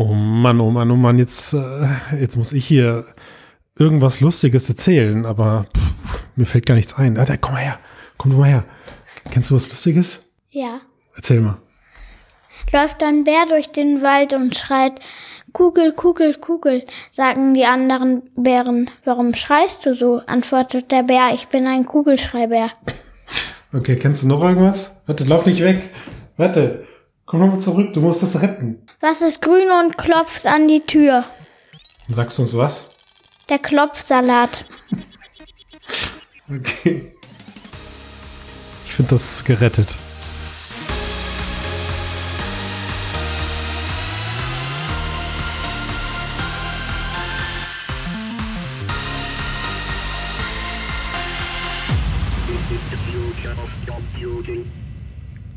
Oh 0.00 0.14
Mann, 0.14 0.60
oh 0.60 0.70
Mann, 0.70 0.92
oh 0.92 0.96
Mann, 0.96 1.18
jetzt, 1.18 1.54
äh, 1.54 1.88
jetzt 2.20 2.36
muss 2.36 2.52
ich 2.52 2.64
hier 2.64 3.04
irgendwas 3.76 4.20
Lustiges 4.20 4.68
erzählen, 4.68 5.26
aber 5.26 5.66
pff, 5.76 6.22
mir 6.36 6.46
fällt 6.46 6.66
gar 6.66 6.76
nichts 6.76 6.94
ein. 6.94 7.18
Alter, 7.18 7.36
komm 7.36 7.54
mal 7.54 7.62
her, 7.64 7.80
komm 8.16 8.30
du 8.30 8.38
mal 8.38 8.48
her. 8.48 8.64
Kennst 9.32 9.50
du 9.50 9.56
was 9.56 9.68
Lustiges? 9.68 10.30
Ja. 10.50 10.82
Erzähl 11.16 11.40
mal. 11.40 11.58
Läuft 12.72 13.02
ein 13.02 13.24
Bär 13.24 13.46
durch 13.48 13.72
den 13.72 14.00
Wald 14.00 14.34
und 14.34 14.54
schreit, 14.54 15.00
Kugel, 15.52 15.92
Kugel, 15.92 16.34
Kugel, 16.34 16.84
sagen 17.10 17.54
die 17.54 17.64
anderen 17.64 18.22
Bären. 18.36 18.90
Warum 19.04 19.34
schreist 19.34 19.84
du 19.84 19.96
so? 19.96 20.22
antwortet 20.26 20.92
der 20.92 21.02
Bär, 21.02 21.30
ich 21.34 21.48
bin 21.48 21.66
ein 21.66 21.86
Kugelschreibär. 21.86 22.70
Okay, 23.72 23.96
kennst 23.96 24.22
du 24.22 24.28
noch 24.28 24.44
irgendwas? 24.44 25.02
Warte, 25.06 25.24
lauf 25.24 25.44
nicht 25.44 25.64
weg. 25.64 25.90
Warte, 26.36 26.86
komm 27.28 27.40
nochmal 27.40 27.60
zurück, 27.60 27.92
du 27.92 28.00
musst 28.00 28.22
das 28.22 28.40
retten. 28.40 28.86
Was 29.00 29.20
ist 29.22 29.42
grün 29.42 29.70
und 29.70 29.96
klopft 29.98 30.46
an 30.46 30.66
die 30.66 30.80
Tür? 30.80 31.24
Sagst 32.08 32.38
du 32.38 32.42
uns 32.42 32.56
was? 32.56 32.88
Der 33.48 33.58
Klopfsalat. 33.58 34.64
Okay. 36.50 37.12
Ich 38.86 38.94
finde 38.94 39.10
das 39.16 39.44
gerettet. 39.44 39.96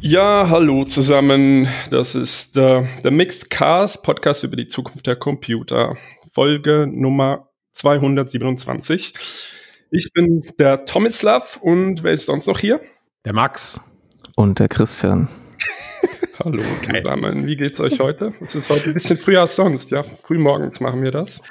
Ja, 0.03 0.47
hallo 0.49 0.83
zusammen. 0.85 1.67
Das 1.89 2.15
ist 2.15 2.57
äh, 2.57 2.83
der 3.03 3.11
Mixed 3.11 3.49
Cars 3.49 4.01
Podcast 4.01 4.43
über 4.43 4.55
die 4.55 4.65
Zukunft 4.67 5.05
der 5.05 5.15
Computer. 5.15 5.95
Folge 6.33 6.87
Nummer 6.91 7.49
227. 7.73 9.13
Ich 9.91 10.11
bin 10.13 10.43
der 10.57 10.85
Tomislav 10.85 11.57
und 11.61 12.03
wer 12.03 12.13
ist 12.13 12.25
sonst 12.25 12.47
noch 12.47 12.59
hier? 12.59 12.81
Der 13.25 13.33
Max. 13.33 13.79
Und 14.35 14.57
der 14.59 14.69
Christian. 14.69 15.29
Hallo 16.43 16.63
zusammen. 16.83 17.45
Wie 17.45 17.55
geht's 17.55 17.79
euch 17.79 17.99
heute? 17.99 18.33
Es 18.41 18.55
ist 18.55 18.69
heute 18.71 18.85
ein 18.89 18.93
bisschen 18.95 19.17
früher 19.17 19.41
als 19.41 19.55
sonst, 19.55 19.91
ja. 19.91 20.01
Frühmorgens 20.01 20.79
machen 20.79 21.03
wir 21.03 21.11
das. 21.11 21.41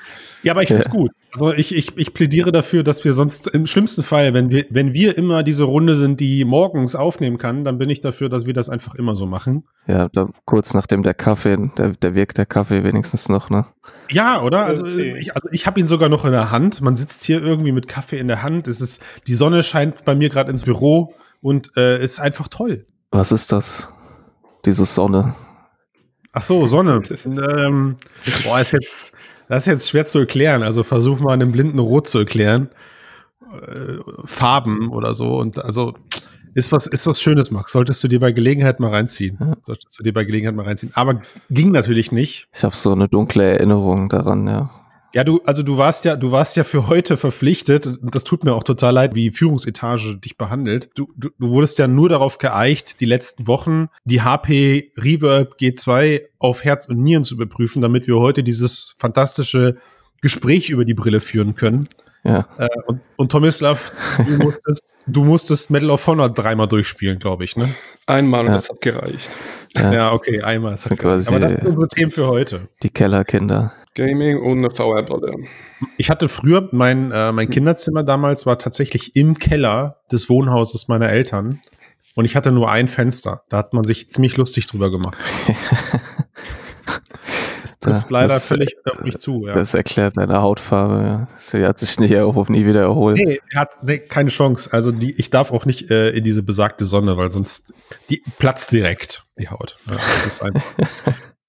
Ja, 0.42 0.52
aber 0.54 0.62
ich 0.62 0.68
finde 0.68 0.82
es 0.82 0.92
Ja. 0.92 0.98
gut. 0.98 1.10
Also 1.32 1.52
ich, 1.52 1.74
ich, 1.74 1.96
ich 1.96 2.12
plädiere 2.12 2.50
dafür, 2.50 2.82
dass 2.82 3.04
wir 3.04 3.12
sonst 3.12 3.46
im 3.48 3.66
schlimmsten 3.66 4.02
Fall, 4.02 4.34
wenn 4.34 4.50
wir, 4.50 4.64
wenn 4.70 4.92
wir 4.94 5.16
immer 5.16 5.42
diese 5.44 5.62
Runde 5.64 5.94
sind, 5.94 6.18
die 6.18 6.44
morgens 6.44 6.96
aufnehmen 6.96 7.38
kann, 7.38 7.64
dann 7.64 7.78
bin 7.78 7.88
ich 7.88 8.00
dafür, 8.00 8.28
dass 8.28 8.46
wir 8.46 8.54
das 8.54 8.68
einfach 8.68 8.96
immer 8.96 9.14
so 9.14 9.26
machen. 9.26 9.64
Ja, 9.86 10.08
da, 10.08 10.28
kurz 10.44 10.74
nachdem 10.74 11.02
der 11.04 11.14
Kaffee, 11.14 11.56
der, 11.78 11.90
der 11.90 12.14
wirkt 12.16 12.38
der 12.38 12.46
Kaffee 12.46 12.82
wenigstens 12.82 13.28
noch, 13.28 13.48
ne? 13.48 13.66
Ja, 14.10 14.42
oder? 14.42 14.64
Also 14.64 14.82
Okay. 14.84 15.16
ich, 15.18 15.36
also 15.36 15.48
ich 15.52 15.66
habe 15.66 15.78
ihn 15.78 15.86
sogar 15.86 16.08
noch 16.08 16.24
in 16.24 16.32
der 16.32 16.50
Hand. 16.50 16.80
Man 16.80 16.96
sitzt 16.96 17.22
hier 17.22 17.40
irgendwie 17.40 17.70
mit 17.72 17.86
Kaffee 17.86 18.18
in 18.18 18.26
der 18.26 18.42
Hand. 18.42 18.66
Es 18.66 18.80
ist, 18.80 19.00
die 19.28 19.34
Sonne 19.34 19.62
scheint 19.62 20.04
bei 20.04 20.16
mir 20.16 20.30
gerade 20.30 20.50
ins 20.50 20.64
Büro 20.64 21.14
und 21.40 21.70
äh, 21.76 22.02
ist 22.02 22.18
einfach 22.20 22.48
toll. 22.48 22.86
Was 23.12 23.30
ist 23.30 23.52
das? 23.52 23.88
Diese 24.64 24.84
Sonne. 24.84 25.34
Ach 26.32 26.42
so, 26.42 26.66
Sonne. 26.66 27.02
ähm, 27.24 27.96
boah, 28.44 28.60
ist 28.60 28.72
jetzt, 28.72 29.12
das 29.50 29.66
ist 29.66 29.72
jetzt 29.72 29.88
schwer 29.88 30.06
zu 30.06 30.20
erklären. 30.20 30.62
Also 30.62 30.84
versuch 30.84 31.18
mal 31.18 31.32
einem 31.32 31.50
blinden 31.50 31.80
Rot 31.80 32.06
zu 32.06 32.20
erklären. 32.20 32.68
Äh, 33.52 33.96
Farben 34.24 34.90
oder 34.90 35.12
so. 35.12 35.38
Und 35.38 35.62
also 35.64 35.94
ist 36.54 36.70
was, 36.70 36.86
ist 36.86 37.06
was 37.08 37.20
Schönes, 37.20 37.50
Max. 37.50 37.72
Solltest 37.72 38.02
du 38.04 38.06
dir 38.06 38.20
bei 38.20 38.30
Gelegenheit 38.30 38.78
mal 38.78 38.90
reinziehen. 38.90 39.36
Ja. 39.40 39.56
Solltest 39.62 39.98
du 39.98 40.04
dir 40.04 40.12
bei 40.12 40.22
Gelegenheit 40.22 40.54
mal 40.54 40.66
reinziehen. 40.66 40.92
Aber 40.94 41.20
ging 41.50 41.72
natürlich 41.72 42.12
nicht. 42.12 42.48
Ich 42.54 42.62
habe 42.62 42.76
so 42.76 42.92
eine 42.92 43.08
dunkle 43.08 43.42
Erinnerung 43.42 44.08
daran, 44.08 44.46
ja. 44.46 44.70
Ja, 45.12 45.24
du, 45.24 45.40
also 45.44 45.62
du 45.62 45.76
warst 45.76 46.04
ja, 46.04 46.14
du 46.16 46.30
warst 46.30 46.56
ja 46.56 46.62
für 46.64 46.86
heute 46.86 47.16
verpflichtet. 47.16 47.86
Und 47.86 48.14
das 48.14 48.22
tut 48.24 48.44
mir 48.44 48.54
auch 48.54 48.62
total 48.62 48.94
leid, 48.94 49.14
wie 49.14 49.30
Führungsetage 49.32 50.16
dich 50.16 50.38
behandelt. 50.38 50.90
Du, 50.94 51.12
du, 51.16 51.30
du 51.38 51.48
wurdest 51.50 51.78
ja 51.78 51.88
nur 51.88 52.08
darauf 52.08 52.38
geeicht, 52.38 53.00
die 53.00 53.06
letzten 53.06 53.46
Wochen 53.48 53.88
die 54.04 54.22
HP 54.22 54.92
Reverb 54.96 55.56
G2 55.60 56.22
auf 56.38 56.62
Herz 56.64 56.86
und 56.86 57.02
Nieren 57.02 57.24
zu 57.24 57.34
überprüfen, 57.34 57.82
damit 57.82 58.06
wir 58.06 58.16
heute 58.18 58.42
dieses 58.44 58.94
fantastische 58.98 59.76
Gespräch 60.22 60.70
über 60.70 60.84
die 60.84 60.94
Brille 60.94 61.20
führen 61.20 61.54
können. 61.54 61.88
Ja, 62.22 62.46
Äh, 62.58 62.68
und, 62.86 63.00
und 63.16 63.32
Tomislav, 63.32 63.92
du 64.18 64.36
musstest, 64.36 64.94
du 65.06 65.24
musstest 65.24 65.70
Medal 65.70 65.90
of 65.90 66.06
Honor 66.06 66.28
dreimal 66.28 66.68
durchspielen, 66.68 67.18
glaube 67.18 67.44
ich, 67.44 67.56
ne? 67.56 67.74
Einmal 68.06 68.40
und 68.42 68.48
Ja. 68.48 68.52
das 68.52 68.68
hat 68.68 68.80
gereicht. 68.82 69.30
Ja. 69.76 69.92
Ja, 69.92 70.12
okay, 70.12 70.40
einmal. 70.42 70.72
Hat 70.74 70.82
gereicht. 70.84 71.00
quasi- 71.02 71.28
Aber 71.28 71.40
das 71.40 71.52
sind 71.52 71.66
unsere 71.66 71.88
Themen 71.88 72.10
für 72.10 72.26
heute. 72.26 72.68
Die 72.82 72.90
Kellerkinder. 72.90 73.72
Gaming 73.94 74.38
und 74.40 74.58
eine 74.58 74.70
VR-Brille. 74.70 75.34
Ich 75.96 76.10
hatte 76.10 76.28
früher, 76.28 76.68
mein, 76.72 77.10
äh, 77.12 77.32
mein 77.32 77.50
Kinderzimmer 77.50 78.04
damals 78.04 78.46
war 78.46 78.58
tatsächlich 78.58 79.16
im 79.16 79.38
Keller 79.38 79.96
des 80.12 80.28
Wohnhauses 80.30 80.88
meiner 80.88 81.08
Eltern. 81.08 81.60
Und 82.14 82.24
ich 82.24 82.36
hatte 82.36 82.52
nur 82.52 82.70
ein 82.70 82.88
Fenster. 82.88 83.42
Da 83.48 83.58
hat 83.58 83.72
man 83.72 83.84
sich 83.84 84.08
ziemlich 84.08 84.36
lustig 84.36 84.66
drüber 84.66 84.90
gemacht. 84.90 85.16
Das 87.70 87.78
trifft 87.78 88.10
leider 88.10 88.28
das- 88.34 88.48
völlig 88.48 88.76
auf 88.84 89.02
mich 89.02 89.18
zu. 89.18 89.46
Ja. 89.46 89.54
Das 89.54 89.74
erklärt 89.74 90.16
deine 90.16 90.40
Hautfarbe, 90.42 91.02
ja. 91.06 91.28
Sie 91.36 91.64
hat 91.64 91.78
sich 91.78 91.98
nicht 92.00 92.10
erholt, 92.12 92.50
nie 92.50 92.66
wieder 92.66 92.80
erholt. 92.80 93.16
Nee, 93.18 93.40
er 93.52 93.60
hat 93.60 93.82
nee, 93.82 93.98
keine 93.98 94.30
Chance. 94.30 94.72
Also 94.72 94.92
die, 94.92 95.18
ich 95.18 95.30
darf 95.30 95.52
auch 95.52 95.66
nicht 95.66 95.90
äh, 95.90 96.10
in 96.10 96.24
diese 96.24 96.42
besagte 96.42 96.84
Sonne, 96.84 97.16
weil 97.16 97.32
sonst 97.32 97.72
die 98.08 98.22
platzt 98.38 98.72
direkt, 98.72 99.24
die 99.38 99.48
Haut. 99.48 99.76
Ja, 99.86 99.96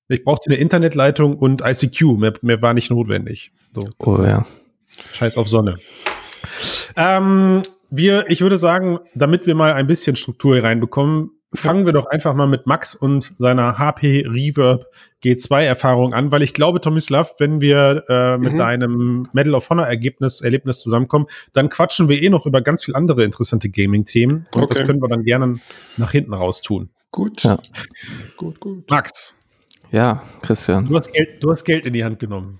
ich 0.07 0.23
brauchte 0.23 0.49
eine 0.49 0.59
Internetleitung 0.59 1.37
und 1.37 1.61
ICQ. 1.65 2.17
Mehr, 2.17 2.33
mehr 2.41 2.61
war 2.61 2.73
nicht 2.73 2.89
notwendig. 2.91 3.51
So. 3.73 3.87
Oh 3.99 4.21
ja. 4.23 4.45
Scheiß 5.13 5.37
auf 5.37 5.47
Sonne. 5.47 5.77
Ähm, 6.95 7.61
wir, 7.89 8.29
ich 8.29 8.41
würde 8.41 8.57
sagen, 8.57 8.99
damit 9.15 9.45
wir 9.47 9.55
mal 9.55 9.73
ein 9.73 9.87
bisschen 9.87 10.15
Struktur 10.15 10.55
hier 10.55 10.63
reinbekommen, 10.63 11.31
fangen 11.53 11.85
wir 11.85 11.93
doch 11.93 12.05
einfach 12.07 12.33
mal 12.33 12.47
mit 12.47 12.65
Max 12.65 12.95
und 12.95 13.31
seiner 13.37 13.77
HP 13.77 14.25
Reverb 14.27 14.85
G2 15.23 15.63
Erfahrung 15.63 16.13
an, 16.13 16.31
weil 16.31 16.41
ich 16.43 16.53
glaube, 16.53 16.79
Tomislav, 16.81 17.35
wenn 17.39 17.61
wir 17.61 18.03
äh, 18.09 18.37
mit 18.37 18.53
Mhm. 18.53 18.57
deinem 18.57 19.27
Medal 19.33 19.55
of 19.55 19.69
Honor 19.69 19.85
Ergebnis, 19.85 20.41
Erlebnis 20.41 20.81
zusammenkommen, 20.81 21.27
dann 21.53 21.69
quatschen 21.69 22.07
wir 22.09 22.21
eh 22.21 22.29
noch 22.29 22.45
über 22.45 22.61
ganz 22.61 22.83
viel 22.85 22.95
andere 22.95 23.23
interessante 23.23 23.69
Gaming-Themen 23.69 24.47
und 24.55 24.69
das 24.69 24.77
Okay. 24.79 24.87
können 24.87 25.01
wir 25.01 25.09
dann 25.09 25.23
gerne 25.23 25.59
nach 25.97 26.11
hinten 26.11 26.33
raus 26.33 26.61
tun. 26.61 26.89
Gut. 27.11 27.43
Ja. 27.43 27.57
Gut, 28.37 28.59
gut. 28.61 28.89
Max, 28.89 29.33
Ja, 29.91 30.23
Christian. 30.41 30.87
du 30.87 30.97
hast 30.97 31.11
Geld, 31.11 31.43
du 31.43 31.51
hast 31.51 31.65
Geld 31.65 31.85
in 31.85 31.93
die 31.93 32.03
Hand 32.05 32.19
genommen. 32.19 32.59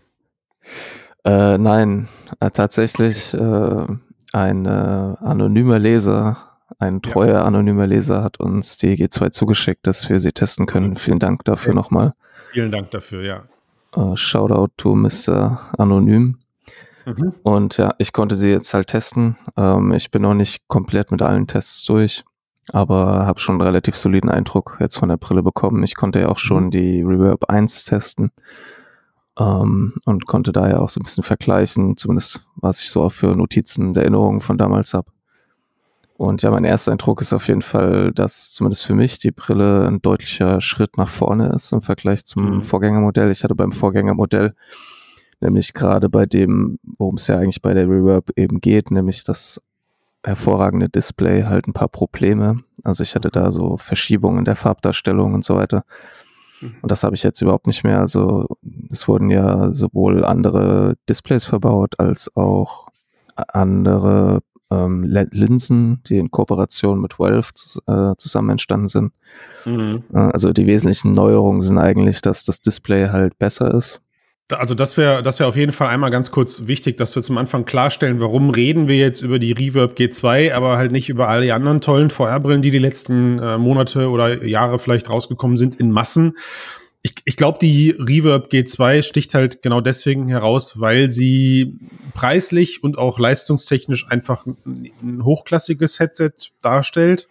Äh, 1.23 1.57
nein, 1.57 2.07
äh, 2.39 2.49
tatsächlich 2.51 3.33
äh, 3.33 3.85
ein 4.33 4.65
äh, 4.65 4.69
anonymer 4.69 5.79
Leser, 5.79 6.50
ein 6.79 7.01
treuer 7.01 7.43
anonymer 7.45 7.87
Leser 7.87 8.23
hat 8.23 8.39
uns 8.39 8.77
die 8.77 8.95
G2 8.97 9.31
zugeschickt, 9.31 9.85
dass 9.87 10.09
wir 10.09 10.19
sie 10.19 10.31
testen 10.31 10.65
können. 10.65 10.95
Vielen 10.95 11.19
Dank 11.19 11.43
dafür 11.45 11.73
Ja. 11.73 11.75
nochmal. 11.75 12.13
Vielen 12.51 12.71
Dank 12.71 12.91
dafür, 12.91 13.21
ja. 13.23 13.43
Äh, 13.95 14.15
Shoutout 14.15 14.73
to 14.77 14.95
Mr. 14.95 15.59
Anonym. 15.77 16.37
Mhm. 17.05 17.33
Und 17.43 17.77
ja, 17.77 17.93
ich 17.97 18.13
konnte 18.13 18.35
sie 18.37 18.49
jetzt 18.49 18.73
halt 18.73 18.87
testen. 18.87 19.37
Ähm, 19.57 19.91
ich 19.93 20.11
bin 20.11 20.21
noch 20.21 20.33
nicht 20.33 20.67
komplett 20.67 21.11
mit 21.11 21.21
allen 21.21 21.47
Tests 21.47 21.83
durch, 21.85 22.23
aber 22.71 23.25
habe 23.25 23.39
schon 23.39 23.55
einen 23.55 23.61
relativ 23.67 23.95
soliden 23.97 24.29
Eindruck 24.29 24.77
jetzt 24.79 24.97
von 24.97 25.09
der 25.09 25.17
Brille 25.17 25.43
bekommen. 25.43 25.83
Ich 25.83 25.95
konnte 25.95 26.19
ja 26.19 26.29
auch 26.29 26.37
schon 26.37 26.69
die 26.71 27.01
Reverb 27.01 27.45
1 27.49 27.85
testen 27.85 28.31
ähm, 29.39 29.93
und 30.05 30.25
konnte 30.27 30.51
daher 30.51 30.81
auch 30.81 30.89
so 30.89 30.99
ein 30.99 31.03
bisschen 31.03 31.23
vergleichen, 31.23 31.97
zumindest 31.97 32.45
was 32.55 32.81
ich 32.81 32.89
so 32.91 33.01
auch 33.01 33.11
für 33.11 33.35
Notizen 33.35 33.89
und 33.89 33.97
Erinnerungen 33.97 34.41
von 34.41 34.57
damals 34.57 34.93
habe. 34.93 35.09
Und 36.21 36.43
ja, 36.43 36.51
mein 36.51 36.65
erster 36.65 36.91
Eindruck 36.91 37.19
ist 37.21 37.33
auf 37.33 37.47
jeden 37.47 37.63
Fall, 37.63 38.11
dass 38.11 38.51
zumindest 38.51 38.85
für 38.85 38.93
mich 38.93 39.17
die 39.17 39.31
Brille 39.31 39.87
ein 39.87 40.03
deutlicher 40.03 40.61
Schritt 40.61 40.95
nach 40.95 41.09
vorne 41.09 41.49
ist 41.49 41.71
im 41.71 41.81
Vergleich 41.81 42.25
zum 42.27 42.57
Mhm. 42.57 42.61
Vorgängermodell. 42.61 43.31
Ich 43.31 43.43
hatte 43.43 43.55
beim 43.55 43.71
Vorgängermodell 43.71 44.53
nämlich 45.39 45.73
gerade 45.73 46.09
bei 46.09 46.27
dem, 46.27 46.77
worum 46.83 47.15
es 47.15 47.25
ja 47.25 47.39
eigentlich 47.39 47.63
bei 47.63 47.73
der 47.73 47.89
Reverb 47.89 48.29
eben 48.35 48.61
geht, 48.61 48.91
nämlich 48.91 49.23
das 49.23 49.63
hervorragende 50.23 50.89
Display 50.89 51.45
halt 51.45 51.67
ein 51.67 51.73
paar 51.73 51.89
Probleme. 51.89 52.57
Also 52.83 53.01
ich 53.01 53.15
hatte 53.15 53.29
da 53.31 53.49
so 53.49 53.77
Verschiebungen 53.77 54.45
der 54.45 54.55
Farbdarstellung 54.55 55.33
und 55.33 55.43
so 55.43 55.55
weiter. 55.55 55.85
Mhm. 56.61 56.75
Und 56.83 56.91
das 56.91 57.03
habe 57.03 57.15
ich 57.15 57.23
jetzt 57.23 57.41
überhaupt 57.41 57.65
nicht 57.65 57.83
mehr. 57.83 57.99
Also 57.99 58.45
es 58.91 59.07
wurden 59.07 59.31
ja 59.31 59.73
sowohl 59.73 60.23
andere 60.23 60.97
Displays 61.09 61.45
verbaut 61.45 61.99
als 61.99 62.29
auch 62.35 62.89
andere 63.35 64.43
ähm, 64.71 65.03
Linsen, 65.31 66.01
die 66.07 66.17
in 66.17 66.31
Kooperation 66.31 67.01
mit 67.01 67.19
Valve 67.19 67.49
äh, 67.87 68.15
zusammen 68.17 68.51
entstanden 68.51 68.87
sind. 68.87 69.11
Mhm. 69.65 70.03
Äh, 70.13 70.17
Also 70.17 70.53
die 70.53 70.65
wesentlichen 70.65 71.13
Neuerungen 71.13 71.61
sind 71.61 71.77
eigentlich, 71.77 72.21
dass 72.21 72.45
das 72.45 72.61
Display 72.61 73.09
halt 73.09 73.37
besser 73.37 73.73
ist. 73.73 74.01
Also 74.49 74.73
das 74.73 74.97
wäre 74.97 75.23
das 75.23 75.39
wäre 75.39 75.47
auf 75.47 75.55
jeden 75.55 75.71
Fall 75.71 75.87
einmal 75.89 76.11
ganz 76.11 76.31
kurz 76.31 76.67
wichtig, 76.67 76.97
dass 76.97 77.15
wir 77.15 77.23
zum 77.23 77.37
Anfang 77.37 77.63
klarstellen, 77.63 78.19
warum 78.19 78.49
reden 78.49 78.87
wir 78.87 78.97
jetzt 78.97 79.21
über 79.21 79.39
die 79.39 79.53
Reverb 79.53 79.97
G2, 79.97 80.53
aber 80.53 80.77
halt 80.77 80.91
nicht 80.91 81.07
über 81.07 81.29
all 81.29 81.41
die 81.41 81.53
anderen 81.53 81.79
tollen 81.79 82.09
VR-Brillen, 82.09 82.61
die 82.61 82.71
die 82.71 82.79
letzten 82.79 83.39
äh, 83.39 83.57
Monate 83.57 84.09
oder 84.09 84.43
Jahre 84.43 84.79
vielleicht 84.79 85.09
rausgekommen 85.09 85.57
sind 85.57 85.75
in 85.75 85.91
Massen. 85.91 86.33
Ich, 87.03 87.15
ich 87.25 87.35
glaube, 87.35 87.57
die 87.59 87.95
Reverb 87.97 88.51
G2 88.51 89.01
sticht 89.01 89.33
halt 89.33 89.61
genau 89.61 89.81
deswegen 89.81 90.27
heraus, 90.27 90.79
weil 90.79 91.09
sie 91.09 91.79
preislich 92.13 92.83
und 92.83 92.97
auch 92.97 93.17
leistungstechnisch 93.17 94.07
einfach 94.09 94.45
ein, 94.45 94.91
ein 95.01 95.23
hochklassiges 95.23 95.99
Headset 95.99 96.31
darstellt. 96.61 97.27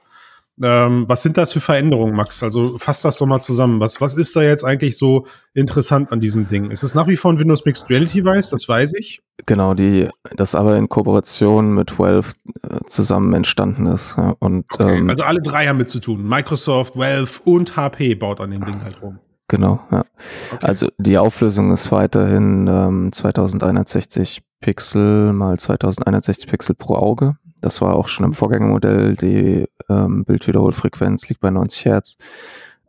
Ähm, 0.63 1.05
was 1.09 1.23
sind 1.23 1.39
das 1.39 1.53
für 1.53 1.61
Veränderungen, 1.61 2.15
Max? 2.15 2.43
Also 2.43 2.77
fass 2.79 3.01
das 3.01 3.17
doch 3.17 3.27
mal 3.27 3.41
zusammen. 3.41 3.81
Was, 3.81 4.01
was 4.01 4.15
ist 4.15 4.35
da 4.37 4.43
jetzt 4.43 4.65
eigentlich 4.65 4.99
so 4.99 5.27
interessant 5.55 6.13
an 6.13 6.21
diesem 6.21 6.49
Ding? 6.49 6.71
Ist 6.71 6.83
es 6.83 6.95
nach 6.95 7.07
wie 7.07 7.17
vor 7.17 7.33
ein 7.33 7.39
Windows 7.39 7.65
Mixed 7.65 7.89
Reality 7.89 8.23
Weiß? 8.25 8.51
Das 8.51 8.69
weiß 8.69 8.95
ich. 8.99 9.23
Genau, 9.47 9.73
die, 9.73 10.09
das 10.37 10.55
aber 10.55 10.77
in 10.77 10.89
Kooperation 10.89 11.73
mit 11.73 11.99
Valve 11.99 12.33
äh, 12.63 12.81
zusammen 12.87 13.33
entstanden 13.33 13.87
ist. 13.87 14.17
Ja, 14.19 14.35
und, 14.41 14.67
okay, 14.75 14.99
ähm, 14.99 15.09
also 15.09 15.23
alle 15.23 15.41
drei 15.41 15.67
haben 15.67 15.79
mit 15.79 15.89
zu 15.89 16.01
tun. 16.01 16.29
Microsoft, 16.29 16.97
Valve 16.97 17.41
und 17.45 17.77
HP 17.77 18.17
baut 18.17 18.41
an 18.41 18.51
dem 18.51 18.65
Ding 18.65 18.83
halt 18.83 19.01
rum. 19.01 19.19
Genau, 19.51 19.81
ja. 19.91 20.05
Okay. 20.53 20.65
Also 20.65 20.89
die 20.99 21.19
Auflösung 21.19 21.73
ist 21.73 21.91
weiterhin 21.91 22.69
ähm, 22.71 23.11
2160 23.11 24.43
Pixel 24.61 25.33
mal 25.33 25.59
2160 25.59 26.49
Pixel 26.49 26.77
pro 26.77 26.95
Auge. 26.95 27.37
Das 27.61 27.81
war 27.81 27.97
auch 27.97 28.07
schon 28.07 28.27
im 28.27 28.33
Vorgängermodell. 28.33 29.17
Die 29.17 29.67
ähm, 29.89 30.25
Bildwiederholfrequenz 30.25 31.29
liegt 31.29 31.41
bei 31.41 31.51
90 31.51 31.85
Hertz. 31.85 32.17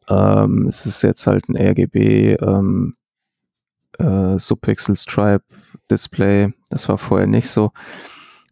Ähm, 0.07 0.67
es 0.67 0.85
ist 0.85 1.01
jetzt 1.01 1.25
halt 1.25 1.49
ein 1.49 1.57
RGB 1.57 2.35
ähm, 2.35 2.93
äh, 3.97 4.37
Subpixel 4.37 4.95
Stripe 4.95 5.45
Display. 5.89 6.53
Das 6.69 6.87
war 6.87 6.99
vorher 6.99 7.25
nicht 7.25 7.49
so, 7.49 7.71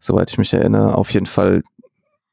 soweit 0.00 0.32
ich 0.32 0.38
mich 0.38 0.52
erinnere. 0.52 0.96
Auf 0.96 1.12
jeden 1.12 1.26
Fall 1.26 1.62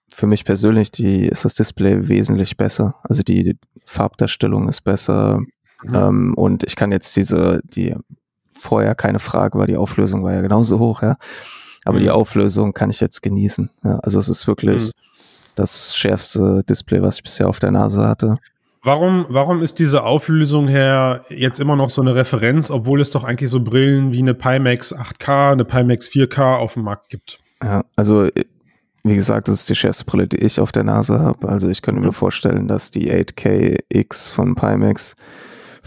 für 0.09 0.25
mich 0.25 0.43
persönlich 0.43 0.89
die, 0.89 1.27
ist 1.27 1.45
das 1.45 1.53
Display 1.53 2.07
wesentlich 2.09 2.57
besser. 2.57 2.95
Also 3.03 3.21
die 3.21 3.59
Farbdarstellung 3.85 4.67
ist 4.69 4.81
besser. 4.81 5.39
Mhm. 5.83 5.95
Ähm, 5.95 6.33
und 6.35 6.63
ich 6.63 6.75
kann 6.75 6.91
jetzt 6.91 7.15
diese, 7.15 7.61
die 7.63 7.95
vorher 8.53 8.95
keine 8.95 9.19
Frage 9.19 9.57
war, 9.57 9.67
die 9.67 9.77
Auflösung 9.77 10.23
war 10.23 10.33
ja 10.33 10.41
genauso 10.41 10.79
hoch, 10.79 11.01
ja. 11.01 11.17
Aber 11.85 11.99
mhm. 11.99 12.03
die 12.03 12.09
Auflösung 12.09 12.73
kann 12.73 12.89
ich 12.89 12.99
jetzt 12.99 13.21
genießen. 13.21 13.69
Ja, 13.83 13.99
also 13.99 14.19
es 14.19 14.29
ist 14.29 14.47
wirklich 14.47 14.87
mhm. 14.87 14.91
das 15.55 15.95
schärfste 15.95 16.63
Display, 16.63 17.01
was 17.01 17.17
ich 17.17 17.23
bisher 17.23 17.47
auf 17.47 17.59
der 17.59 17.71
Nase 17.71 18.07
hatte. 18.07 18.39
Warum, 18.83 19.25
warum 19.29 19.61
ist 19.61 19.79
diese 19.79 20.03
Auflösung 20.03 20.67
her 20.67 21.21
jetzt 21.29 21.59
immer 21.59 21.75
noch 21.75 21.89
so 21.89 22.01
eine 22.01 22.15
Referenz, 22.15 22.71
obwohl 22.71 23.01
es 23.01 23.09
doch 23.09 23.23
eigentlich 23.23 23.51
so 23.51 23.59
Brillen 23.59 24.11
wie 24.11 24.19
eine 24.19 24.33
Pimax 24.33 24.95
8K, 24.95 25.51
eine 25.51 25.65
Pimax 25.65 26.07
4K 26.07 26.55
auf 26.55 26.75
dem 26.75 26.83
Markt 26.83 27.09
gibt? 27.09 27.39
Ja, 27.61 27.83
also 27.95 28.29
wie 29.03 29.15
gesagt, 29.15 29.47
das 29.47 29.55
ist 29.55 29.69
die 29.69 29.75
schärfste 29.75 30.05
Brille, 30.05 30.27
die 30.27 30.37
ich 30.37 30.59
auf 30.59 30.71
der 30.71 30.83
Nase 30.83 31.19
habe. 31.19 31.49
Also 31.49 31.69
ich 31.69 31.81
könnte 31.81 31.99
mir 31.99 32.07
mhm. 32.07 32.13
vorstellen, 32.13 32.67
dass 32.67 32.91
die 32.91 33.11
8K 33.11 33.79
X 33.89 34.29
von 34.29 34.55
Pimax 34.55 35.15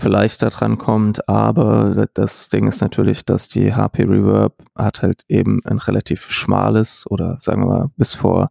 vielleicht 0.00 0.43
da 0.43 0.50
dran 0.50 0.79
kommt, 0.79 1.29
aber 1.29 2.08
das 2.14 2.49
Ding 2.49 2.67
ist 2.67 2.81
natürlich, 2.81 3.25
dass 3.25 3.49
die 3.49 3.75
HP 3.75 4.05
Reverb 4.05 4.55
hat 4.76 5.02
halt 5.02 5.25
eben 5.29 5.61
ein 5.64 5.79
relativ 5.79 6.31
schmales 6.31 7.05
oder 7.08 7.37
sagen 7.41 7.62
wir 7.62 7.67
mal 7.67 7.91
bis 7.97 8.14
vor 8.14 8.50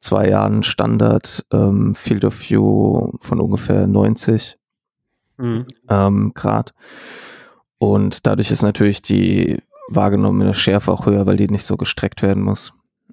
zwei 0.00 0.28
Jahren 0.28 0.62
Standard 0.62 1.44
ähm, 1.52 1.94
Field 1.94 2.24
of 2.24 2.38
View 2.38 3.12
von 3.18 3.40
ungefähr 3.40 3.86
90 3.86 4.56
mhm. 5.38 5.66
ähm, 5.88 6.32
Grad. 6.34 6.74
Und 7.78 8.26
dadurch 8.26 8.50
ist 8.50 8.62
natürlich 8.62 9.02
die 9.02 9.62
wahrgenommene 9.88 10.54
Schärfe 10.54 10.92
auch 10.92 11.06
höher, 11.06 11.26
weil 11.26 11.36
die 11.36 11.48
nicht 11.48 11.64
so 11.64 11.76
gestreckt 11.76 12.22
werden 12.22 12.42
muss. 12.42 12.72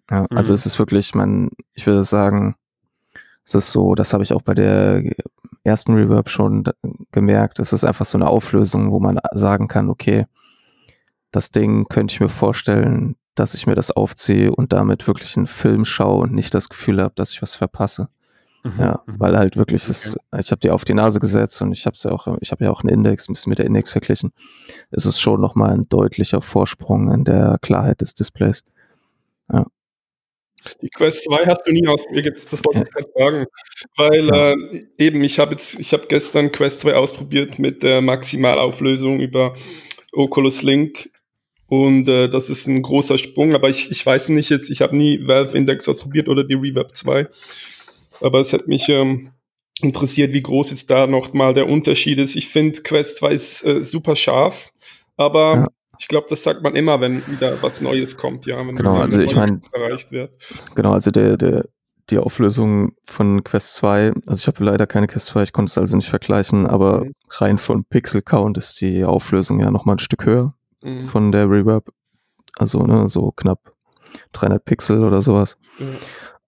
Ja, 0.09 0.25
also 0.29 0.51
mhm. 0.51 0.55
es 0.55 0.65
ist 0.65 0.79
wirklich, 0.79 1.15
man, 1.15 1.49
ich 1.73 1.85
würde 1.85 2.03
sagen, 2.03 2.55
es 3.45 3.55
ist 3.55 3.71
so, 3.71 3.95
das 3.95 4.13
habe 4.13 4.23
ich 4.23 4.33
auch 4.33 4.41
bei 4.41 4.53
der 4.53 5.03
ersten 5.63 5.93
Reverb 5.93 6.29
schon 6.29 6.63
gemerkt. 7.11 7.59
Es 7.59 7.73
ist 7.73 7.83
einfach 7.83 8.05
so 8.05 8.17
eine 8.17 8.27
Auflösung, 8.27 8.91
wo 8.91 8.99
man 8.99 9.19
sagen 9.31 9.67
kann, 9.67 9.89
okay, 9.89 10.25
das 11.31 11.51
Ding 11.51 11.87
könnte 11.87 12.13
ich 12.13 12.19
mir 12.19 12.29
vorstellen, 12.29 13.15
dass 13.35 13.55
ich 13.55 13.65
mir 13.65 13.75
das 13.75 13.91
aufziehe 13.91 14.53
und 14.53 14.73
damit 14.73 15.07
wirklich 15.07 15.35
einen 15.37 15.47
Film 15.47 15.85
schaue 15.85 16.21
und 16.21 16.33
nicht 16.33 16.53
das 16.53 16.69
Gefühl 16.69 17.01
habe, 17.01 17.13
dass 17.15 17.31
ich 17.31 17.41
was 17.41 17.55
verpasse. 17.55 18.09
Mhm, 18.63 18.79
ja, 18.79 19.01
mhm. 19.05 19.19
weil 19.19 19.37
halt 19.37 19.57
wirklich, 19.57 19.83
okay. 19.83 19.91
ist, 19.91 20.17
ich 20.39 20.51
habe 20.51 20.59
die 20.59 20.69
auf 20.69 20.85
die 20.85 20.93
Nase 20.93 21.19
gesetzt 21.19 21.61
und 21.61 21.73
ich 21.73 21.85
habe 21.85 21.97
ja 22.01 22.11
auch, 22.11 22.37
ich 22.39 22.51
habe 22.51 22.63
ja 22.63 22.71
auch 22.71 22.81
einen 22.81 22.93
Index, 22.93 23.27
ein 23.27 23.33
bisschen 23.33 23.49
mit 23.49 23.59
der 23.59 23.65
Index 23.65 23.91
verglichen. 23.91 24.31
Es 24.91 25.05
ist 25.05 25.19
schon 25.19 25.41
nochmal 25.41 25.71
ein 25.71 25.89
deutlicher 25.89 26.41
Vorsprung 26.41 27.11
in 27.11 27.25
der 27.25 27.57
Klarheit 27.61 27.99
des 27.99 28.13
Displays. 28.13 28.63
Ja. 29.51 29.65
Die 30.81 30.89
Quest 30.89 31.25
2 31.25 31.45
hast 31.45 31.63
du 31.65 31.71
nie 31.71 31.87
ausprobiert, 31.87 32.37
das 32.37 32.63
wollte 32.63 32.83
ich 32.83 32.91
gerade 32.91 33.09
fragen. 33.15 33.45
Weil 33.97 34.29
äh, 34.33 35.05
eben, 35.05 35.23
ich 35.23 35.39
habe 35.39 35.51
jetzt, 35.51 35.79
ich 35.79 35.93
habe 35.93 36.07
gestern 36.07 36.51
Quest 36.51 36.81
2 36.81 36.95
ausprobiert 36.95 37.59
mit 37.59 37.83
der 37.83 38.01
Maximalauflösung 38.01 39.19
über 39.19 39.55
Oculus 40.13 40.61
Link 40.61 41.09
und 41.67 42.07
äh, 42.07 42.29
das 42.29 42.51
ist 42.51 42.67
ein 42.67 42.83
großer 42.83 43.17
Sprung, 43.17 43.55
aber 43.55 43.67
ich, 43.67 43.89
ich 43.89 44.05
weiß 44.05 44.29
nicht 44.29 44.51
jetzt, 44.51 44.69
ich 44.69 44.81
habe 44.81 44.95
nie 44.95 45.25
Valve 45.25 45.57
Index 45.57 45.89
ausprobiert 45.89 46.29
oder 46.29 46.43
die 46.43 46.53
Reverb 46.53 46.95
2. 46.95 47.27
Aber 48.21 48.39
es 48.39 48.53
hat 48.53 48.67
mich 48.67 48.89
ähm, 48.89 49.31
interessiert, 49.81 50.33
wie 50.33 50.43
groß 50.43 50.69
jetzt 50.69 50.91
da 50.91 51.07
nochmal 51.07 51.53
der 51.53 51.67
Unterschied 51.67 52.19
ist. 52.19 52.35
Ich 52.35 52.49
finde 52.49 52.83
Quest 52.83 53.17
2 53.17 53.31
ist 53.31 53.65
äh, 53.65 53.83
super 53.83 54.15
scharf, 54.15 54.71
aber 55.17 55.55
ja. 55.55 55.67
Ich 55.99 56.07
glaube, 56.07 56.27
das 56.29 56.43
sagt 56.43 56.63
man 56.63 56.75
immer, 56.75 57.01
wenn 57.01 57.25
wieder 57.27 57.61
was 57.61 57.81
Neues 57.81 58.17
kommt, 58.17 58.45
ja. 58.45 58.57
Wenn 58.57 58.75
genau, 58.75 58.97
also 58.97 59.19
ich 59.19 59.35
meine, 59.35 59.61
erreicht 59.71 60.11
wird. 60.11 60.31
Genau, 60.75 60.93
also 60.93 61.11
der, 61.11 61.37
der, 61.37 61.65
die 62.09 62.17
Auflösung 62.17 62.93
von 63.05 63.43
Quest 63.43 63.75
2, 63.75 64.13
also 64.25 64.39
ich 64.39 64.47
habe 64.47 64.63
leider 64.63 64.87
keine 64.87 65.07
Quest 65.07 65.27
2, 65.27 65.43
ich 65.43 65.53
konnte 65.53 65.69
es 65.69 65.77
also 65.77 65.95
nicht 65.95 66.09
vergleichen, 66.09 66.65
aber 66.67 67.05
mhm. 67.05 67.13
rein 67.29 67.57
von 67.57 67.85
Pixel 67.85 68.21
Count 68.21 68.57
ist 68.57 68.81
die 68.81 69.05
Auflösung 69.05 69.59
ja 69.59 69.71
nochmal 69.71 69.95
ein 69.95 69.99
Stück 69.99 70.25
höher 70.25 70.55
mhm. 70.81 71.01
von 71.01 71.31
der 71.31 71.49
Reverb. 71.49 71.89
Also, 72.57 72.85
ne, 72.85 73.07
so 73.09 73.31
knapp 73.31 73.73
300 74.33 74.63
Pixel 74.63 75.03
oder 75.03 75.21
sowas. 75.21 75.57
Mhm. 75.79 75.95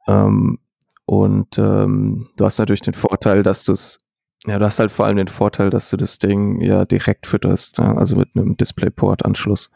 Ähm, 0.07 0.59
und 1.05 1.57
ähm, 1.57 2.29
du 2.35 2.45
hast 2.45 2.57
natürlich 2.57 2.81
den 2.81 2.93
Vorteil, 2.93 3.43
dass 3.43 3.63
du 3.65 3.73
es 3.73 3.99
ja, 4.47 4.59
du 4.59 4.65
hast 4.65 4.79
halt 4.79 4.91
vor 4.91 5.05
allem 5.05 5.17
den 5.17 5.27
Vorteil, 5.27 5.69
dass 5.69 5.89
du 5.89 5.97
das 5.97 6.19
Ding 6.19 6.61
ja 6.61 6.85
direkt 6.85 7.25
fütterst, 7.27 7.77
ja, 7.77 7.95
also 7.95 8.15
mit 8.15 8.29
einem 8.35 8.57
DisplayPort-Anschluss. 8.57 9.71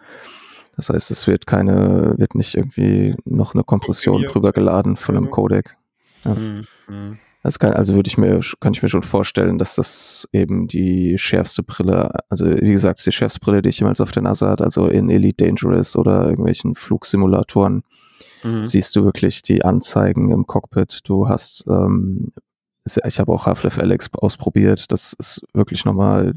Das 0.76 0.90
heißt, 0.90 1.12
es 1.12 1.28
wird 1.28 1.46
keine, 1.46 2.14
wird 2.18 2.36
nicht 2.36 2.56
irgendwie 2.56 3.16
noch 3.26 3.54
eine 3.54 3.64
Kompression 3.64 4.24
drüber 4.24 4.52
geladen 4.52 4.96
von 4.96 5.18
einem 5.18 5.30
Codec. 5.30 5.76
Ja. 6.24 6.36
Mhm. 6.36 7.18
Das 7.42 7.58
kann, 7.58 7.74
also 7.74 7.96
würde 7.96 8.08
ich 8.08 8.18
mir, 8.18 8.42
kann 8.60 8.74
ich 8.74 8.84
mir 8.84 8.90
schon 8.90 9.04
vorstellen, 9.04 9.58
dass 9.58 9.76
das 9.76 10.28
eben 10.34 10.68
die 10.68 11.18
schärfste 11.18 11.64
Brille, 11.64 12.12
also 12.30 12.46
wie 12.46 12.72
gesagt, 12.72 13.06
die 13.06 13.12
schärfste 13.12 13.40
Brille, 13.40 13.62
die 13.62 13.70
ich 13.70 13.80
jemals 13.80 14.02
auf 14.02 14.12
der 14.12 14.24
NASA 14.24 14.50
hatte, 14.50 14.66
also 14.66 14.88
in 14.88 15.10
Elite 15.10 15.46
Dangerous 15.46 15.96
oder 15.96 16.26
irgendwelchen 16.26 16.76
Flugsimulatoren, 16.76 17.84
mhm. 18.44 18.64
siehst 18.64 18.96
du 18.96 19.06
wirklich 19.06 19.42
die 19.42 19.64
Anzeigen 19.64 20.32
im 20.32 20.48
Cockpit. 20.48 21.00
Du 21.06 21.30
hast 21.30 21.66
ähm, 21.70 22.34
ich 22.98 23.20
habe 23.20 23.32
auch 23.32 23.46
Half-Life 23.46 23.80
Alex 23.82 24.10
ausprobiert. 24.14 24.92
Das 24.92 25.14
ist 25.14 25.42
wirklich 25.54 25.86
nochmal, 25.86 26.34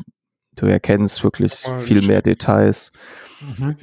du 0.56 0.66
erkennst 0.66 1.24
wirklich 1.24 1.52
viel 1.52 2.02
mehr 2.02 2.22
Details. 2.22 2.92
Mhm 3.40 3.76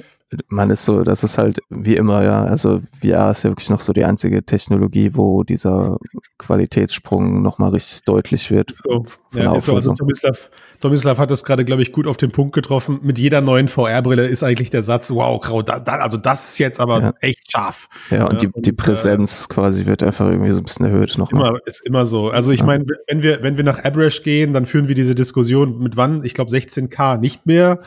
man 0.48 0.70
ist 0.70 0.84
so, 0.84 1.02
das 1.02 1.24
ist 1.24 1.38
halt 1.38 1.60
wie 1.70 1.96
immer, 1.96 2.22
ja, 2.22 2.44
also 2.44 2.80
VR 3.00 3.30
ist 3.30 3.42
ja 3.42 3.50
wirklich 3.50 3.70
noch 3.70 3.80
so 3.80 3.92
die 3.92 4.04
einzige 4.04 4.44
Technologie, 4.44 5.10
wo 5.14 5.42
dieser 5.42 5.98
Qualitätssprung 6.38 7.42
nochmal 7.42 7.70
richtig 7.70 8.04
deutlich 8.04 8.50
wird. 8.50 8.72
So, 8.76 9.04
ja, 9.34 9.54
ist 9.56 9.66
so, 9.66 9.74
also 9.74 9.92
Tomislav, 9.94 10.50
Tomislav 10.80 11.18
hat 11.18 11.30
das 11.30 11.44
gerade, 11.44 11.64
glaube 11.64 11.82
ich, 11.82 11.92
gut 11.92 12.06
auf 12.06 12.16
den 12.16 12.30
Punkt 12.30 12.54
getroffen. 12.54 13.00
Mit 13.02 13.18
jeder 13.18 13.40
neuen 13.40 13.66
VR-Brille 13.68 14.26
ist 14.26 14.42
eigentlich 14.44 14.70
der 14.70 14.82
Satz, 14.82 15.10
wow, 15.10 15.40
grau, 15.40 15.62
da, 15.62 15.80
da, 15.80 15.96
also 15.96 16.16
das 16.16 16.50
ist 16.50 16.58
jetzt 16.58 16.80
aber 16.80 17.00
ja. 17.00 17.12
echt 17.20 17.50
scharf. 17.50 17.88
Ja, 18.10 18.26
und, 18.26 18.42
ja, 18.42 18.48
die, 18.48 18.62
die 18.62 18.72
Präsenz 18.72 19.46
äh, 19.50 19.54
quasi 19.54 19.86
wird 19.86 20.02
einfach 20.02 20.28
irgendwie 20.28 20.52
so 20.52 20.58
ein 20.58 20.64
bisschen 20.64 20.86
erhöht 20.86 21.18
nochmal. 21.18 21.48
Immer, 21.48 21.58
ist 21.66 21.86
immer 21.86 22.06
so. 22.06 22.30
Also 22.30 22.52
ich 22.52 22.62
meine, 22.62 22.84
wenn 23.08 23.22
wir, 23.22 23.42
wenn 23.42 23.56
wir 23.56 23.64
nach 23.64 23.84
Abrash 23.84 24.22
gehen, 24.22 24.52
dann 24.52 24.64
führen 24.64 24.86
wir 24.86 24.94
diese 24.94 25.14
Diskussion 25.14 25.78
mit 25.78 25.96
wann? 25.96 26.24
Ich 26.24 26.34
glaube 26.34 26.50
16K 26.50 27.18
nicht 27.18 27.46
mehr, 27.46 27.80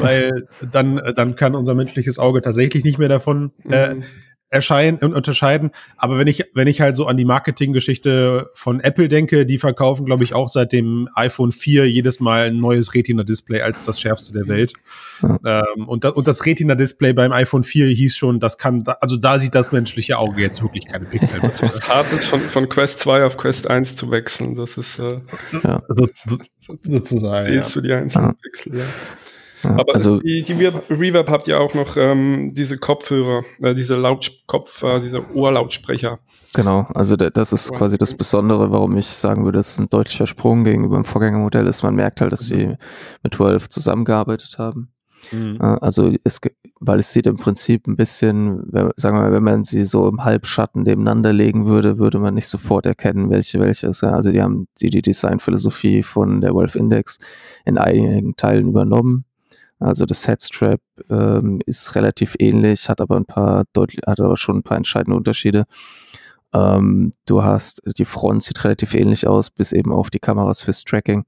weil 0.00 0.48
dann, 0.72 1.00
dann 1.14 1.34
kann 1.34 1.54
unser 1.54 1.74
Mensch 1.74 1.89
menschliches 1.90 2.18
Auge 2.18 2.40
tatsächlich 2.42 2.84
nicht 2.84 2.98
mehr 2.98 3.08
davon 3.08 3.52
äh, 3.68 3.94
mhm. 3.94 4.04
erscheinen 4.48 4.98
und 4.98 5.14
unterscheiden. 5.14 5.70
Aber 5.96 6.18
wenn 6.18 6.28
ich, 6.28 6.44
wenn 6.54 6.68
ich 6.68 6.80
halt 6.80 6.96
so 6.96 7.06
an 7.06 7.16
die 7.16 7.24
Marketinggeschichte 7.24 8.46
von 8.54 8.80
Apple 8.80 9.08
denke, 9.08 9.44
die 9.44 9.58
verkaufen, 9.58 10.06
glaube 10.06 10.24
ich, 10.24 10.34
auch 10.34 10.48
seit 10.48 10.72
dem 10.72 11.08
iPhone 11.14 11.52
4 11.52 11.90
jedes 11.90 12.20
Mal 12.20 12.48
ein 12.48 12.58
neues 12.58 12.94
Retina-Display 12.94 13.60
als 13.60 13.84
das 13.84 14.00
schärfste 14.00 14.32
der 14.32 14.48
Welt. 14.48 14.72
Mhm. 15.20 15.38
Ähm, 15.44 15.88
und, 15.88 16.04
da, 16.04 16.10
und 16.10 16.28
das 16.28 16.46
Retina-Display 16.46 17.12
beim 17.12 17.32
iPhone 17.32 17.64
4 17.64 17.88
hieß 17.88 18.16
schon, 18.16 18.38
das 18.38 18.56
kann, 18.56 18.84
also 19.00 19.16
da 19.16 19.38
sieht 19.38 19.54
das 19.54 19.72
menschliche 19.72 20.18
Auge 20.18 20.42
jetzt 20.42 20.62
wirklich 20.62 20.86
keine 20.86 21.06
Pixel 21.06 21.40
mehr. 21.40 21.50
Das 21.60 21.88
hart 21.88 22.12
ist, 22.12 22.26
von, 22.26 22.40
von 22.40 22.68
Quest 22.68 23.00
2 23.00 23.24
auf 23.24 23.36
Quest 23.36 23.68
1 23.68 23.96
zu 23.96 24.10
wechseln. 24.10 24.54
Das 24.54 24.76
ist 24.76 24.98
äh, 24.98 25.20
ja. 25.64 25.82
also, 25.88 26.06
so, 26.24 26.38
sozusagen. 26.82 27.46
Zählst 27.46 27.74
ja. 27.74 27.80
du 27.80 27.86
die 27.86 27.92
einzelnen 27.92 28.28
ja. 28.30 28.36
Pixel, 28.42 28.78
ja. 28.78 28.84
Ja, 29.64 29.70
Aber 29.78 29.94
also 29.94 30.20
die, 30.20 30.42
die 30.42 30.52
Reverb 30.52 31.28
habt 31.28 31.48
ihr 31.48 31.60
auch 31.60 31.74
noch 31.74 31.96
ähm, 31.96 32.52
diese 32.52 32.78
Kopfhörer, 32.78 33.44
äh, 33.62 33.74
diese 33.74 33.96
Lautkopf, 33.96 34.82
äh, 34.82 35.00
diese 35.00 35.34
Ohrlautsprecher. 35.34 36.18
Genau, 36.54 36.86
also 36.94 37.16
das 37.16 37.52
ist 37.52 37.72
quasi 37.72 37.96
das 37.96 38.14
Besondere, 38.14 38.72
warum 38.72 38.96
ich 38.96 39.06
sagen 39.06 39.44
würde, 39.44 39.60
es 39.60 39.70
ist 39.70 39.80
ein 39.80 39.88
deutlicher 39.88 40.26
Sprung 40.26 40.64
gegenüber 40.64 40.96
dem 40.96 41.04
Vorgängermodell 41.04 41.66
ist. 41.66 41.82
Man 41.82 41.94
merkt 41.94 42.20
halt, 42.20 42.32
dass 42.32 42.46
sie 42.46 42.66
mhm. 42.66 42.76
mit 43.22 43.34
12 43.34 43.68
zusammengearbeitet 43.68 44.56
haben. 44.58 44.92
Mhm. 45.32 45.58
Äh, 45.60 45.76
also 45.80 46.12
es, 46.24 46.40
weil 46.80 46.98
es 46.98 47.12
sieht 47.12 47.26
im 47.26 47.36
Prinzip 47.36 47.86
ein 47.86 47.96
bisschen, 47.96 48.64
sagen 48.96 49.16
wir 49.16 49.22
mal, 49.22 49.32
wenn 49.32 49.42
man 49.42 49.64
sie 49.64 49.84
so 49.84 50.08
im 50.08 50.24
Halbschatten 50.24 50.82
nebeneinander 50.82 51.32
legen 51.32 51.66
würde, 51.66 51.98
würde 51.98 52.18
man 52.18 52.34
nicht 52.34 52.48
sofort 52.48 52.86
erkennen, 52.86 53.30
welche 53.30 53.60
welche 53.60 53.88
ist. 53.88 54.02
Also 54.02 54.32
die 54.32 54.42
haben 54.42 54.66
die, 54.80 54.90
die 54.90 55.02
Designphilosophie 55.02 56.02
von 56.02 56.40
der 56.40 56.54
Wolf 56.54 56.74
Index 56.74 57.18
in 57.64 57.78
einigen 57.78 58.36
Teilen 58.36 58.68
übernommen. 58.68 59.24
Also 59.80 60.04
das 60.04 60.28
Headstrap 60.28 60.80
ähm, 61.08 61.60
ist 61.64 61.94
relativ 61.94 62.36
ähnlich, 62.38 62.90
hat 62.90 63.00
aber 63.00 63.16
ein 63.16 63.24
paar 63.24 63.64
deutlich, 63.72 64.02
hat 64.06 64.20
aber 64.20 64.36
schon 64.36 64.58
ein 64.58 64.62
paar 64.62 64.76
entscheidende 64.76 65.16
Unterschiede. 65.16 65.64
Ähm, 66.52 67.12
du 67.26 67.42
hast, 67.42 67.80
die 67.98 68.04
Front 68.04 68.42
sieht 68.42 68.62
relativ 68.62 68.92
ähnlich 68.94 69.26
aus, 69.26 69.48
bis 69.50 69.72
eben 69.72 69.90
auf 69.92 70.10
die 70.10 70.18
Kameras 70.18 70.60
fürs 70.60 70.84
Tracking. 70.84 71.24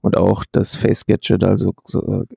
Und 0.00 0.16
auch 0.16 0.46
das 0.50 0.76
Face 0.76 1.04
Gadget, 1.04 1.44
also, 1.44 1.74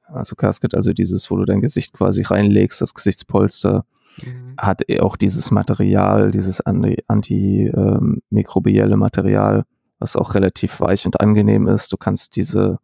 also 0.08 0.36
Casket, 0.36 0.76
also 0.76 0.92
dieses, 0.92 1.32
wo 1.32 1.38
du 1.38 1.46
dein 1.46 1.62
Gesicht 1.62 1.94
quasi 1.94 2.24
reinlegst, 2.24 2.82
das 2.82 2.94
Gesichtspolster, 2.94 3.86
mhm. 4.22 4.56
hat 4.58 4.82
auch 5.00 5.16
dieses 5.16 5.50
Material, 5.52 6.32
dieses 6.32 6.60
antimikrobielle 6.62 8.94
ähm, 8.94 9.00
Material, 9.00 9.64
was 10.00 10.18
auch 10.18 10.36
relativ 10.36 10.82
weich 10.82 11.06
und 11.06 11.22
angenehm 11.22 11.68
ist. 11.68 11.94
Du 11.94 11.98
kannst 11.98 12.36
diese, 12.36 12.80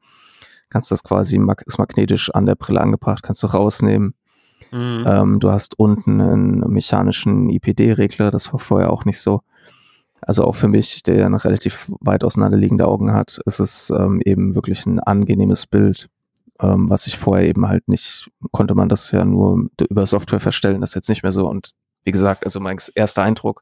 kannst 0.73 0.91
das 0.91 1.03
quasi 1.03 1.39
ist 1.65 1.77
magnetisch 1.77 2.31
an 2.31 2.45
der 2.45 2.55
Brille 2.55 2.81
angebracht, 2.81 3.23
kannst 3.23 3.43
du 3.43 3.47
rausnehmen. 3.47 4.15
Mhm. 4.71 5.03
Ähm, 5.07 5.39
du 5.39 5.51
hast 5.51 5.77
unten 5.77 6.19
einen 6.19 6.59
mechanischen 6.71 7.49
IPD-Regler, 7.49 8.31
das 8.31 8.51
war 8.51 8.59
vorher 8.59 8.91
auch 8.91 9.05
nicht 9.05 9.21
so. 9.21 9.41
Also 10.19 10.45
auch 10.45 10.55
für 10.55 10.67
mich, 10.67 11.03
der 11.03 11.15
ja 11.15 11.27
relativ 11.27 11.91
weit 11.99 12.23
auseinanderliegende 12.23 12.87
Augen 12.87 13.13
hat, 13.13 13.39
ist 13.45 13.59
es 13.59 13.91
ähm, 13.91 14.19
eben 14.25 14.55
wirklich 14.55 14.85
ein 14.85 14.99
angenehmes 14.99 15.67
Bild, 15.67 16.09
ähm, 16.59 16.89
was 16.89 17.07
ich 17.07 17.17
vorher 17.17 17.47
eben 17.47 17.67
halt 17.67 17.87
nicht, 17.87 18.31
konnte 18.51 18.73
man 18.73 18.89
das 18.89 19.11
ja 19.11 19.25
nur 19.25 19.67
über 19.89 20.05
Software 20.07 20.39
verstellen, 20.39 20.81
das 20.81 20.91
ist 20.91 20.95
jetzt 20.95 21.09
nicht 21.09 21.23
mehr 21.23 21.31
so. 21.31 21.47
Und 21.47 21.71
wie 22.03 22.11
gesagt, 22.11 22.45
also 22.45 22.59
mein 22.59 22.77
erster 22.95 23.21
Eindruck 23.21 23.61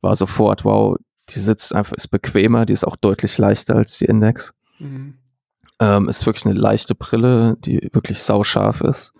war 0.00 0.14
sofort, 0.14 0.64
wow, 0.64 0.96
die 1.30 1.38
sitzt 1.38 1.74
einfach, 1.74 1.96
ist 1.96 2.08
bequemer, 2.08 2.66
die 2.66 2.72
ist 2.72 2.86
auch 2.86 2.96
deutlich 2.96 3.38
leichter 3.38 3.76
als 3.76 3.98
die 3.98 4.06
Index. 4.06 4.52
Mhm. 4.78 5.14
Ähm, 5.80 6.08
ist 6.08 6.26
wirklich 6.26 6.46
eine 6.46 6.54
leichte 6.54 6.94
Brille, 6.94 7.56
die 7.60 7.88
wirklich 7.92 8.20
sauscharf 8.20 8.80
ist. 8.80 9.12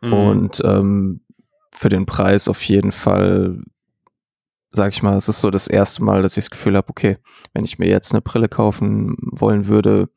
Mhm. 0.00 0.12
Und 0.12 0.62
ähm, 0.64 1.20
für 1.72 1.88
den 1.88 2.06
Preis 2.06 2.48
auf 2.48 2.62
jeden 2.62 2.92
Fall 2.92 3.58
sag 4.74 4.92
ich 4.92 5.02
mal, 5.02 5.16
es 5.16 5.28
ist 5.28 5.40
so 5.40 5.50
das 5.50 5.68
erste 5.68 6.02
Mal, 6.02 6.22
dass 6.22 6.36
ich 6.36 6.44
das 6.44 6.50
Gefühl 6.50 6.76
habe, 6.76 6.88
okay, 6.88 7.18
wenn 7.52 7.64
ich 7.64 7.78
mir 7.78 7.88
jetzt 7.88 8.12
eine 8.12 8.20
Brille 8.20 8.48
kaufen 8.48 9.16
wollen 9.20 9.68
würde 9.68 10.08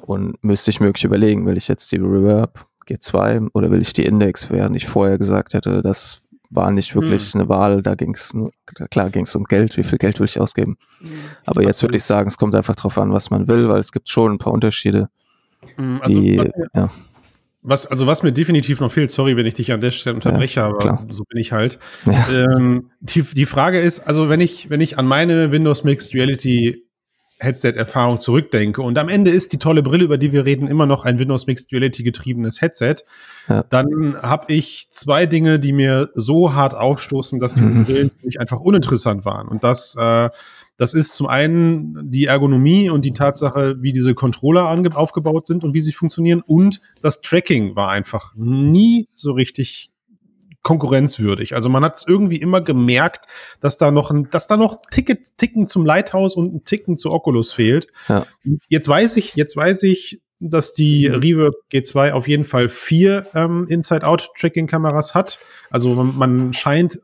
und 0.00 0.42
müsste 0.42 0.70
ich 0.70 0.80
mir 0.80 0.86
wirklich 0.86 1.04
überlegen, 1.04 1.46
will 1.46 1.56
ich 1.56 1.68
jetzt 1.68 1.92
die 1.92 1.96
Reverb 1.96 2.66
G2 2.88 3.48
oder 3.52 3.70
will 3.70 3.82
ich 3.82 3.92
die 3.92 4.04
Index, 4.04 4.50
während 4.50 4.76
ich 4.76 4.86
vorher 4.86 5.18
gesagt 5.18 5.54
hätte, 5.54 5.82
das 5.82 6.22
war 6.54 6.70
nicht 6.70 6.94
wirklich 6.94 7.32
hm. 7.32 7.40
eine 7.40 7.48
Wahl, 7.48 7.82
da 7.82 7.94
ging 7.94 8.14
es 8.14 8.34
klar 8.90 9.10
ging 9.10 9.24
es 9.24 9.34
um 9.34 9.44
Geld, 9.44 9.76
wie 9.76 9.82
viel 9.82 9.98
Geld 9.98 10.20
will 10.20 10.26
ich 10.26 10.40
ausgeben. 10.40 10.76
Hm. 11.00 11.10
Aber 11.44 11.62
jetzt 11.62 11.82
würde 11.82 11.96
ich 11.96 12.04
sagen, 12.04 12.28
es 12.28 12.38
kommt 12.38 12.54
einfach 12.54 12.76
drauf 12.76 12.98
an, 12.98 13.12
was 13.12 13.30
man 13.30 13.48
will, 13.48 13.68
weil 13.68 13.80
es 13.80 13.92
gibt 13.92 14.08
schon 14.08 14.32
ein 14.32 14.38
paar 14.38 14.52
Unterschiede. 14.52 15.08
Hm, 15.76 16.00
also, 16.02 16.20
die, 16.20 16.50
ja. 16.74 16.90
Was, 17.62 17.86
also 17.86 18.06
was 18.06 18.22
mir 18.22 18.32
definitiv 18.32 18.80
noch 18.80 18.92
fehlt, 18.92 19.10
sorry, 19.10 19.38
wenn 19.38 19.46
ich 19.46 19.54
dich 19.54 19.72
an 19.72 19.80
der 19.80 19.90
Stelle 19.90 20.16
unterbreche, 20.16 20.60
ja, 20.60 20.66
aber 20.66 20.78
klar. 20.78 21.06
so 21.08 21.24
bin 21.24 21.40
ich 21.40 21.52
halt. 21.52 21.78
Ja. 22.04 22.44
Ähm, 22.58 22.90
die, 23.00 23.22
die 23.22 23.46
Frage 23.46 23.80
ist, 23.80 24.00
also 24.00 24.28
wenn 24.28 24.40
ich, 24.40 24.68
wenn 24.68 24.82
ich 24.82 24.98
an 24.98 25.06
meine 25.06 25.50
Windows 25.50 25.82
Mixed 25.82 26.14
Reality 26.14 26.84
Headset-Erfahrung 27.40 28.20
zurückdenke 28.20 28.82
und 28.82 28.96
am 28.98 29.08
Ende 29.08 29.30
ist 29.30 29.52
die 29.52 29.58
tolle 29.58 29.82
Brille, 29.82 30.04
über 30.04 30.18
die 30.18 30.32
wir 30.32 30.44
reden, 30.44 30.68
immer 30.68 30.86
noch 30.86 31.04
ein 31.04 31.18
Windows 31.18 31.46
Mixed 31.46 31.72
Reality 31.72 32.02
getriebenes 32.02 32.60
Headset, 32.60 32.96
ja. 33.48 33.62
dann 33.68 34.16
habe 34.22 34.52
ich 34.52 34.88
zwei 34.90 35.26
Dinge, 35.26 35.58
die 35.58 35.72
mir 35.72 36.08
so 36.14 36.54
hart 36.54 36.74
aufstoßen, 36.74 37.40
dass 37.40 37.54
diese 37.54 37.74
mhm. 37.74 37.84
Brillen 37.84 38.10
für 38.10 38.26
mich 38.26 38.40
einfach 38.40 38.60
uninteressant 38.60 39.24
waren. 39.24 39.48
Und 39.48 39.64
das 39.64 39.96
äh, 39.98 40.30
das 40.76 40.92
ist 40.92 41.14
zum 41.14 41.28
einen 41.28 42.10
die 42.10 42.24
Ergonomie 42.24 42.90
und 42.90 43.04
die 43.04 43.12
Tatsache, 43.12 43.76
wie 43.80 43.92
diese 43.92 44.14
Controller 44.14 44.66
aufgebaut 44.96 45.46
sind 45.46 45.62
und 45.62 45.72
wie 45.72 45.80
sie 45.80 45.92
funktionieren. 45.92 46.42
Und 46.44 46.80
das 47.00 47.20
Tracking 47.20 47.76
war 47.76 47.90
einfach 47.90 48.32
nie 48.34 49.08
so 49.14 49.32
richtig 49.32 49.90
konkurrenzwürdig. 50.64 51.54
Also 51.54 51.68
man 51.68 51.84
hat 51.84 51.98
es 51.98 52.06
irgendwie 52.08 52.38
immer 52.38 52.60
gemerkt, 52.60 53.26
dass 53.60 53.76
da 53.76 53.92
noch 53.92 54.10
ein, 54.10 54.28
dass 54.30 54.48
da 54.48 54.56
noch 54.56 54.80
Ticket, 54.90 55.38
Ticken 55.38 55.68
zum 55.68 55.86
Lighthouse 55.86 56.34
und 56.34 56.52
ein 56.52 56.64
Ticken 56.64 56.96
zu 56.96 57.12
Oculus 57.12 57.52
fehlt. 57.52 57.86
Ja. 58.08 58.26
Jetzt 58.68 58.88
weiß 58.88 59.16
ich, 59.18 59.36
jetzt 59.36 59.56
weiß 59.56 59.84
ich, 59.84 60.20
dass 60.40 60.72
die 60.72 61.08
mhm. 61.08 61.14
Reverb 61.16 61.54
G2 61.72 62.12
auf 62.12 62.26
jeden 62.26 62.44
Fall 62.44 62.68
vier 62.68 63.26
ähm, 63.34 63.66
Inside-Out-Tracking-Kameras 63.68 65.14
hat. 65.14 65.38
Also 65.70 65.94
man, 65.94 66.16
man 66.16 66.52
scheint 66.52 66.98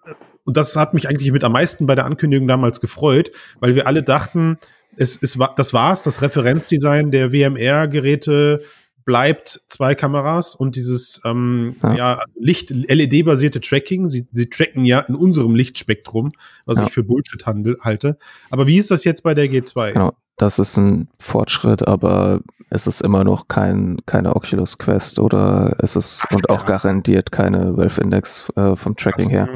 und 0.45 0.57
das 0.57 0.75
hat 0.75 0.95
mich 0.95 1.09
eigentlich 1.09 1.31
mit 1.31 1.45
am 1.45 1.53
meisten 1.53 1.87
bei 1.87 1.95
der 1.95 2.07
Ankündigung 2.07 2.49
damals 2.49 2.81
gefreut, 2.81 3.31
weil 3.61 3.75
wir 3.75 3.87
alle 3.87 4.03
dachten, 4.03 4.57
es, 4.97 5.23
es 5.23 5.39
war, 5.39 5.55
das 5.55 5.73
war's, 5.73 6.03
das 6.03 6.23
Referenzdesign 6.23 7.11
der 7.11 7.31
WMR-Geräte 7.31 8.63
bleibt 9.05 9.63
zwei 9.69 9.95
Kameras 9.95 10.55
und 10.55 10.77
dieses 10.77 11.21
ähm, 11.25 11.77
ja. 11.83 11.95
ja 11.95 12.21
Licht 12.39 12.71
LED-basierte 12.71 13.61
Tracking. 13.61 14.09
Sie, 14.09 14.27
sie 14.33 14.49
tracken 14.49 14.85
ja 14.85 15.01
in 15.01 15.15
unserem 15.15 15.55
Lichtspektrum, 15.55 16.31
was 16.67 16.79
ja. 16.79 16.87
ich 16.87 16.93
für 16.93 17.03
Bullshit 17.03 17.45
handel, 17.47 17.79
halte. 17.81 18.19
Aber 18.51 18.67
wie 18.67 18.79
ist 18.79 18.91
das 18.91 19.05
jetzt 19.05 19.23
bei 19.23 19.35
der 19.35 19.47
G2? 19.47 19.93
Genau, 19.93 20.13
das 20.37 20.59
ist 20.59 20.77
ein 20.77 21.09
Fortschritt, 21.19 21.87
aber 21.87 22.41
es 22.71 22.87
ist 22.87 23.03
immer 23.03 23.25
noch 23.25 23.49
kein 23.49 23.99
keine 24.07 24.37
Oculus 24.37 24.79
Quest 24.79 25.19
oder 25.19 25.77
es 25.81 25.97
ist 25.97 26.23
Ach, 26.27 26.37
und 26.37 26.51
auch 26.51 26.65
garantiert 26.65 27.33
keine 27.33 27.77
Valve 27.77 28.01
Index 28.01 28.49
äh, 28.57 28.77
vom 28.77 28.97
Tracking 28.97 29.29
her. 29.29 29.49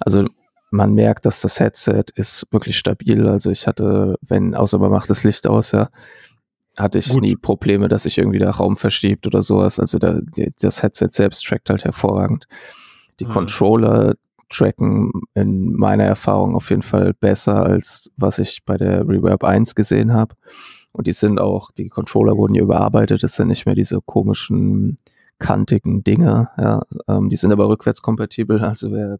Also 0.00 0.24
man 0.70 0.92
merkt, 0.92 1.24
dass 1.24 1.40
das 1.40 1.60
Headset 1.60 2.06
ist 2.14 2.46
wirklich 2.50 2.76
stabil. 2.76 3.28
Also 3.28 3.50
ich 3.50 3.66
hatte, 3.66 4.18
wenn, 4.22 4.54
außer 4.54 4.78
man 4.78 4.90
macht 4.90 5.08
das 5.08 5.24
Licht 5.24 5.46
aus, 5.46 5.72
ja, 5.72 5.88
hatte 6.78 6.98
ich 6.98 7.08
Gut. 7.08 7.22
nie 7.22 7.36
Probleme, 7.36 7.88
dass 7.88 8.02
sich 8.02 8.18
irgendwie 8.18 8.38
der 8.38 8.50
Raum 8.50 8.76
verschiebt 8.76 9.26
oder 9.26 9.42
sowas. 9.42 9.78
Also 9.78 9.98
der, 9.98 10.22
das 10.60 10.82
Headset 10.82 11.08
selbst 11.10 11.44
trackt 11.46 11.70
halt 11.70 11.84
hervorragend. 11.84 12.46
Die 13.20 13.26
mhm. 13.26 13.30
Controller 13.30 14.14
tracken 14.50 15.12
in 15.34 15.72
meiner 15.72 16.04
Erfahrung 16.04 16.54
auf 16.54 16.70
jeden 16.70 16.82
Fall 16.82 17.14
besser 17.14 17.64
als 17.64 18.10
was 18.16 18.38
ich 18.38 18.64
bei 18.64 18.76
der 18.76 19.08
Reverb 19.08 19.44
1 19.44 19.74
gesehen 19.74 20.12
habe. 20.12 20.34
Und 20.92 21.06
die 21.06 21.12
sind 21.12 21.40
auch, 21.40 21.72
die 21.72 21.88
Controller 21.88 22.36
wurden 22.36 22.54
ja 22.54 22.62
überarbeitet, 22.62 23.22
das 23.22 23.34
sind 23.34 23.48
nicht 23.48 23.66
mehr 23.66 23.74
diese 23.74 24.00
komischen 24.00 24.98
kantigen 25.40 26.04
Dinge, 26.04 26.50
ja. 26.56 26.82
Ähm, 27.08 27.28
die 27.28 27.36
sind 27.36 27.52
aber 27.52 27.68
rückwärtskompatibel, 27.68 28.62
also 28.62 28.92
wer 28.92 29.18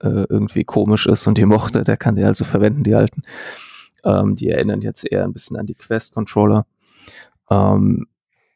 äh, 0.00 0.26
irgendwie 0.28 0.64
komisch 0.64 1.06
ist 1.06 1.26
und 1.28 1.38
die 1.38 1.44
mochte, 1.44 1.84
der 1.84 1.96
kann 1.96 2.16
die 2.16 2.24
also 2.24 2.44
verwenden, 2.44 2.82
die 2.82 2.96
alten. 2.96 3.22
Ähm, 4.04 4.34
die 4.34 4.48
erinnern 4.48 4.80
jetzt 4.80 5.10
eher 5.10 5.22
ein 5.22 5.32
bisschen 5.32 5.56
an 5.56 5.66
die 5.66 5.76
Quest-Controller. 5.76 6.66
Ähm, 7.52 8.06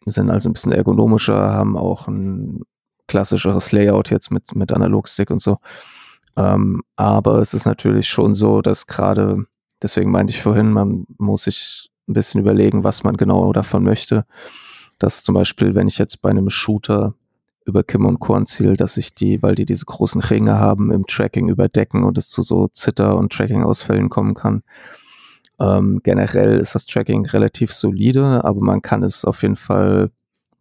sind 0.07 0.31
also 0.31 0.49
ein 0.49 0.53
bisschen 0.53 0.73
ergonomischer, 0.73 1.53
haben 1.53 1.77
auch 1.77 2.07
ein 2.07 2.63
klassischeres 3.09 3.73
Layout 3.73 4.11
jetzt 4.11 4.31
mit, 4.31 4.55
mit 4.55 4.73
Analogstick 4.73 5.31
und 5.31 5.43
so. 5.43 5.59
Ähm, 6.37 6.83
aber 6.97 7.39
es 7.39 7.55
ist 7.55 7.67
natürlich 7.67 8.09
schon 8.09 8.35
so, 8.35 8.63
dass 8.63 8.87
gerade, 8.87 9.45
deswegen 9.83 10.11
meinte 10.11 10.33
ich 10.33 10.43
vorhin, 10.43 10.73
man 10.73 11.07
muss 11.19 11.45
sich 11.45 11.91
ein 12.09 12.15
bisschen 12.15 12.41
überlegen, 12.41 12.85
was 12.85 13.03
man 13.03 13.17
genau 13.17 13.53
davon 13.53 13.83
möchte. 13.83 14.27
Dass 14.99 15.25
zum 15.25 15.35
Beispiel, 15.35 15.75
wenn 15.75 15.89
ich 15.89 15.99
jetzt 15.99 16.23
bei 16.23 16.31
einem 16.31 16.51
Shooter 16.51 17.15
über 17.65 17.83
Kim 17.83 18.07
und 18.07 18.21
Korn 18.21 18.47
zielt, 18.47 18.81
dass 18.81 18.97
ich 18.97 19.15
die, 19.15 19.43
weil 19.43 19.57
die 19.57 19.67
diese 19.67 19.85
großen 19.85 20.21
Ringe 20.21 20.59
haben, 20.59 20.93
im 20.93 21.07
Tracking 21.07 21.49
überdecken 21.49 22.05
und 22.05 22.17
es 22.17 22.29
zu 22.29 22.43
so 22.43 22.69
Zitter- 22.69 23.17
und 23.17 23.33
Tracking-Ausfällen 23.33 24.09
kommen 24.09 24.35
kann. 24.35 24.63
Ähm, 25.59 26.01
generell 26.03 26.59
ist 26.59 26.75
das 26.75 26.87
Tracking 26.87 27.27
relativ 27.27 27.73
solide, 27.73 28.45
aber 28.45 28.61
man 28.61 28.83
kann 28.83 29.03
es 29.03 29.25
auf 29.25 29.43
jeden 29.43 29.57
Fall 29.57 30.11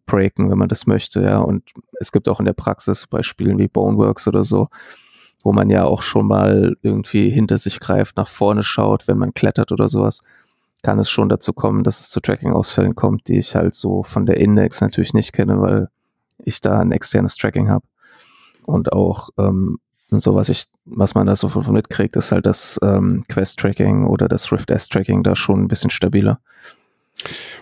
breaken, 0.06 0.50
wenn 0.50 0.58
man 0.58 0.70
das 0.70 0.88
möchte, 0.88 1.22
ja. 1.22 1.40
Und 1.40 1.64
es 2.00 2.12
gibt 2.12 2.30
auch 2.30 2.40
in 2.40 2.46
der 2.46 2.54
Praxis 2.54 3.08
bei 3.08 3.24
Spielen 3.24 3.58
wie 3.58 3.68
Boneworks 3.68 4.28
oder 4.28 4.44
so, 4.44 4.70
wo 5.44 5.52
man 5.52 5.70
ja 5.70 5.84
auch 5.84 6.02
schon 6.02 6.28
mal 6.28 6.76
irgendwie 6.82 7.30
hinter 7.30 7.58
sich 7.58 7.80
greift, 7.80 8.18
nach 8.18 8.28
vorne 8.28 8.64
schaut, 8.64 9.08
wenn 9.08 9.18
man 9.18 9.34
klettert 9.34 9.72
oder 9.72 9.90
sowas, 9.90 10.22
kann 10.84 11.00
es 11.00 11.10
schon 11.10 11.30
dazu 11.30 11.52
kommen, 11.52 11.84
dass 11.84 12.00
es 12.00 12.10
zu 12.10 12.20
Tracking-Ausfällen 12.20 12.96
kommt, 12.96 13.28
die 13.28 13.40
ich 13.40 13.56
halt 13.56 13.76
so 13.76 14.04
von 14.04 14.26
der 14.26 14.38
Index 14.38 14.82
natürlich 14.82 15.14
nicht 15.14 15.34
kenne, 15.34 15.60
weil 15.60 15.90
ich 16.38 16.62
da 16.62 16.80
ein 16.80 16.92
externes 16.92 17.36
Tracking 17.36 17.70
habe. 17.70 17.86
Und 18.66 18.94
auch 18.94 19.30
ähm, 19.38 19.80
so, 20.20 20.36
was 20.36 20.50
ich, 20.50 20.66
was 20.86 21.16
man 21.16 21.28
da 21.28 21.36
so 21.36 21.50
von 21.50 21.74
mitkriegt, 21.74 22.16
ist 22.16 22.32
halt 22.32 22.46
das 22.46 22.80
ähm, 22.84 23.24
Quest-Tracking 23.30 24.06
oder 24.06 24.28
das 24.28 24.52
Rift 24.52 24.72
S-Tracking 24.72 25.24
da 25.24 25.36
schon 25.36 25.64
ein 25.64 25.68
bisschen 25.68 25.90
stabiler. 25.90 26.40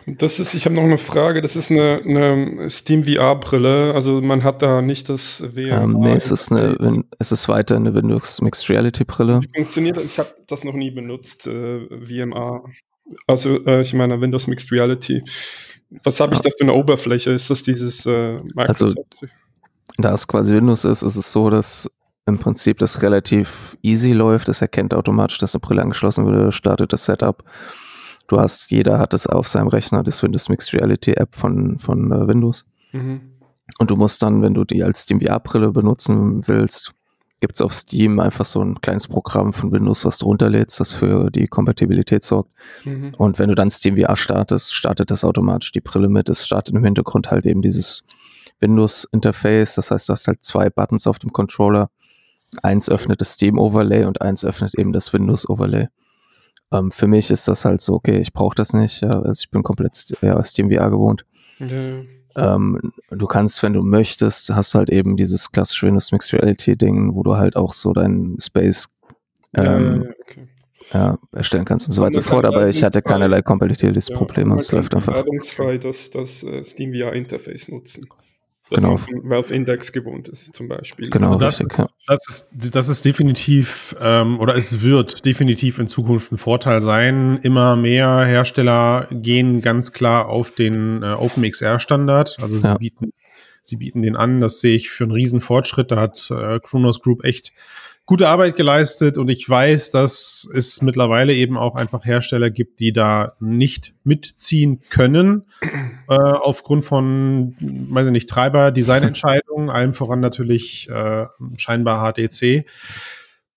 Und 0.05 0.21
das 0.21 0.39
ist, 0.39 0.53
ich 0.53 0.65
habe 0.65 0.75
noch 0.75 0.83
eine 0.83 0.97
Frage, 0.97 1.41
das 1.41 1.55
ist 1.55 1.71
eine, 1.71 2.01
eine 2.03 2.69
Steam 2.69 3.03
VR-Brille, 3.05 3.93
also 3.93 4.19
man 4.21 4.43
hat 4.43 4.61
da 4.61 4.81
nicht 4.81 5.09
das 5.09 5.43
VR. 5.53 5.83
Ähm, 5.83 5.99
nee, 5.99 6.13
es 6.13 6.31
ist, 6.31 6.51
eine, 6.51 7.03
es 7.19 7.31
ist 7.31 7.47
weiter 7.47 7.75
eine 7.75 7.93
Windows 7.93 8.41
Mixed 8.41 8.69
Reality 8.69 9.05
Brille. 9.05 9.41
Wie 9.41 9.59
funktioniert? 9.59 9.97
Ich 10.03 10.19
habe 10.19 10.29
das 10.47 10.63
noch 10.63 10.73
nie 10.73 10.91
benutzt, 10.91 11.47
äh, 11.47 11.87
VMA. 11.87 12.63
Also 13.27 13.65
äh, 13.65 13.81
ich 13.81 13.93
meine 13.93 14.19
Windows 14.19 14.47
Mixed 14.47 14.71
Reality. 14.71 15.23
Was 16.03 16.19
habe 16.19 16.33
ich 16.33 16.39
ja. 16.39 16.49
da 16.49 16.55
für 16.57 16.63
eine 16.63 16.73
Oberfläche? 16.73 17.31
Ist 17.31 17.49
das 17.49 17.63
dieses 17.63 18.05
äh, 18.05 18.37
Microsoft? 18.55 18.97
Also, 18.97 19.31
da 19.97 20.13
es 20.13 20.27
quasi 20.27 20.55
Windows 20.55 20.85
ist, 20.85 21.03
ist 21.03 21.15
es 21.15 21.31
so, 21.31 21.49
dass 21.49 21.89
im 22.25 22.39
Prinzip 22.39 22.77
das 22.77 23.01
relativ 23.01 23.77
easy 23.81 24.13
läuft. 24.13 24.49
Es 24.49 24.61
erkennt 24.61 24.93
automatisch, 24.93 25.37
dass 25.39 25.53
eine 25.53 25.59
Brille 25.61 25.81
angeschlossen 25.81 26.25
wurde, 26.25 26.51
startet 26.51 26.93
das 26.93 27.05
Setup 27.05 27.43
Du 28.27 28.39
hast, 28.39 28.71
jeder 28.71 28.99
hat 28.99 29.13
es 29.13 29.27
auf 29.27 29.47
seinem 29.47 29.67
Rechner, 29.67 30.03
das 30.03 30.23
Windows 30.23 30.49
Mixed 30.49 30.73
Reality 30.73 31.11
App 31.13 31.35
von, 31.35 31.77
von 31.77 32.11
äh, 32.11 32.27
Windows. 32.27 32.65
Mhm. 32.91 33.21
Und 33.79 33.91
du 33.91 33.95
musst 33.95 34.21
dann, 34.23 34.41
wenn 34.41 34.53
du 34.53 34.63
die 34.63 34.83
als 34.83 35.01
Steam 35.01 35.19
VR-Brille 35.19 35.71
benutzen 35.71 36.47
willst, 36.47 36.93
gibt 37.41 37.55
es 37.55 37.61
auf 37.61 37.73
Steam 37.73 38.19
einfach 38.19 38.45
so 38.45 38.63
ein 38.63 38.79
kleines 38.79 39.07
Programm 39.07 39.51
von 39.51 39.71
Windows, 39.73 40.05
was 40.05 40.17
du 40.17 40.25
runterlädst, 40.25 40.79
das 40.79 40.93
für 40.93 41.29
die 41.29 41.47
Kompatibilität 41.47 42.23
sorgt. 42.23 42.49
Mhm. 42.85 43.13
Und 43.17 43.39
wenn 43.39 43.49
du 43.49 43.55
dann 43.55 43.69
Steam 43.69 43.97
VR 43.97 44.15
startest, 44.15 44.73
startet 44.73 45.11
das 45.11 45.25
automatisch 45.25 45.73
die 45.73 45.81
Brille 45.81 46.07
mit. 46.07 46.29
Es 46.29 46.45
startet 46.45 46.73
im 46.73 46.83
Hintergrund 46.83 47.29
halt 47.29 47.45
eben 47.45 47.61
dieses 47.61 48.03
Windows-Interface. 48.61 49.75
Das 49.75 49.91
heißt, 49.91 50.07
du 50.07 50.13
hast 50.13 50.27
halt 50.27 50.43
zwei 50.43 50.69
Buttons 50.69 51.05
auf 51.07 51.19
dem 51.19 51.33
Controller. 51.33 51.89
Eins 52.61 52.89
öffnet 52.89 53.21
das 53.21 53.33
Steam-Overlay 53.33 54.05
und 54.05 54.21
eins 54.21 54.45
öffnet 54.45 54.77
eben 54.77 54.93
das 54.93 55.13
Windows-Overlay. 55.13 55.87
Ähm, 56.71 56.91
für 56.91 57.07
mich 57.07 57.31
ist 57.31 57.47
das 57.47 57.65
halt 57.65 57.81
so, 57.81 57.93
okay, 57.93 58.19
ich 58.19 58.33
brauche 58.33 58.55
das 58.55 58.73
nicht. 58.73 59.01
Ja, 59.01 59.21
also 59.21 59.39
ich 59.39 59.49
bin 59.49 59.63
komplett 59.63 60.13
ja, 60.21 60.43
SteamVR 60.43 60.89
gewohnt. 60.89 61.25
Ja. 61.59 62.01
Ähm, 62.35 62.79
du 63.11 63.27
kannst, 63.27 63.61
wenn 63.61 63.73
du 63.73 63.83
möchtest, 63.83 64.49
hast 64.49 64.73
halt 64.73 64.89
eben 64.89 65.15
dieses 65.17 65.51
klassische 65.51 65.85
Windows 65.85 66.11
Mixed 66.11 66.33
Reality 66.33 66.75
Ding, 66.75 67.13
wo 67.13 67.23
du 67.23 67.37
halt 67.37 67.55
auch 67.55 67.73
so 67.73 67.93
deinen 67.93 68.39
Space 68.39 68.89
ähm, 69.55 70.03
ja, 70.03 70.09
okay. 70.19 70.47
ja, 70.93 71.17
erstellen 71.31 71.65
kannst 71.65 71.87
und 71.87 71.93
so 71.93 72.01
weiter 72.01 72.17
und 72.17 72.23
fort, 72.23 72.45
aber 72.45 72.67
ich 72.67 72.83
hatte 72.83 73.03
keinerlei 73.03 73.43
Kompatibilitätsprobleme, 73.43 74.57
es 74.57 74.71
läuft 74.71 74.95
einfach. 74.95 75.23
das, 75.79 76.09
das 76.09 76.43
uh, 76.43 76.63
SteamVR 76.63 77.13
Interface 77.13 77.67
nutzen 77.67 78.07
das 78.81 79.05
genau. 79.07 79.29
Valve 79.29 79.53
Index 79.53 79.91
gewohnt 79.91 80.27
ist, 80.27 80.53
zum 80.53 80.67
Beispiel. 80.67 81.09
Genau, 81.09 81.27
also 81.27 81.39
das, 81.39 81.59
richtig, 81.59 81.77
ja. 81.77 81.87
das, 82.07 82.27
ist, 82.29 82.75
das 82.75 82.89
ist 82.89 83.05
definitiv, 83.05 83.95
ähm, 84.01 84.39
oder 84.39 84.55
es 84.55 84.81
wird 84.81 85.25
definitiv 85.25 85.79
in 85.79 85.87
Zukunft 85.87 86.31
ein 86.31 86.37
Vorteil 86.37 86.81
sein. 86.81 87.39
Immer 87.43 87.75
mehr 87.75 88.23
Hersteller 88.25 89.07
gehen 89.11 89.61
ganz 89.61 89.91
klar 89.91 90.29
auf 90.29 90.51
den 90.51 91.03
äh, 91.03 91.13
OpenXR-Standard. 91.13 92.37
Also 92.41 92.59
sie 92.59 92.67
ja. 92.67 92.77
bieten, 92.77 93.13
sie 93.61 93.77
bieten 93.77 94.01
den 94.01 94.15
an. 94.15 94.41
Das 94.41 94.59
sehe 94.59 94.75
ich 94.75 94.89
für 94.89 95.03
einen 95.03 95.13
riesen 95.13 95.41
Fortschritt. 95.41 95.91
Da 95.91 95.97
hat 95.97 96.31
äh, 96.31 96.59
Kronos 96.59 97.01
Group 97.01 97.23
echt 97.23 97.53
gute 98.05 98.27
Arbeit 98.27 98.55
geleistet 98.55 99.17
und 99.17 99.29
ich 99.29 99.47
weiß, 99.47 99.91
dass 99.91 100.49
es 100.53 100.81
mittlerweile 100.81 101.33
eben 101.33 101.57
auch 101.57 101.75
einfach 101.75 102.05
Hersteller 102.05 102.49
gibt, 102.49 102.79
die 102.79 102.91
da 102.91 103.33
nicht 103.39 103.93
mitziehen 104.03 104.81
können, 104.89 105.43
äh, 106.09 106.13
aufgrund 106.13 106.83
von, 106.83 107.55
weiß 107.59 108.07
ich 108.07 108.11
nicht, 108.11 108.29
Treiber, 108.29 108.71
Designentscheidungen, 108.71 109.69
allem 109.69 109.93
voran 109.93 110.19
natürlich 110.19 110.89
äh, 110.89 111.25
scheinbar 111.57 112.13
HDC. 112.13 112.65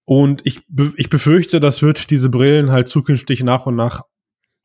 Und 0.04 0.46
ich, 0.46 0.60
ich 0.96 1.10
befürchte, 1.10 1.58
das 1.58 1.82
wird 1.82 2.10
diese 2.10 2.30
Brillen 2.30 2.70
halt 2.70 2.86
zukünftig 2.88 3.42
nach 3.42 3.66
und 3.66 3.74
nach 3.74 4.02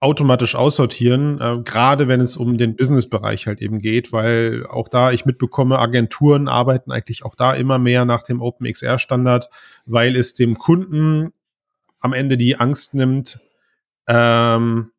automatisch 0.01 0.55
aussortieren, 0.55 1.39
äh, 1.39 1.61
gerade 1.63 2.07
wenn 2.07 2.21
es 2.21 2.35
um 2.35 2.57
den 2.57 2.75
Business-Bereich 2.75 3.45
halt 3.45 3.61
eben 3.61 3.79
geht, 3.79 4.11
weil 4.11 4.65
auch 4.67 4.87
da 4.87 5.11
ich 5.11 5.25
mitbekomme, 5.25 5.77
Agenturen 5.77 6.47
arbeiten 6.47 6.91
eigentlich 6.91 7.23
auch 7.23 7.35
da 7.35 7.53
immer 7.53 7.77
mehr 7.77 8.03
nach 8.05 8.23
dem 8.23 8.41
OpenXR-Standard, 8.41 9.49
weil 9.85 10.15
es 10.15 10.33
dem 10.33 10.57
Kunden 10.57 11.31
am 11.99 12.13
Ende 12.13 12.35
die 12.35 12.55
Angst 12.55 12.95
nimmt, 12.95 13.39
ähm, 14.07 14.91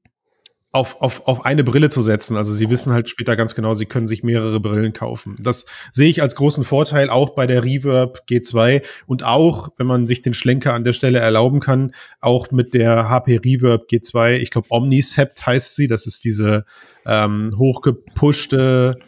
auf, 0.72 1.02
auf, 1.02 1.28
auf 1.28 1.44
eine 1.44 1.64
Brille 1.64 1.90
zu 1.90 2.00
setzen. 2.00 2.36
Also 2.36 2.52
sie 2.52 2.70
wissen 2.70 2.94
halt 2.94 3.10
später 3.10 3.36
ganz 3.36 3.54
genau, 3.54 3.74
sie 3.74 3.84
können 3.84 4.06
sich 4.06 4.22
mehrere 4.22 4.58
Brillen 4.58 4.94
kaufen. 4.94 5.36
Das 5.38 5.66
sehe 5.90 6.08
ich 6.08 6.22
als 6.22 6.34
großen 6.34 6.64
Vorteil 6.64 7.10
auch 7.10 7.30
bei 7.30 7.46
der 7.46 7.62
Reverb 7.62 8.22
G2 8.28 8.82
und 9.06 9.22
auch, 9.22 9.68
wenn 9.76 9.86
man 9.86 10.06
sich 10.06 10.22
den 10.22 10.32
Schlenker 10.32 10.72
an 10.72 10.84
der 10.84 10.94
Stelle 10.94 11.18
erlauben 11.18 11.60
kann, 11.60 11.94
auch 12.20 12.50
mit 12.50 12.72
der 12.72 13.10
HP 13.10 13.36
Reverb 13.44 13.90
G2. 13.90 14.38
Ich 14.38 14.50
glaube, 14.50 14.68
Omnicept 14.70 15.46
heißt 15.46 15.76
sie. 15.76 15.88
Das 15.88 16.06
ist 16.06 16.24
diese 16.24 16.64
ähm, 17.04 17.52
hochgepushte 17.58 18.98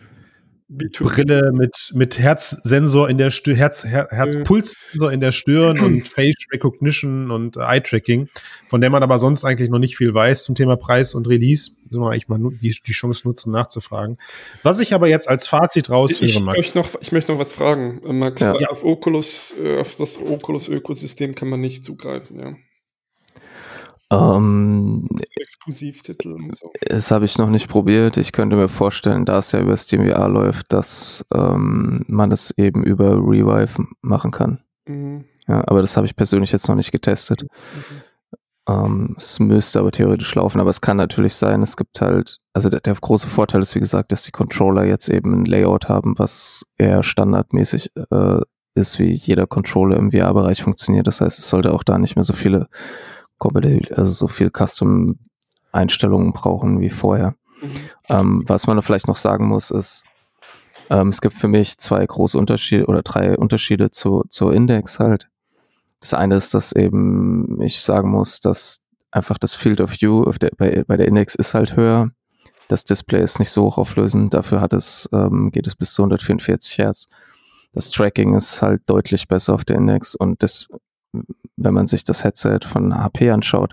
Brille 0.68 1.52
mit, 1.52 1.92
mit 1.94 2.18
Herzsensor 2.18 3.10
in 3.10 3.18
der 3.18 3.30
Stirn, 3.30 3.56
Herz, 3.56 3.84
Her 3.84 4.08
Herzpulssensor 4.10 5.12
in 5.12 5.20
der 5.20 5.32
Stirn 5.32 5.78
und 5.78 6.08
Face 6.08 6.46
Recognition 6.52 7.30
und 7.30 7.56
Eye 7.58 7.80
Tracking, 7.80 8.28
von 8.68 8.80
der 8.80 8.88
man 8.88 9.02
aber 9.02 9.18
sonst 9.18 9.44
eigentlich 9.44 9.68
noch 9.68 9.78
nicht 9.78 9.96
viel 9.96 10.14
weiß 10.14 10.44
zum 10.44 10.54
Thema 10.54 10.76
Preis 10.76 11.14
und 11.14 11.28
Release. 11.28 11.72
Müssen 11.84 12.00
wir 12.00 12.10
eigentlich 12.10 12.28
mal 12.28 12.38
die, 12.40 12.74
die 12.86 12.92
Chance 12.92 13.28
nutzen, 13.28 13.52
nachzufragen. 13.52 14.16
Was 14.62 14.80
ich 14.80 14.94
aber 14.94 15.06
jetzt 15.06 15.28
als 15.28 15.46
Fazit 15.46 15.90
raushöre, 15.90 16.40
Max. 16.40 16.56
Möchte 16.56 16.78
noch, 16.78 16.88
ich 17.00 17.12
möchte 17.12 17.32
noch 17.32 17.38
was 17.38 17.52
fragen, 17.52 18.00
äh, 18.04 18.12
Max. 18.12 18.40
Ja. 18.40 18.54
Auf 18.68 18.84
Oculus, 18.84 19.54
äh, 19.62 19.80
auf 19.80 19.96
das 19.96 20.18
Oculus-Ökosystem 20.18 21.34
kann 21.34 21.48
man 21.48 21.60
nicht 21.60 21.84
zugreifen, 21.84 22.40
ja. 22.40 22.56
Ähm, 24.10 25.08
Exklusivtitel 25.54 26.32
und 26.32 26.56
so. 26.56 26.70
Das 26.88 27.10
habe 27.10 27.24
ich 27.24 27.38
noch 27.38 27.48
nicht 27.48 27.68
probiert. 27.68 28.16
Ich 28.16 28.32
könnte 28.32 28.56
mir 28.56 28.68
vorstellen, 28.68 29.24
da 29.24 29.38
es 29.38 29.52
ja 29.52 29.60
über 29.60 29.76
SteamVR 29.76 30.28
läuft, 30.28 30.72
dass 30.72 31.24
ähm, 31.34 32.04
man 32.08 32.32
es 32.32 32.52
eben 32.56 32.82
über 32.82 33.12
Revive 33.12 33.86
machen 34.02 34.30
kann. 34.30 34.60
Mhm. 34.86 35.24
Ja, 35.46 35.62
aber 35.66 35.82
das 35.82 35.96
habe 35.96 36.06
ich 36.06 36.16
persönlich 36.16 36.52
jetzt 36.52 36.68
noch 36.68 36.76
nicht 36.76 36.92
getestet. 36.92 37.42
Mhm. 37.42 38.02
Ähm, 38.66 39.14
es 39.18 39.38
müsste 39.38 39.78
aber 39.78 39.92
theoretisch 39.92 40.34
laufen, 40.34 40.60
aber 40.60 40.70
es 40.70 40.80
kann 40.80 40.96
natürlich 40.96 41.34
sein, 41.34 41.62
es 41.62 41.76
gibt 41.76 42.00
halt, 42.00 42.38
also 42.54 42.70
der, 42.70 42.80
der, 42.80 42.94
große 42.94 43.26
Vorteil 43.26 43.60
ist, 43.60 43.74
wie 43.74 43.80
gesagt, 43.80 44.10
dass 44.10 44.24
die 44.24 44.30
Controller 44.30 44.86
jetzt 44.86 45.10
eben 45.10 45.34
ein 45.34 45.44
Layout 45.44 45.90
haben, 45.90 46.18
was 46.18 46.64
eher 46.78 47.02
standardmäßig 47.02 47.90
äh, 48.10 48.40
ist, 48.74 48.98
wie 48.98 49.12
jeder 49.12 49.46
Controller 49.46 49.98
im 49.98 50.12
VR-Bereich 50.12 50.62
funktioniert. 50.62 51.06
Das 51.06 51.20
heißt, 51.20 51.38
es 51.38 51.48
sollte 51.48 51.74
auch 51.74 51.82
da 51.82 51.98
nicht 51.98 52.16
mehr 52.16 52.24
so 52.24 52.32
viele 52.32 52.68
also 53.90 54.10
so 54.10 54.26
viel 54.26 54.50
Custom-Einstellungen 55.74 56.32
brauchen 56.32 56.80
wie 56.80 56.90
vorher. 56.90 57.34
Mhm. 57.60 57.70
Ähm, 58.08 58.44
was 58.46 58.66
man 58.66 58.80
vielleicht 58.82 59.08
noch 59.08 59.16
sagen 59.16 59.46
muss, 59.46 59.70
ist, 59.70 60.04
ähm, 60.90 61.08
es 61.08 61.20
gibt 61.20 61.34
für 61.34 61.48
mich 61.48 61.78
zwei 61.78 62.04
große 62.04 62.38
Unterschiede 62.38 62.86
oder 62.86 63.02
drei 63.02 63.36
Unterschiede 63.36 63.90
zu, 63.90 64.24
zur 64.28 64.54
Index 64.54 64.98
halt. 64.98 65.28
Das 66.00 66.14
eine 66.14 66.36
ist, 66.36 66.54
dass 66.54 66.72
eben 66.72 67.60
ich 67.62 67.80
sagen 67.80 68.10
muss, 68.10 68.40
dass 68.40 68.82
einfach 69.10 69.38
das 69.38 69.54
Field 69.54 69.80
of 69.80 69.92
View 70.00 70.24
der, 70.40 70.50
bei, 70.56 70.84
bei 70.86 70.96
der 70.96 71.08
Index 71.08 71.34
ist 71.34 71.54
halt 71.54 71.76
höher. 71.76 72.10
Das 72.68 72.84
Display 72.84 73.22
ist 73.22 73.38
nicht 73.38 73.50
so 73.50 73.64
hochauflösend, 73.64 74.32
dafür 74.34 74.60
hat 74.60 74.72
es, 74.72 75.08
ähm, 75.12 75.50
geht 75.50 75.66
es 75.66 75.76
bis 75.76 75.92
zu 75.92 76.02
144 76.02 76.78
Hertz. 76.78 77.08
Das 77.72 77.90
Tracking 77.90 78.34
ist 78.34 78.62
halt 78.62 78.82
deutlich 78.86 79.28
besser 79.28 79.54
auf 79.54 79.64
der 79.64 79.76
Index 79.76 80.14
und 80.14 80.42
das 80.42 80.68
wenn 81.56 81.74
man 81.74 81.86
sich 81.86 82.04
das 82.04 82.24
Headset 82.24 82.60
von 82.64 82.92
HP 82.92 83.30
anschaut, 83.30 83.72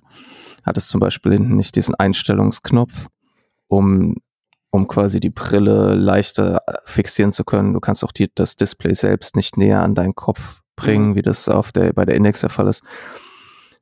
hat 0.64 0.78
es 0.78 0.88
zum 0.88 1.00
Beispiel 1.00 1.34
hinten 1.34 1.56
nicht 1.56 1.76
diesen 1.76 1.96
Einstellungsknopf, 1.96 3.08
um, 3.68 4.16
um 4.70 4.88
quasi 4.88 5.20
die 5.20 5.30
Brille 5.30 5.96
leichter 5.96 6.62
fixieren 6.86 7.32
zu 7.32 7.44
können. 7.44 7.74
Du 7.74 7.80
kannst 7.80 8.04
auch 8.04 8.12
die, 8.12 8.32
das 8.34 8.56
Display 8.56 8.94
selbst 8.94 9.36
nicht 9.36 9.58
näher 9.58 9.82
an 9.82 9.96
deinen 9.96 10.16
Kopf 10.16 10.62
bringen, 10.76 11.16
wie 11.16 11.22
das 11.22 11.50
auf 11.50 11.72
der, 11.72 11.94
bei 11.94 12.06
der 12.06 12.16
Index 12.16 12.42
der 12.42 12.50
Fall 12.50 12.68
ist. 12.68 12.84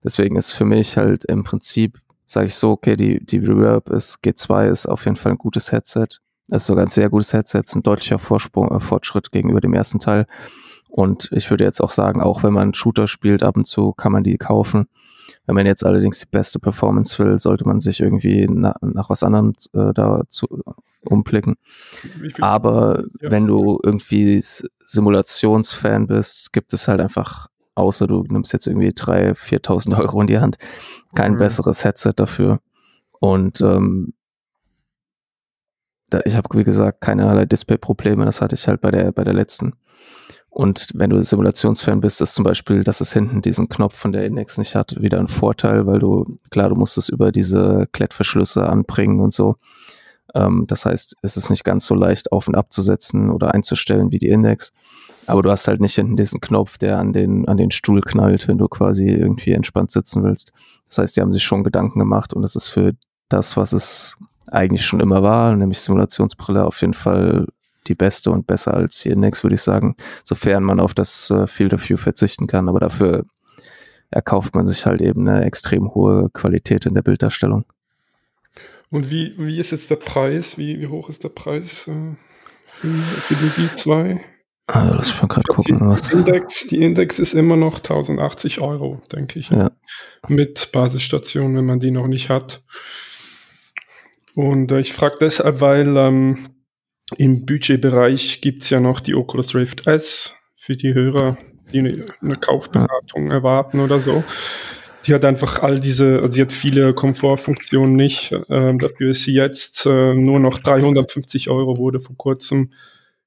Deswegen 0.04 0.36
ist 0.36 0.52
für 0.52 0.66
mich 0.66 0.98
halt 0.98 1.26
im 1.26 1.44
Prinzip, 1.44 2.00
sage 2.26 2.48
ich 2.48 2.56
so, 2.56 2.72
okay, 2.72 2.96
die, 2.96 3.24
die 3.26 3.38
Reverb 3.38 3.90
ist, 3.90 4.20
G2 4.24 4.70
ist 4.70 4.86
auf 4.86 5.06
jeden 5.06 5.18
Fall 5.18 5.34
ein 5.34 5.38
gutes 5.38 5.72
Headset. 5.72 6.08
Es 6.50 6.64
ist 6.64 6.68
sogar 6.68 6.86
ein 6.86 6.90
sehr 6.90 7.10
gutes 7.10 7.34
Headset, 7.34 7.62
ist 7.64 7.76
ein 7.76 7.84
deutlicher 7.84 8.20
Vorsprung, 8.20 8.70
äh, 8.72 8.80
Fortschritt 8.80 9.32
gegenüber 9.32 9.62
dem 9.62 9.74
ersten 9.74 10.00
Teil. 10.00 10.26
Und 10.88 11.30
ich 11.32 11.50
würde 11.52 11.64
jetzt 11.64 11.82
auch 11.82 11.92
sagen, 11.92 12.22
auch 12.22 12.44
wenn 12.44 12.54
man 12.54 12.74
Shooter 12.74 13.08
spielt, 13.08 13.44
ab 13.44 13.58
und 13.58 13.66
zu 13.66 13.94
kann 13.94 14.12
man 14.12 14.24
die 14.24 14.38
kaufen. 14.38 14.88
Wenn 15.46 15.56
man 15.56 15.66
jetzt 15.66 15.86
allerdings 15.86 16.20
die 16.20 16.26
beste 16.26 16.60
Performance 16.60 17.18
will, 17.24 17.38
sollte 17.40 17.66
man 17.66 17.80
sich 17.80 18.00
irgendwie 18.00 18.48
nach, 18.48 18.76
nach 18.82 19.10
was 19.10 19.24
anderem 19.24 19.54
äh, 19.74 19.94
da 19.94 20.24
zu, 20.30 20.48
umblicken. 21.06 21.56
Aber 22.42 23.04
ja. 23.22 23.32
wenn 23.32 23.48
du 23.48 23.80
irgendwie 23.84 24.42
Simulationsfan 24.42 26.08
bist, 26.08 26.54
gibt 26.54 26.74
es 26.74 26.88
halt 26.88 27.02
einfach, 27.02 27.48
außer 27.76 28.08
du 28.08 28.24
nimmst 28.30 28.54
jetzt 28.54 28.68
irgendwie 28.68 28.90
3.000, 28.90 29.36
4.000 29.36 30.00
Euro 30.00 30.22
in 30.22 30.28
die 30.28 30.40
Hand, 30.40 30.58
kein 31.16 31.34
mhm. 31.34 31.38
besseres 31.38 31.84
Headset 31.84 32.14
dafür. 32.16 32.60
Und 33.20 33.62
ähm, 33.62 34.14
da, 36.10 36.22
ich 36.26 36.36
habe, 36.36 36.58
wie 36.58 36.64
gesagt, 36.64 37.02
keinerlei 37.02 37.46
Display-Probleme. 37.46 38.26
Das 38.26 38.42
hatte 38.42 38.56
ich 38.56 38.68
halt 38.68 38.82
bei 38.82 38.92
der, 38.92 39.12
bei 39.12 39.24
der 39.24 39.34
letzten 39.34 39.74
Und 40.50 40.90
wenn 40.94 41.12
du 41.12 41.22
Simulationsfan 41.22 42.02
bist, 42.02 42.22
ist 42.22 42.34
zum 42.34 42.44
Beispiel, 42.44 42.84
dass 42.84 43.02
es 43.02 43.14
hinten 43.14 43.42
diesen 43.42 43.70
Knopf 43.70 43.96
von 43.96 44.12
der 44.12 44.26
Index 44.26 44.58
nicht 44.58 44.76
hat, 44.76 45.00
wieder 45.00 45.20
ein 45.20 45.28
Vorteil, 45.28 45.86
weil 45.86 46.00
du, 46.00 46.40
klar, 46.50 46.70
du 46.70 46.76
musst 46.76 46.98
es 46.98 47.08
über 47.08 47.32
diese 47.32 47.88
Klettverschlüsse 47.92 48.68
anbringen 48.68 49.20
und 49.20 49.32
so. 49.32 49.56
Ähm, 50.34 50.66
das 50.68 50.86
heißt, 50.86 51.16
es 51.22 51.38
ist 51.38 51.50
nicht 51.50 51.64
ganz 51.64 51.86
so 51.86 51.96
leicht 51.96 52.32
auf 52.32 52.48
und 52.48 52.56
abzusetzen 52.56 53.30
oder 53.30 53.54
einzustellen 53.54 54.12
wie 54.12 54.20
die 54.20 54.30
Index. 54.30 54.74
Aber 55.28 55.44
du 55.44 55.52
hast 55.52 55.68
halt 55.68 55.80
nicht 55.80 55.94
hinten 55.94 56.18
diesen 56.18 56.42
Knopf, 56.42 56.80
der 56.80 56.98
an 56.98 57.14
den, 57.14 57.48
an 57.48 57.58
den 57.58 57.70
Stuhl 57.70 58.02
knallt, 58.02 58.48
wenn 58.48 58.58
du 58.58 58.68
quasi 58.68 59.08
irgendwie 59.08 59.52
entspannt 59.52 59.92
sitzen 59.92 60.24
willst. 60.24 60.52
Das 60.88 60.98
heißt, 60.98 61.18
die 61.18 61.22
haben 61.22 61.32
sich 61.32 61.44
schon 61.44 61.64
Gedanken 61.64 62.00
gemacht 62.00 62.34
und 62.34 62.42
das 62.42 62.56
ist 62.56 62.68
für 62.68 62.94
das, 63.30 63.56
was 63.56 63.74
es 63.74 64.18
eigentlich 64.48 64.84
schon 64.84 65.00
immer 65.00 65.22
war, 65.22 65.56
nämlich 65.56 65.80
Simulationsbrille, 65.80 66.66
auf 66.66 66.82
jeden 66.82 66.96
Fall 66.96 67.46
die 67.88 67.96
beste 67.96 68.32
und 68.32 68.48
besser 68.48 68.74
als 68.74 69.00
die 69.00 69.10
Index, 69.10 69.44
würde 69.44 69.56
ich 69.56 69.62
sagen, 69.62 69.96
sofern 70.24 70.64
man 70.64 70.80
auf 70.80 70.94
das 70.94 71.30
äh, 71.30 71.48
Field 71.48 71.74
of 71.74 71.88
View 71.88 71.98
verzichten 71.98 72.48
kann. 72.48 72.70
Aber 72.70 72.80
dafür 72.80 73.26
erkauft 74.12 74.56
man 74.56 74.66
sich 74.66 74.86
halt 74.86 75.02
eben 75.02 75.28
eine 75.28 75.46
extrem 75.46 75.94
hohe 75.94 76.30
Qualität 76.32 76.86
in 76.86 76.94
der 76.94 77.02
Bilddarstellung. 77.02 77.66
Und 78.90 79.12
wie, 79.12 79.34
wie 79.38 79.60
ist 79.60 79.72
jetzt 79.72 79.92
der 79.92 79.98
Preis? 79.98 80.58
Wie, 80.58 80.80
wie 80.80 80.88
hoch 80.88 81.10
ist 81.10 81.24
der 81.24 81.30
Preis 81.30 81.88
äh, 81.88 82.16
für, 82.66 82.88
für 82.88 83.36
die 83.36 83.68
V2? 83.68 84.20
Also, 84.68 84.94
lass 84.94 85.12
mich 85.12 85.22
mal 85.22 85.28
gerade 85.28 85.48
gucken. 85.48 85.80
Die, 85.80 85.86
was. 85.86 86.14
Index, 86.14 86.68
die 86.68 86.82
Index 86.82 87.20
ist 87.20 87.34
immer 87.34 87.56
noch 87.56 87.78
1080 87.78 88.62
Euro, 88.62 89.02
denke 89.12 89.40
ich. 89.40 89.50
Ja. 89.50 89.72
Mit 90.28 90.72
Basisstation, 90.72 91.56
wenn 91.56 91.66
man 91.66 91.80
die 91.80 91.92
noch 91.92 92.08
nicht 92.08 92.30
hat. 92.30 92.64
Und 94.36 94.72
äh, 94.72 94.80
ich 94.80 94.94
frage 94.94 95.18
deshalb, 95.22 95.62
weil 95.62 95.98
ähm, 95.98 96.50
im 97.18 97.46
Budgetbereich 97.46 98.42
gibt 98.42 98.64
es 98.64 98.70
ja 98.70 98.80
noch 98.80 99.00
die 99.00 99.16
Oculus 99.16 99.56
Rift 99.56 99.88
S 99.88 100.36
für 100.58 100.76
die 100.76 100.94
Hörer, 100.94 101.38
die 101.72 101.80
eine, 101.80 101.96
eine 102.22 102.36
Kaufberatung 102.36 103.32
erwarten 103.32 103.80
oder 103.80 104.00
so. 104.00 104.24
Die 105.06 105.14
hat 105.14 105.24
einfach 105.26 105.64
all 105.64 105.80
diese, 105.80 106.20
also 106.20 106.32
sie 106.34 106.42
hat 106.42 106.52
viele 106.52 106.94
Komfortfunktionen 106.94 107.96
nicht. 107.96 108.36
Ähm, 108.50 108.80
dafür 108.80 109.12
ist 109.12 109.24
sie 109.24 109.34
jetzt 109.34 109.86
äh, 109.86 110.14
nur 110.14 110.40
noch 110.40 110.60
350 110.60 111.50
Euro, 111.50 111.78
wurde 111.78 112.00
vor 112.00 112.18
kurzem 112.18 112.72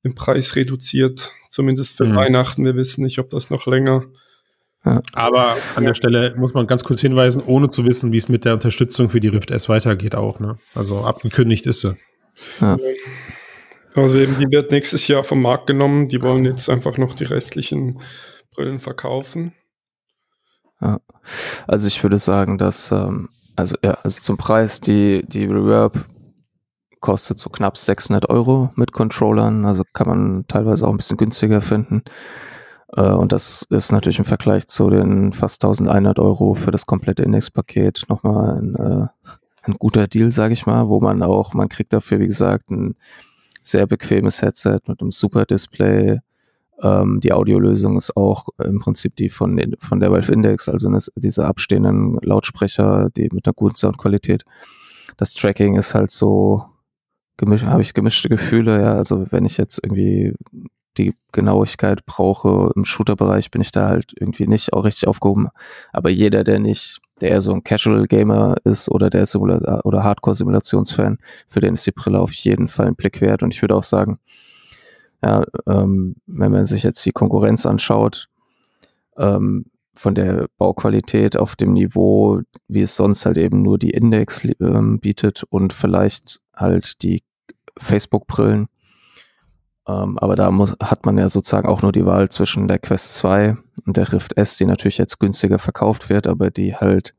im 0.02 0.14
Preis 0.14 0.54
reduziert, 0.56 1.32
zumindest 1.48 1.96
für 1.96 2.04
Mhm. 2.04 2.16
Weihnachten. 2.16 2.64
Wir 2.64 2.76
wissen 2.76 3.04
nicht, 3.04 3.18
ob 3.18 3.30
das 3.30 3.50
noch 3.50 3.66
länger. 3.66 4.04
Aber 5.14 5.56
an 5.76 5.84
der 5.84 5.94
Stelle 5.94 6.34
muss 6.36 6.54
man 6.54 6.66
ganz 6.66 6.82
kurz 6.82 7.00
hinweisen, 7.00 7.40
ohne 7.46 7.70
zu 7.70 7.86
wissen, 7.86 8.10
wie 8.10 8.16
es 8.18 8.28
mit 8.28 8.44
der 8.44 8.54
Unterstützung 8.54 9.10
für 9.10 9.20
die 9.20 9.28
Rift 9.28 9.52
S 9.52 9.68
weitergeht 9.68 10.16
auch. 10.16 10.40
Ne? 10.40 10.58
Also 10.74 10.98
abgekündigt 10.98 11.66
ist 11.66 11.82
sie. 11.82 11.96
Also 13.94 14.18
eben, 14.18 14.38
die 14.38 14.50
wird 14.50 14.70
nächstes 14.70 15.06
Jahr 15.08 15.24
vom 15.24 15.42
Markt 15.42 15.66
genommen. 15.66 16.08
Die 16.08 16.22
wollen 16.22 16.44
jetzt 16.44 16.70
einfach 16.70 16.96
noch 16.98 17.14
die 17.14 17.24
restlichen 17.24 18.00
Brillen 18.54 18.80
verkaufen. 18.80 19.52
Also 21.66 21.88
ich 21.88 22.02
würde 22.02 22.18
sagen, 22.18 22.58
dass, 22.58 22.90
ähm, 22.90 23.28
also 23.56 23.76
ja, 23.84 23.92
also 24.02 24.20
zum 24.20 24.36
Preis, 24.36 24.80
die, 24.80 25.22
die 25.26 25.44
Reverb 25.44 26.06
kostet 27.00 27.38
so 27.38 27.50
knapp 27.50 27.78
600 27.78 28.30
Euro 28.30 28.70
mit 28.76 28.92
Controllern, 28.92 29.64
also 29.64 29.82
kann 29.92 30.08
man 30.08 30.44
teilweise 30.48 30.86
auch 30.86 30.90
ein 30.90 30.96
bisschen 30.96 31.16
günstiger 31.16 31.60
finden. 31.60 32.02
Äh, 32.96 33.10
und 33.10 33.32
das 33.32 33.62
ist 33.70 33.92
natürlich 33.92 34.18
im 34.18 34.24
Vergleich 34.24 34.66
zu 34.68 34.90
den 34.90 35.32
fast 35.32 35.64
1100 35.64 36.18
Euro 36.18 36.54
für 36.54 36.70
das 36.70 36.86
komplette 36.86 37.22
Index-Paket 37.22 38.04
nochmal 38.08 38.58
ein, 38.58 38.74
äh, 38.76 39.06
ein 39.62 39.74
guter 39.78 40.08
Deal, 40.08 40.32
sage 40.32 40.54
ich 40.54 40.66
mal, 40.66 40.88
wo 40.88 41.00
man 41.00 41.22
auch, 41.22 41.54
man 41.54 41.68
kriegt 41.68 41.92
dafür, 41.92 42.18
wie 42.20 42.26
gesagt, 42.26 42.70
ein 42.70 42.94
sehr 43.62 43.86
bequemes 43.86 44.42
Headset 44.42 44.80
mit 44.86 45.00
einem 45.00 45.12
super 45.12 45.44
Display, 45.44 46.20
ähm, 46.82 47.20
die 47.20 47.32
Audiolösung 47.32 47.96
ist 47.96 48.16
auch 48.16 48.48
im 48.62 48.80
Prinzip 48.80 49.14
die 49.16 49.28
von, 49.28 49.76
von 49.78 50.00
der 50.00 50.10
Valve 50.10 50.32
Index, 50.32 50.68
also 50.68 50.88
eine, 50.88 50.98
diese 51.16 51.46
abstehenden 51.46 52.18
Lautsprecher, 52.22 53.08
die 53.16 53.28
mit 53.32 53.46
einer 53.46 53.54
guten 53.54 53.76
Soundqualität. 53.76 54.44
Das 55.16 55.34
Tracking 55.34 55.76
ist 55.76 55.94
halt 55.94 56.10
so, 56.10 56.64
habe 57.40 57.82
ich 57.82 57.94
gemischte 57.94 58.28
Gefühle, 58.28 58.80
ja. 58.80 58.94
Also 58.94 59.26
wenn 59.30 59.44
ich 59.44 59.56
jetzt 59.56 59.80
irgendwie 59.82 60.34
die 60.98 61.14
Genauigkeit 61.32 62.04
brauche 62.04 62.72
im 62.76 62.84
Shooter-Bereich, 62.84 63.50
bin 63.50 63.62
ich 63.62 63.72
da 63.72 63.88
halt 63.88 64.12
irgendwie 64.18 64.46
nicht 64.46 64.72
auch 64.72 64.84
richtig 64.84 65.08
aufgehoben. 65.08 65.48
Aber 65.92 66.10
jeder, 66.10 66.44
der 66.44 66.58
nicht, 66.58 67.00
der 67.22 67.30
eher 67.30 67.40
so 67.40 67.52
ein 67.52 67.64
Casual-Gamer 67.64 68.56
ist 68.64 68.88
oder 68.90 69.08
der 69.08 69.26
Simula 69.26 69.80
oder 69.84 70.04
Hardcore-Simulationsfan, 70.04 71.18
für 71.48 71.60
den 71.60 71.74
ist 71.74 71.86
die 71.86 71.92
Brille 71.92 72.20
auf 72.20 72.32
jeden 72.32 72.68
Fall 72.68 72.88
ein 72.88 72.96
Blick 72.96 73.20
wert. 73.20 73.42
Und 73.42 73.54
ich 73.54 73.62
würde 73.62 73.76
auch 73.76 73.84
sagen, 73.84 74.18
ja, 75.22 75.44
ähm, 75.66 76.16
wenn 76.26 76.52
man 76.52 76.66
sich 76.66 76.82
jetzt 76.82 77.04
die 77.06 77.12
Konkurrenz 77.12 77.64
anschaut, 77.64 78.28
ähm, 79.16 79.66
von 79.94 80.14
der 80.14 80.48
Bauqualität 80.58 81.36
auf 81.36 81.54
dem 81.54 81.74
Niveau, 81.74 82.40
wie 82.66 82.82
es 82.82 82.96
sonst 82.96 83.26
halt 83.26 83.38
eben 83.38 83.62
nur 83.62 83.78
die 83.78 83.90
Index 83.90 84.46
ähm, 84.60 84.98
bietet 85.00 85.44
und 85.50 85.72
vielleicht 85.72 86.40
halt 86.54 87.02
die 87.02 87.22
Facebook-Brillen. 87.78 88.68
Ähm, 89.88 90.18
aber 90.18 90.36
da 90.36 90.50
muss, 90.50 90.74
hat 90.82 91.06
man 91.06 91.18
ja 91.18 91.28
sozusagen 91.28 91.68
auch 91.68 91.82
nur 91.82 91.92
die 91.92 92.06
Wahl 92.06 92.28
zwischen 92.28 92.68
der 92.68 92.78
Quest 92.78 93.14
2 93.14 93.56
und 93.84 93.96
der 93.96 94.12
Rift 94.12 94.36
S, 94.36 94.56
die 94.56 94.64
natürlich 94.64 94.98
jetzt 94.98 95.18
günstiger 95.18 95.58
verkauft 95.58 96.08
wird, 96.08 96.26
aber 96.28 96.50
die 96.50 96.76
halt, 96.76 97.14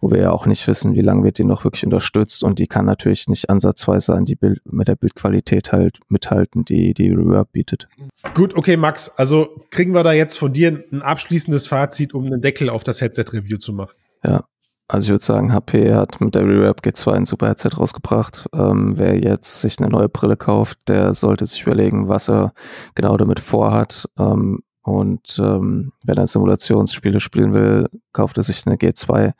wo 0.00 0.10
wir 0.10 0.18
ja 0.18 0.30
auch 0.30 0.46
nicht 0.46 0.66
wissen, 0.68 0.94
wie 0.94 1.00
lange 1.00 1.24
wird 1.24 1.38
die 1.38 1.44
noch 1.44 1.64
wirklich 1.64 1.84
unterstützt 1.84 2.44
und 2.44 2.60
die 2.60 2.68
kann 2.68 2.84
natürlich 2.84 3.26
nicht 3.26 3.50
ansatzweise 3.50 4.14
an 4.14 4.24
die 4.24 4.36
Bild, 4.36 4.60
mit 4.64 4.86
der 4.86 4.94
Bildqualität 4.94 5.72
halt 5.72 5.98
mithalten, 6.08 6.64
die 6.64 6.94
die 6.94 7.10
Reverb 7.10 7.50
bietet. 7.50 7.88
Gut, 8.34 8.56
okay, 8.56 8.76
Max. 8.76 9.10
Also 9.16 9.64
kriegen 9.70 9.92
wir 9.92 10.04
da 10.04 10.12
jetzt 10.12 10.38
von 10.38 10.52
dir 10.52 10.84
ein 10.92 11.02
abschließendes 11.02 11.66
Fazit, 11.66 12.14
um 12.14 12.24
einen 12.24 12.40
Deckel 12.40 12.70
auf 12.70 12.84
das 12.84 13.00
Headset-Review 13.00 13.58
zu 13.58 13.72
machen. 13.72 13.96
Ja, 14.24 14.44
also 14.90 15.04
ich 15.04 15.10
würde 15.10 15.24
sagen, 15.24 15.52
HP 15.52 15.94
hat 15.94 16.20
mit 16.20 16.34
der 16.34 16.42
Reverb 16.42 16.80
G2 16.80 17.12
ein 17.12 17.24
super 17.24 17.46
Headset 17.46 17.70
rausgebracht. 17.78 18.46
Ähm, 18.52 18.98
wer 18.98 19.16
jetzt 19.16 19.60
sich 19.60 19.78
eine 19.78 19.88
neue 19.88 20.08
Brille 20.08 20.36
kauft, 20.36 20.80
der 20.88 21.14
sollte 21.14 21.46
sich 21.46 21.62
überlegen, 21.62 22.08
was 22.08 22.28
er 22.28 22.52
genau 22.96 23.16
damit 23.16 23.38
vorhat. 23.38 24.08
Ähm, 24.18 24.64
und 24.82 25.38
ähm, 25.38 25.92
wenn 26.02 26.18
er 26.18 26.26
Simulationsspiele 26.26 27.20
spielen 27.20 27.52
will, 27.52 27.86
kauft 28.12 28.36
er 28.36 28.42
sich 28.42 28.66
eine 28.66 28.74
G2. 28.74 29.32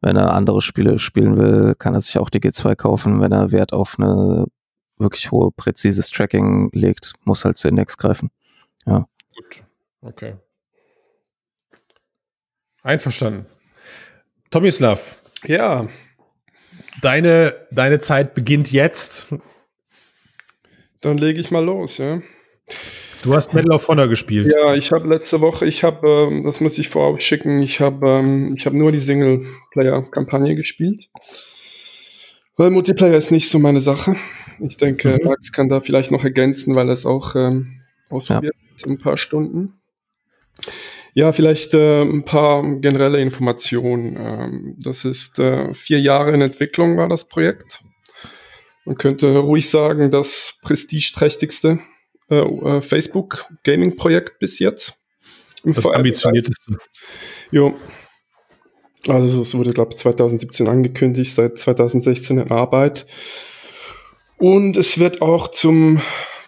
Wenn 0.00 0.16
er 0.16 0.32
andere 0.32 0.62
Spiele 0.62 0.98
spielen 0.98 1.36
will, 1.36 1.74
kann 1.78 1.92
er 1.92 2.00
sich 2.00 2.18
auch 2.18 2.30
die 2.30 2.40
G2 2.40 2.74
kaufen. 2.74 3.20
Wenn 3.20 3.32
er 3.32 3.52
Wert 3.52 3.74
auf 3.74 3.96
eine 3.98 4.46
wirklich 4.96 5.30
hohe, 5.30 5.50
präzises 5.52 6.08
Tracking 6.08 6.70
legt, 6.72 7.12
muss 7.24 7.44
halt 7.44 7.58
zu 7.58 7.68
Index 7.68 7.98
greifen. 7.98 8.30
Gut, 9.34 9.62
okay. 10.00 10.36
Einverstanden. 12.82 13.44
Tomislav, 14.50 15.16
Ja, 15.44 15.88
deine, 17.02 17.54
deine 17.70 17.98
Zeit 18.00 18.34
beginnt 18.34 18.72
jetzt. 18.72 19.28
dann 21.00 21.18
lege 21.18 21.40
ich 21.40 21.50
mal 21.50 21.64
los, 21.64 21.98
ja. 21.98 22.22
Du 23.22 23.34
hast 23.34 23.54
Medal 23.54 23.72
of 23.74 23.88
Honor 23.88 24.08
gespielt. 24.08 24.52
Ja, 24.56 24.74
ich 24.74 24.92
habe 24.92 25.08
letzte 25.08 25.40
Woche, 25.40 25.66
ich 25.66 25.82
habe, 25.82 26.28
ähm, 26.30 26.44
das 26.44 26.60
muss 26.60 26.78
ich 26.78 26.88
vorab 26.88 27.20
schicken, 27.22 27.60
ich 27.62 27.80
habe 27.80 28.08
ähm, 28.08 28.54
ich 28.56 28.66
hab 28.66 28.72
nur 28.72 28.92
die 28.92 28.98
Singleplayer-Kampagne 28.98 30.54
gespielt. 30.54 31.08
Weil 32.56 32.70
Multiplayer 32.70 33.16
ist 33.16 33.30
nicht 33.30 33.48
so 33.50 33.58
meine 33.58 33.80
Sache. 33.80 34.16
Ich 34.60 34.76
denke, 34.78 35.18
Mhm. 35.20 35.24
Max 35.28 35.52
kann 35.52 35.68
da 35.68 35.80
vielleicht 35.82 36.10
noch 36.10 36.24
ergänzen, 36.24 36.74
weil 36.74 36.88
er 36.88 36.92
es 36.94 37.04
auch 37.04 37.34
ähm, 37.36 37.82
ausprobiert 38.08 38.54
hat, 38.80 38.88
ein 38.88 38.98
paar 38.98 39.16
Stunden. 39.18 39.74
Ja, 41.16 41.32
vielleicht 41.32 41.72
äh, 41.72 42.02
ein 42.02 42.26
paar 42.26 42.62
generelle 42.76 43.22
Informationen. 43.22 44.16
Ähm, 44.18 44.76
das 44.84 45.06
ist 45.06 45.38
äh, 45.38 45.72
vier 45.72 45.98
Jahre 45.98 46.32
in 46.32 46.42
Entwicklung 46.42 46.98
war 46.98 47.08
das 47.08 47.26
Projekt. 47.26 47.82
Man 48.84 48.98
könnte 48.98 49.34
ruhig 49.38 49.70
sagen, 49.70 50.10
das 50.10 50.58
prestigeträchtigste 50.60 51.78
äh, 52.28 52.36
äh, 52.36 52.82
Facebook 52.82 53.50
Gaming 53.64 53.96
Projekt 53.96 54.38
bis 54.40 54.58
jetzt. 54.58 54.98
Im 55.64 55.72
Das 55.72 55.86
ambitionierteste. 55.86 56.76
Jo. 57.50 57.74
Also 59.08 59.40
es 59.40 59.56
wurde, 59.56 59.70
glaube 59.70 59.92
ich, 59.94 59.96
2017 59.96 60.68
angekündigt, 60.68 61.34
seit 61.34 61.56
2016 61.56 62.40
in 62.40 62.50
Arbeit. 62.50 63.06
Und 64.36 64.76
es 64.76 64.98
wird 64.98 65.22
auch 65.22 65.48
zum 65.48 66.02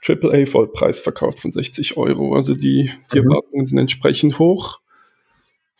AAA 0.06 0.46
Vollpreis 0.46 1.00
verkauft 1.00 1.38
von 1.40 1.50
60 1.50 1.96
Euro. 1.96 2.34
Also 2.34 2.54
die, 2.54 2.90
die 3.12 3.20
Mhm. 3.20 3.30
Erwartungen 3.30 3.66
sind 3.66 3.78
entsprechend 3.78 4.38
hoch. 4.38 4.80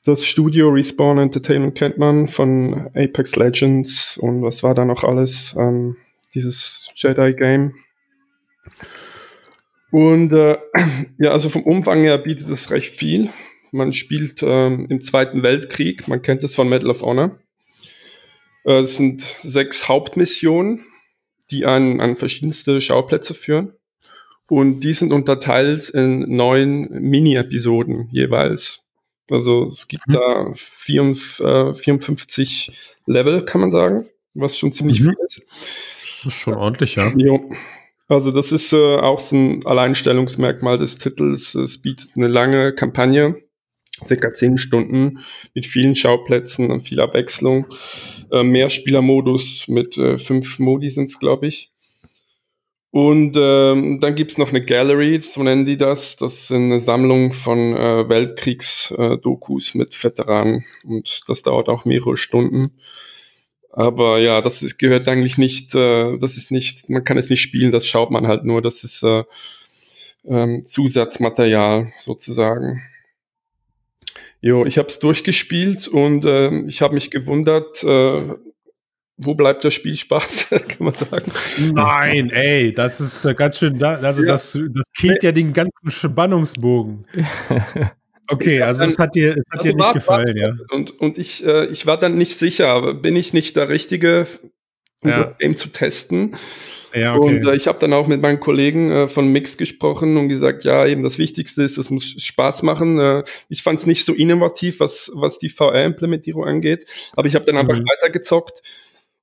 Das 0.04 0.26
Studio 0.26 0.68
Respawn 0.68 1.18
Entertainment 1.18 1.76
kennt 1.76 1.98
man 1.98 2.28
von 2.28 2.90
Apex 2.94 3.36
Legends 3.36 4.16
und 4.16 4.42
was 4.42 4.62
war 4.62 4.74
da 4.74 4.84
noch 4.84 5.04
alles? 5.04 5.54
Ähm, 5.58 5.96
dieses 6.34 6.92
Jedi-Game. 6.96 7.74
Und 9.90 10.32
äh, 10.32 10.58
ja, 11.18 11.30
also 11.30 11.48
vom 11.48 11.62
Umfang 11.62 12.02
her 12.02 12.18
bietet 12.18 12.48
es 12.48 12.70
recht 12.70 12.94
viel. 12.94 13.30
Man 13.70 13.92
spielt 13.92 14.42
ähm, 14.42 14.86
im 14.88 15.00
Zweiten 15.00 15.42
Weltkrieg, 15.42 16.08
man 16.08 16.22
kennt 16.22 16.42
es 16.44 16.54
von 16.54 16.68
Medal 16.68 16.90
of 16.90 17.02
Honor. 17.02 17.38
Äh, 18.64 18.80
es 18.80 18.96
sind 18.96 19.20
sechs 19.42 19.88
Hauptmissionen, 19.88 20.84
die 21.50 21.66
an, 21.66 22.00
an 22.00 22.16
verschiedenste 22.16 22.80
Schauplätze 22.80 23.34
führen. 23.34 23.74
Und 24.48 24.80
die 24.80 24.94
sind 24.94 25.12
unterteilt 25.12 25.90
in 25.90 26.34
neun 26.34 26.88
Mini-Episoden 26.90 28.08
jeweils. 28.10 28.88
Also 29.30 29.66
es 29.66 29.88
gibt 29.88 30.06
mhm. 30.08 30.12
da 30.12 30.52
54 30.54 32.68
äh, 32.68 32.72
Level, 33.06 33.44
kann 33.44 33.60
man 33.60 33.70
sagen, 33.70 34.06
was 34.34 34.58
schon 34.58 34.72
ziemlich 34.72 35.00
mhm. 35.00 35.04
viel 35.04 35.16
ist. 35.26 35.42
Das 36.24 36.34
ist 36.34 36.40
schon 36.40 36.54
ordentlich, 36.54 36.96
ja. 36.96 37.12
Jo. 37.16 37.50
Also 38.08 38.32
das 38.32 38.52
ist 38.52 38.72
äh, 38.72 38.96
auch 38.96 39.18
so 39.18 39.36
ein 39.36 39.66
Alleinstellungsmerkmal 39.66 40.78
des 40.78 40.96
Titels. 40.96 41.54
Es 41.54 41.82
bietet 41.82 42.12
eine 42.16 42.26
lange 42.26 42.74
Kampagne, 42.74 43.36
circa 44.06 44.32
zehn 44.32 44.56
Stunden, 44.56 45.18
mit 45.54 45.66
vielen 45.66 45.94
Schauplätzen 45.94 46.70
und 46.70 46.80
viel 46.80 47.00
Abwechslung. 47.00 47.66
Äh, 48.32 48.44
Mehrspielermodus 48.44 49.68
mit 49.68 49.98
äh, 49.98 50.16
fünf 50.16 50.58
Modi 50.58 50.88
sind 50.88 51.04
es, 51.04 51.18
glaube 51.18 51.48
ich. 51.48 51.70
Und 52.90 53.36
ähm, 53.38 54.00
dann 54.00 54.14
gibt's 54.14 54.38
noch 54.38 54.48
eine 54.48 54.64
Gallery, 54.64 55.20
so 55.20 55.42
nennen 55.42 55.66
die 55.66 55.76
das. 55.76 56.16
Das 56.16 56.44
ist 56.44 56.52
eine 56.52 56.80
Sammlung 56.80 57.32
von 57.32 57.76
äh, 57.76 58.08
Weltkriegs-Dokus 58.08 59.74
äh, 59.74 59.78
mit 59.78 60.02
Veteranen. 60.02 60.64
Und 60.84 61.28
das 61.28 61.42
dauert 61.42 61.68
auch 61.68 61.84
mehrere 61.84 62.16
Stunden. 62.16 62.72
Aber 63.70 64.18
ja, 64.18 64.40
das 64.40 64.62
ist, 64.62 64.78
gehört 64.78 65.06
eigentlich 65.06 65.36
nicht, 65.36 65.74
äh, 65.74 66.16
das 66.18 66.36
ist 66.36 66.50
nicht, 66.50 66.88
man 66.88 67.04
kann 67.04 67.18
es 67.18 67.28
nicht 67.28 67.42
spielen, 67.42 67.72
das 67.72 67.86
schaut 67.86 68.10
man 68.10 68.26
halt 68.26 68.44
nur. 68.44 68.62
Das 68.62 68.82
ist 68.82 69.02
äh, 69.02 69.24
ähm, 70.24 70.64
Zusatzmaterial 70.64 71.92
sozusagen. 71.96 72.82
Jo, 74.40 74.64
ich 74.64 74.78
habe 74.78 74.88
es 74.88 74.98
durchgespielt 74.98 75.88
und 75.88 76.24
äh, 76.24 76.60
ich 76.62 76.80
habe 76.80 76.94
mich 76.94 77.10
gewundert, 77.10 77.82
äh, 77.84 78.34
wo 79.18 79.34
bleibt 79.34 79.64
der 79.64 79.70
Spielspaß, 79.70 80.48
kann 80.50 80.60
man 80.78 80.94
sagen. 80.94 81.30
Nein, 81.72 82.30
ey, 82.30 82.72
das 82.72 83.00
ist 83.00 83.24
äh, 83.24 83.34
ganz 83.34 83.58
schön, 83.58 83.78
da, 83.78 83.96
also 83.96 84.22
ja. 84.22 84.28
das, 84.28 84.52
das 84.52 84.84
killt 84.96 85.22
ja 85.22 85.32
den 85.32 85.52
ganzen 85.52 85.90
Spannungsbogen. 85.90 87.04
Okay, 88.30 88.60
also 88.60 88.84
es 88.84 88.98
hat 88.98 89.14
dir, 89.14 89.30
es 89.30 89.44
hat 89.50 89.60
also 89.60 89.70
dir 89.70 89.76
nicht 89.76 89.92
gefallen, 89.94 90.36
ja. 90.36 90.52
Und, 90.70 91.00
und 91.00 91.16
ich, 91.16 91.46
äh, 91.46 91.64
ich 91.68 91.86
war 91.86 91.98
dann 91.98 92.18
nicht 92.18 92.38
sicher, 92.38 92.92
bin 92.92 93.16
ich 93.16 93.32
nicht 93.32 93.56
der 93.56 93.70
Richtige, 93.70 94.26
um 95.00 95.08
ja. 95.08 95.24
das 95.24 95.38
Game 95.38 95.56
zu 95.56 95.70
testen. 95.70 96.36
Ja, 96.94 97.14
okay. 97.14 97.36
Und 97.36 97.46
äh, 97.46 97.54
ich 97.54 97.66
habe 97.68 97.78
dann 97.78 97.94
auch 97.94 98.06
mit 98.06 98.20
meinen 98.20 98.38
Kollegen 98.38 98.90
äh, 98.90 99.08
von 99.08 99.32
Mix 99.32 99.56
gesprochen 99.56 100.18
und 100.18 100.28
gesagt, 100.28 100.64
ja, 100.64 100.86
eben 100.86 101.02
das 101.02 101.18
Wichtigste 101.18 101.62
ist, 101.62 101.78
es 101.78 101.88
muss 101.88 102.04
Spaß 102.04 102.62
machen. 102.64 102.98
Äh, 102.98 103.22
ich 103.48 103.62
fand 103.62 103.78
es 103.78 103.86
nicht 103.86 104.04
so 104.04 104.12
innovativ, 104.12 104.80
was, 104.80 105.10
was 105.14 105.38
die 105.38 105.48
VR-Implementierung 105.48 106.44
angeht, 106.44 106.84
aber 107.14 107.28
ich 107.28 107.34
habe 107.34 107.46
dann 107.46 107.56
einfach 107.56 107.78
mhm. 107.78 107.86
weitergezockt 107.86 108.62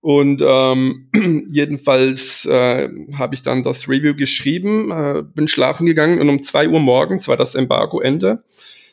und 0.06 0.40
ähm, 0.46 1.08
jedenfalls 1.50 2.46
äh, 2.46 2.90
habe 3.18 3.34
ich 3.34 3.42
dann 3.42 3.64
das 3.64 3.90
Review 3.90 4.14
geschrieben, 4.14 4.92
äh, 4.92 5.24
bin 5.24 5.48
schlafen 5.48 5.88
gegangen 5.88 6.22
und 6.22 6.30
um 6.30 6.44
zwei 6.44 6.70
Uhr 6.70 6.80
morgens 6.80 7.28
war 7.28 7.38
das 7.38 7.56
Embargo-Ende. 7.56 8.44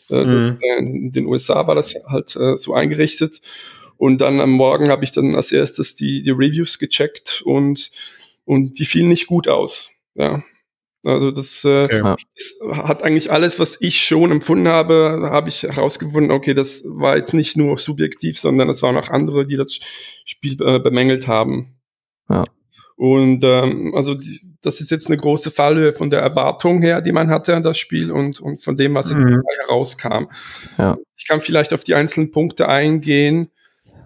Äh, 0.08 0.24
mhm. 0.24 0.58
In 0.78 1.12
den 1.12 1.26
USA 1.26 1.66
war 1.66 1.74
das 1.74 1.94
halt 2.06 2.34
äh, 2.36 2.56
so 2.56 2.72
eingerichtet. 2.72 3.42
Und 3.98 4.22
dann 4.22 4.40
am 4.40 4.52
Morgen 4.52 4.88
habe 4.88 5.04
ich 5.04 5.10
dann 5.12 5.34
als 5.34 5.52
erstes 5.52 5.96
die, 5.96 6.22
die 6.22 6.30
Reviews 6.30 6.78
gecheckt 6.78 7.42
und, 7.44 7.90
und 8.46 8.78
die 8.78 8.86
fielen 8.86 9.10
nicht 9.10 9.26
gut 9.26 9.48
aus. 9.48 9.90
Ja. 10.14 10.42
Also 11.04 11.32
das, 11.32 11.64
äh, 11.64 11.84
okay. 11.84 12.14
das, 12.36 12.78
hat 12.78 13.02
eigentlich 13.02 13.32
alles, 13.32 13.58
was 13.58 13.76
ich 13.80 14.00
schon 14.00 14.30
empfunden 14.30 14.68
habe, 14.68 15.28
habe 15.30 15.48
ich 15.48 15.64
herausgefunden, 15.64 16.30
okay, 16.30 16.54
das 16.54 16.84
war 16.86 17.16
jetzt 17.16 17.34
nicht 17.34 17.56
nur 17.56 17.76
subjektiv, 17.76 18.38
sondern 18.38 18.68
es 18.68 18.82
waren 18.82 18.96
auch 18.96 19.08
andere, 19.08 19.46
die 19.46 19.56
das 19.56 19.80
Spiel 20.24 20.56
äh, 20.62 20.78
bemängelt 20.78 21.26
haben. 21.26 21.74
Ja. 22.28 22.44
Und 22.96 23.42
ähm, 23.42 23.92
also 23.96 24.14
die, 24.14 24.40
das 24.62 24.80
ist 24.80 24.92
jetzt 24.92 25.08
eine 25.08 25.16
große 25.16 25.50
Fallhöhe 25.50 25.92
von 25.92 26.08
der 26.08 26.20
Erwartung 26.20 26.82
her, 26.82 27.00
die 27.00 27.10
man 27.10 27.30
hatte 27.30 27.56
an 27.56 27.64
das 27.64 27.78
Spiel 27.78 28.12
und, 28.12 28.40
und 28.40 28.62
von 28.62 28.76
dem, 28.76 28.94
was 28.94 29.12
mhm. 29.12 29.42
herauskam. 29.60 30.26
Ja. 30.78 30.96
Ich 31.16 31.26
kann 31.26 31.40
vielleicht 31.40 31.74
auf 31.74 31.82
die 31.82 31.96
einzelnen 31.96 32.30
Punkte 32.30 32.68
eingehen. 32.68 33.50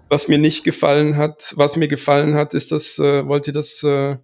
Was 0.09 0.29
mir 0.29 0.39
nicht 0.39 0.63
gefallen 0.65 1.17
hat, 1.17 1.53
was 1.57 1.77
mir 1.77 1.89
gefallen 1.89 2.37
hat, 2.37 2.55
ist 2.55 2.71
das, 2.73 2.99
äh, 2.99 3.27
wollt 3.27 3.49
ihr 3.49 3.53
das 3.53 3.83
äh, 3.83 4.17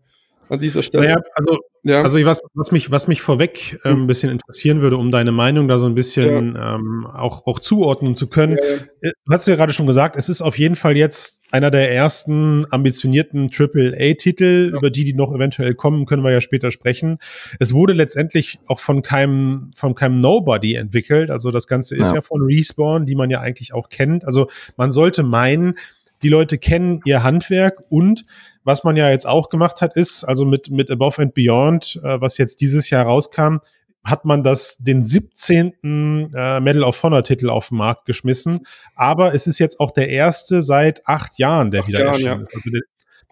an 0.52 0.60
dieser 0.60 0.82
Stelle. 0.82 1.04
Naja, 1.04 1.16
also, 1.34 1.58
ja. 1.82 2.02
also 2.02 2.22
was, 2.26 2.42
was, 2.52 2.72
mich, 2.72 2.90
was 2.90 3.08
mich 3.08 3.22
vorweg 3.22 3.78
hm. 3.82 4.02
ein 4.02 4.06
bisschen 4.06 4.30
interessieren 4.30 4.82
würde, 4.82 4.98
um 4.98 5.10
deine 5.10 5.32
Meinung 5.32 5.66
da 5.66 5.78
so 5.78 5.86
ein 5.86 5.94
bisschen 5.94 6.54
ja. 6.54 6.74
ähm, 6.74 7.06
auch, 7.06 7.46
auch 7.46 7.58
zuordnen 7.58 8.16
zu 8.16 8.28
können. 8.28 8.58
Ja, 8.58 9.08
äh, 9.08 9.12
du 9.24 9.32
hast 9.32 9.48
ja 9.48 9.56
gerade 9.56 9.72
schon 9.72 9.86
gesagt, 9.86 10.16
es 10.16 10.28
ist 10.28 10.42
auf 10.42 10.58
jeden 10.58 10.76
Fall 10.76 10.96
jetzt 10.96 11.40
einer 11.50 11.70
der 11.70 11.90
ersten 11.90 12.66
ambitionierten 12.70 13.50
AAA-Titel, 13.50 14.74
über 14.76 14.90
die, 14.90 15.04
die 15.04 15.14
noch 15.14 15.34
eventuell 15.34 15.74
kommen, 15.74 16.04
können 16.04 16.22
wir 16.22 16.32
ja 16.32 16.42
später 16.42 16.70
sprechen. 16.70 17.18
Es 17.58 17.72
wurde 17.72 17.94
letztendlich 17.94 18.58
auch 18.66 18.80
von 18.80 19.00
keinem, 19.00 19.70
von 19.74 19.94
keinem 19.94 20.20
Nobody 20.20 20.74
entwickelt. 20.74 21.30
Also 21.30 21.50
das 21.50 21.66
Ganze 21.66 21.96
ist 21.96 22.12
ja, 22.12 22.20
von 22.20 22.42
Respawn, 22.42 23.06
die 23.06 23.14
man 23.14 23.30
ja 23.30 23.40
eigentlich 23.40 23.72
auch 23.72 23.88
kennt. 23.88 24.26
Also 24.26 24.48
man 24.76 24.92
sollte 24.92 25.22
meinen, 25.22 25.76
die 26.22 26.28
Leute 26.28 26.58
kennen 26.58 27.00
ihr 27.04 27.22
Handwerk 27.22 27.80
und 27.88 28.26
was 28.64 28.84
man 28.84 28.96
ja 28.96 29.10
jetzt 29.10 29.26
auch 29.26 29.48
gemacht 29.48 29.80
hat, 29.80 29.96
ist, 29.96 30.24
also 30.24 30.44
mit, 30.44 30.70
mit 30.70 30.90
Above 30.90 31.22
and 31.22 31.34
Beyond, 31.34 32.00
äh, 32.02 32.20
was 32.20 32.38
jetzt 32.38 32.60
dieses 32.60 32.90
Jahr 32.90 33.04
rauskam, 33.04 33.58
hat 34.04 34.24
man 34.24 34.42
das 34.42 34.78
den 34.78 35.04
17. 35.04 36.30
Äh, 36.34 36.60
Medal 36.60 36.82
of 36.82 37.00
Honor 37.02 37.22
Titel 37.22 37.50
auf 37.50 37.68
den 37.68 37.78
Markt 37.78 38.04
geschmissen. 38.04 38.66
Aber 38.94 39.34
es 39.34 39.46
ist 39.46 39.58
jetzt 39.58 39.78
auch 39.80 39.92
der 39.92 40.08
erste 40.08 40.62
seit 40.62 41.06
acht 41.06 41.38
Jahren, 41.38 41.70
der 41.70 41.82
acht 41.82 41.88
wieder 41.88 42.00
Jahren, 42.00 42.08
erschienen 42.12 42.36
ja. 42.36 42.40
ist. 42.40 42.54
Also 42.54 42.70
der, 42.70 42.80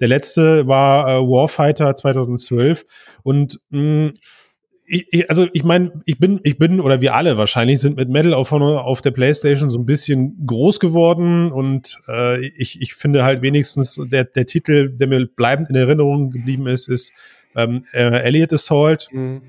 der, 0.01 0.09
letzte 0.09 0.67
war 0.69 1.09
äh, 1.09 1.21
Warfighter 1.21 1.97
2012 1.97 2.87
und 3.23 3.61
mh, 3.71 4.13
ich, 4.91 5.31
also 5.31 5.47
ich 5.53 5.63
meine, 5.63 5.93
ich 6.05 6.19
bin, 6.19 6.41
ich 6.43 6.59
bin, 6.59 6.81
oder 6.81 7.01
wir 7.01 7.15
alle 7.15 7.37
wahrscheinlich 7.37 7.81
sind 7.81 7.97
mit 7.97 8.09
Medal 8.09 8.35
of 8.35 8.51
Honor 8.51 8.85
auf 8.85 9.03
der 9.03 9.13
Playstation 9.13 9.71
so 9.71 9.79
ein 9.79 9.87
bisschen 9.87 10.45
groß 10.45 10.81
geworden 10.81 11.53
und 11.53 11.97
äh, 12.09 12.45
ich, 12.45 12.83
ich 12.83 12.95
finde 12.95 13.23
halt 13.23 13.41
wenigstens 13.41 14.01
der, 14.11 14.25
der 14.25 14.47
Titel, 14.47 14.91
der 14.91 15.07
mir 15.07 15.25
bleibend 15.27 15.71
in 15.71 15.77
Erinnerung 15.77 16.31
geblieben 16.31 16.67
ist, 16.67 16.89
ist 16.89 17.13
ähm, 17.55 17.85
äh, 17.93 18.21
Elliot 18.21 18.53
Assault, 18.53 19.09
mhm. 19.13 19.43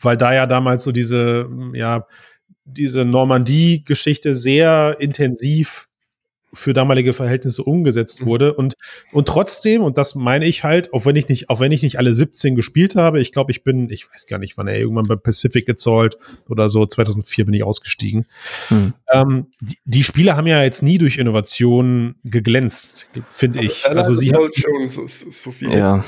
weil 0.00 0.16
da 0.16 0.32
ja 0.32 0.46
damals 0.46 0.84
so 0.84 0.92
diese, 0.92 1.50
ja, 1.74 2.06
diese 2.64 3.04
Normandie-Geschichte 3.04 4.36
sehr 4.36 4.96
intensiv 5.00 5.87
für 6.52 6.72
damalige 6.72 7.12
Verhältnisse 7.12 7.62
umgesetzt 7.62 8.22
mhm. 8.22 8.26
wurde. 8.26 8.54
Und 8.54 8.74
und 9.12 9.28
trotzdem 9.28 9.82
und 9.82 9.98
das 9.98 10.14
meine 10.14 10.46
ich 10.46 10.64
halt 10.64 10.92
auch 10.92 11.06
wenn 11.06 11.16
ich 11.16 11.28
nicht 11.28 11.50
auch 11.50 11.60
wenn 11.60 11.72
ich 11.72 11.82
nicht 11.82 11.98
alle 11.98 12.14
17 12.14 12.54
gespielt 12.54 12.96
habe 12.96 13.20
ich 13.20 13.32
glaube 13.32 13.50
ich 13.50 13.64
bin 13.64 13.90
ich 13.90 14.10
weiß 14.10 14.26
gar 14.26 14.38
nicht 14.38 14.56
wann 14.56 14.68
er 14.68 14.78
irgendwann 14.78 15.06
bei 15.06 15.16
Pacific 15.16 15.66
gezahlt 15.66 16.18
oder 16.48 16.68
so 16.68 16.86
2004 16.86 17.44
bin 17.46 17.54
ich 17.54 17.62
ausgestiegen. 17.62 18.26
Hm. 18.68 18.94
ähm, 19.12 19.46
die, 19.60 19.78
die 19.84 20.04
Spiele 20.04 20.36
haben 20.36 20.46
ja 20.46 20.62
jetzt 20.62 20.82
nie 20.82 20.98
durch 20.98 21.18
Innovation 21.18 22.16
geglänzt 22.24 23.06
finde 23.32 23.62
ich. 23.62 23.86
Also 23.86 24.14
sie 24.14 24.30
haben 24.30 24.50
schon 24.54 24.86
so, 24.86 25.06
so 25.06 25.50
viel. 25.50 25.72
Ja, 25.72 26.04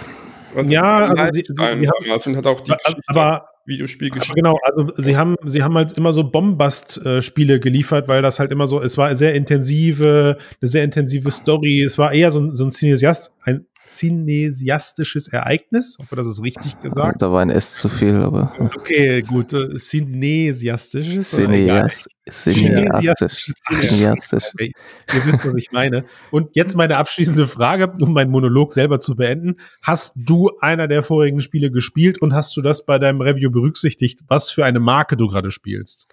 ja 0.67 1.07
also 1.07 1.33
sie, 1.33 1.45
sie 1.47 1.55
haben, 1.59 2.37
hat 2.37 2.47
auch 2.47 2.61
die 2.61 2.73
aber 3.07 3.50
Videospielgeschichte. 3.67 4.35
Genau, 4.35 4.59
also 4.63 4.89
sie 4.95 5.17
haben, 5.17 5.37
sie 5.45 5.63
haben 5.63 5.75
halt 5.75 5.97
immer 5.97 6.13
so 6.13 6.25
Bombast-Spiele 6.25 7.61
geliefert, 7.61 8.09
weil 8.09 8.23
das 8.23 8.39
halt 8.39 8.53
immer 8.53 8.67
so, 8.67 8.81
es 8.81 8.99
war 8.99 9.15
sehr 9.17 9.35
intensive, 9.35 10.39
eine 10.61 10.69
sehr 10.69 10.85
intensive 10.85 11.31
Story. 11.31 11.83
Es 11.83 11.99
war 11.99 12.13
eher 12.13 12.33
so, 12.33 12.53
so 12.53 12.65
ein 12.65 12.73
Cineast, 12.73 13.35
ein 13.43 13.67
cinesiastisches 13.87 15.29
Ereignis. 15.29 15.97
Ich 15.99 16.05
hoffe, 16.05 16.17
das 16.17 16.27
ist 16.27 16.43
richtig 16.43 16.81
gesagt. 16.81 17.23
Da 17.23 17.33
war 17.33 17.41
ein 17.41 17.51
S 17.51 17.77
zu 17.77 17.89
viel, 17.89 18.17
aber. 18.17 18.53
Okay, 18.59 19.21
gut. 19.23 19.51
Cinesiastisches. 19.51 21.31
Cineas 21.31 22.07
Cineastisch. 22.31 23.53
Cineastisch. 23.65 24.45
Okay. 24.55 24.73
Ihr 25.15 25.27
wisst, 25.27 25.47
was 25.47 25.55
ich 25.57 25.73
meine. 25.73 26.05
Und 26.31 26.51
jetzt 26.55 26.77
meine 26.77 26.97
abschließende 26.97 27.47
Frage, 27.47 27.93
um 28.01 28.13
meinen 28.13 28.31
Monolog 28.31 28.73
selber 28.73 29.01
zu 29.01 29.17
beenden. 29.17 29.57
Hast 29.83 30.15
du 30.17 30.51
einer 30.61 30.89
der 30.89 31.03
vorigen 31.03 31.41
Spiele 31.41 31.71
gespielt 31.71 32.21
und 32.23 32.35
hast 32.35 32.57
du 32.57 32.63
das 32.63 32.85
bei 32.85 32.99
deinem 32.99 33.21
Review 33.21 33.51
berücksichtigt, 33.51 34.21
was 34.29 34.51
für 34.51 34.65
eine 34.65 34.81
Marke 34.81 35.17
du 35.17 35.29
gerade 35.29 35.51
spielst? 35.51 36.09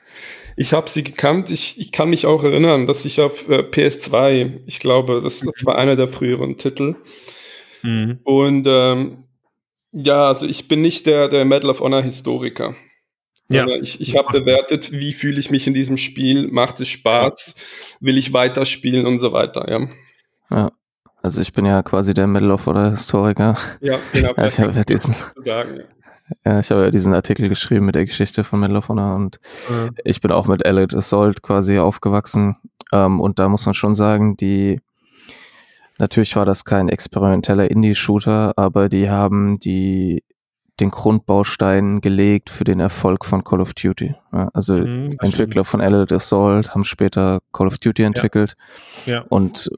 Ich 0.56 0.73
habe 0.73 0.89
sie 0.89 1.03
gekannt. 1.03 1.51
Ich, 1.51 1.80
ich 1.80 1.91
kann 1.91 2.10
mich 2.10 2.25
auch 2.25 2.43
erinnern, 2.43 2.88
dass 2.88 3.06
ich 3.06 3.21
auf 3.21 3.47
äh, 3.49 3.60
PS2, 3.60 4.62
ich 4.65 4.80
glaube, 4.80 5.21
das, 5.21 5.39
das 5.39 5.65
war 5.65 5.77
einer 5.77 5.95
der 5.95 6.08
früheren 6.08 6.58
Titel, 6.58 6.95
Mhm. 7.88 8.19
Und 8.23 8.67
ähm, 8.67 9.23
ja, 9.93 10.28
also 10.28 10.45
ich 10.45 10.67
bin 10.67 10.82
nicht 10.82 11.06
der, 11.06 11.30
der 11.30 11.45
Medal 11.45 11.69
of 11.69 11.80
Honor 11.80 12.02
Historiker. 12.02 12.76
Ja. 13.50 13.65
Ich, 13.67 14.02
ich 14.02 14.17
habe 14.17 14.39
bewertet, 14.39 14.91
wie 14.91 15.13
fühle 15.13 15.39
ich 15.39 15.50
mich 15.52 15.67
in 15.67 15.73
diesem 15.73 15.95
Spiel, 15.95 16.50
macht 16.52 16.82
es 16.82 16.89
Spaß, 16.89 17.56
will 18.02 18.17
ich 18.17 18.34
weiterspielen 18.34 19.06
und 19.06 19.19
so 19.19 19.32
weiter, 19.32 19.69
ja. 19.71 19.88
Ja, 20.50 20.71
also 21.23 21.39
ich 21.39 21.54
bin 21.54 21.65
ja 21.65 21.82
quasi 21.82 22.13
der 22.13 22.28
Medal 22.28 22.52
of 22.52 22.65
Honor 22.65 22.89
Historiker. 22.89 23.58
Ja, 23.80 24.00
genau. 24.12 24.34
Ja, 24.38 24.47
ich 24.47 24.60
habe 24.60 24.73
ja 24.73 24.84
diesen, 24.84 25.15
sagen, 25.38 25.78
ja. 25.78 26.52
ja. 26.52 26.60
ich 26.60 26.69
habe 26.69 26.82
ja 26.84 26.91
diesen 26.91 27.13
Artikel 27.13 27.47
geschrieben 27.47 27.86
mit 27.86 27.95
der 27.95 28.06
Geschichte 28.06 28.43
von 28.43 28.60
Medal 28.60 28.76
of 28.76 28.89
Honor 28.89 29.15
und 29.15 29.39
ja. 29.69 29.89
ich 30.04 30.19
bin 30.19 30.34
auch 30.34 30.47
mit 30.47 30.65
Elite 30.65 30.97
Assault 30.97 31.41
quasi 31.41 31.80
aufgewachsen. 31.80 32.58
Ähm, 32.91 33.21
und 33.21 33.39
da 33.39 33.47
muss 33.47 33.65
man 33.65 33.73
schon 33.73 33.95
sagen, 33.95 34.36
die 34.36 34.82
Natürlich 35.99 36.36
war 36.36 36.45
das 36.45 36.63
kein 36.65 36.89
experimenteller 36.89 37.69
Indie-Shooter, 37.71 38.53
aber 38.55 38.89
die 38.89 39.10
haben 39.10 39.60
die 39.60 40.23
den 40.79 40.91
Grundbaustein 40.91 42.01
gelegt 42.01 42.51
für 42.51 42.63
den 42.63 42.79
Erfolg 42.79 43.25
von 43.25 43.43
Call 43.43 43.62
of 43.62 43.73
Duty. 43.73 44.13
Ja, 44.31 44.49
also 44.53 44.75
Mhm, 44.75 45.15
Entwickler 45.21 45.63
von 45.65 45.81
Allied 45.81 46.12
Assault 46.12 46.75
haben 46.75 46.83
später 46.83 47.39
Call 47.51 47.65
of 47.65 47.79
Duty 47.79 48.03
entwickelt 48.03 48.55
Ja. 49.07 49.25
und 49.29 49.71